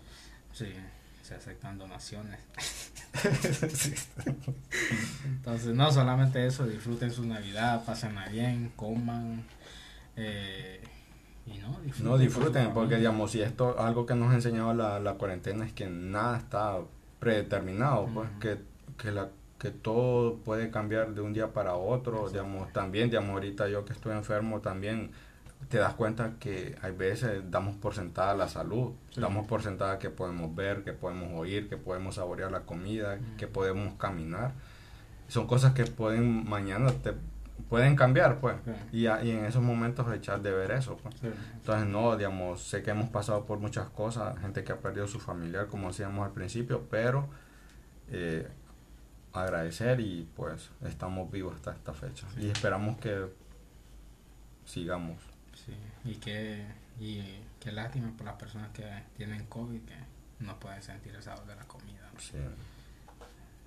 Sí, 0.52 0.74
se 1.22 1.36
aceptan 1.36 1.78
donaciones. 1.78 2.40
Entonces, 5.26 5.76
no 5.76 5.92
solamente 5.92 6.46
eso, 6.46 6.66
disfruten 6.66 7.12
su 7.12 7.26
Navidad, 7.26 7.84
pásenla 7.86 8.28
bien, 8.28 8.72
coman. 8.76 9.44
eh, 10.16 10.84
y 11.46 11.58
no, 11.58 11.80
disfruten. 11.82 12.12
No 12.12 12.18
su 12.18 12.18
disfruten, 12.18 12.74
porque 12.74 12.96
digamos, 12.96 13.32
si 13.32 13.42
esto, 13.42 13.80
algo 13.80 14.06
que 14.06 14.16
nos 14.16 14.32
ha 14.32 14.36
enseñado 14.36 14.74
la, 14.74 15.00
la 15.00 15.16
cuarentena 15.16 15.66
es 15.66 15.74
que 15.74 15.88
nada 15.88 16.38
está 16.38 16.80
predeterminado, 17.20 18.06
pues 18.14 18.30
que, 18.40 18.58
que, 18.98 19.12
la, 19.12 19.30
que 19.64 19.72
todo 19.72 20.36
puede 20.40 20.70
cambiar 20.70 21.16
de 21.16 21.22
un 21.22 21.32
día 21.32 21.54
para 21.54 21.76
otro, 21.76 22.16
Exacto. 22.28 22.32
digamos, 22.34 22.74
también, 22.74 23.10
digamos, 23.10 23.32
ahorita 23.32 23.70
yo 23.70 23.86
que 23.86 23.94
estoy 23.94 24.12
enfermo 24.12 24.60
también, 24.60 25.12
te 25.70 25.78
das 25.78 25.94
cuenta 25.94 26.34
que 26.38 26.76
hay 26.82 26.92
veces 26.92 27.50
damos 27.50 27.78
por 27.78 27.96
sentada 27.96 28.36
la 28.36 28.50
salud, 28.50 28.92
Sí. 29.12 29.22
damos 29.22 29.48
por 29.48 29.64
sentada 29.64 29.98
que 30.00 30.10
podemos 30.10 30.54
ver, 30.54 30.84
que 30.84 30.92
podemos 30.92 31.30
oír, 31.34 31.70
que 31.70 31.78
podemos 31.78 32.16
saborear 32.16 32.52
la 32.52 32.60
comida, 32.64 33.16
Ujú. 33.16 33.38
que 33.38 33.48
podemos 33.48 33.94
caminar. 33.94 34.52
Son 35.30 35.48
cosas 35.48 35.72
que 35.74 35.86
pueden 35.86 36.48
mañana 36.48 36.92
te 36.92 37.14
pueden 37.70 37.96
cambiar, 37.96 38.40
pues, 38.42 38.56
Sí. 38.66 38.98
y, 38.98 39.08
a- 39.08 39.24
y 39.24 39.32
en 39.32 39.46
esos 39.46 39.64
momentos 39.64 40.14
echar 40.14 40.42
de 40.42 40.52
ver 40.52 40.72
eso, 40.72 40.98
pues. 41.02 41.16
Sí, 41.22 41.28
Entonces, 41.56 41.88
no, 41.88 42.18
digamos, 42.18 42.62
sé 42.62 42.84
que 42.84 42.92
hemos 42.92 43.10
pasado 43.10 43.46
por 43.46 43.60
muchas 43.60 43.88
cosas, 43.88 44.38
gente 44.40 44.66
que 44.66 44.74
ha 44.74 44.78
perdido 44.80 45.08
su 45.08 45.22
familiar, 45.22 45.68
como 45.68 45.88
decíamos 45.88 46.26
al 46.26 46.34
principio, 46.34 46.82
pero 46.92 47.30
eh, 48.12 48.46
agradecer 49.34 50.00
y 50.00 50.28
pues 50.36 50.70
estamos 50.84 51.32
vivos 51.32 51.56
hasta 51.56 51.72
esta 51.74 51.94
fecha. 51.94 52.28
Sí. 52.36 52.46
Y 52.46 52.50
esperamos 52.50 52.98
que 52.98 53.32
sigamos. 54.66 55.18
sí. 55.66 55.74
Y 56.06 56.16
qué, 56.16 56.66
y 57.00 57.24
qué 57.60 57.72
lástima 57.72 58.12
por 58.16 58.26
las 58.26 58.36
personas 58.36 58.70
que 58.72 58.86
tienen 59.18 59.46
COVID 59.48 59.82
que 59.82 59.96
no 60.40 60.60
pueden 60.60 60.82
sentir 60.82 61.16
el 61.16 61.24
sabor 61.24 61.46
de 61.48 61.56
la 61.56 61.64
comida. 61.64 62.10
Sí. 62.20 62.38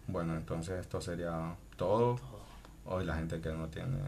Bueno, 0.06 0.36
entonces 0.36 0.78
esto 0.80 1.00
sería 1.00 1.54
todo. 1.76 2.16
Todo. 2.16 2.46
Hoy 2.84 3.04
la 3.04 3.16
gente 3.16 3.40
que 3.40 3.48
no 3.50 3.66
tiene 3.68 3.98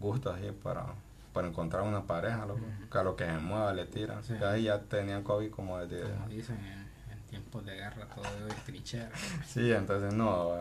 gusto 0.00 0.30
así 0.32 0.50
para, 0.62 0.86
para 1.34 1.48
encontrar 1.48 1.82
una 1.82 2.02
pareja, 2.06 2.46
loco, 2.46 2.60
Ujú. 2.60 2.88
que 2.90 2.98
a 2.98 3.02
lo 3.02 3.16
que 3.16 3.26
se 3.26 3.38
mueva 3.38 3.72
le 3.74 3.84
tiran. 3.84 4.24
Sí. 4.24 4.34
Que 4.34 4.44
ahí 4.44 4.62
ya 4.64 4.80
tenían 4.80 5.22
COVID 5.22 5.50
como 5.50 5.78
desde... 5.78 6.10
Como 6.10 6.28
dicen, 6.28 6.56
en, 6.64 7.12
en 7.12 7.18
tiempos 7.28 7.64
de 7.66 7.74
guerra 7.74 8.06
todo 8.14 8.24
es 8.48 8.56
trinchera. 8.64 9.10
Sí, 9.46 9.70
entonces 9.72 10.14
no. 10.14 10.54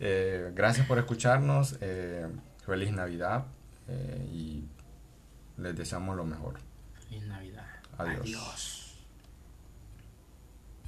Eh, 0.00 0.50
gracias 0.54 0.86
por 0.86 0.98
escucharnos. 0.98 1.76
eh, 1.80 2.26
feliz 2.64 2.90
Navidad 2.92 3.46
eh, 3.88 4.28
y 4.32 4.64
les 5.58 5.76
deseamos 5.76 6.16
lo 6.16 6.24
mejor. 6.24 6.58
Feliz 7.08 7.24
Navidad. 7.26 7.66
Adiós. 7.98 8.20
Adiós. 8.20 8.75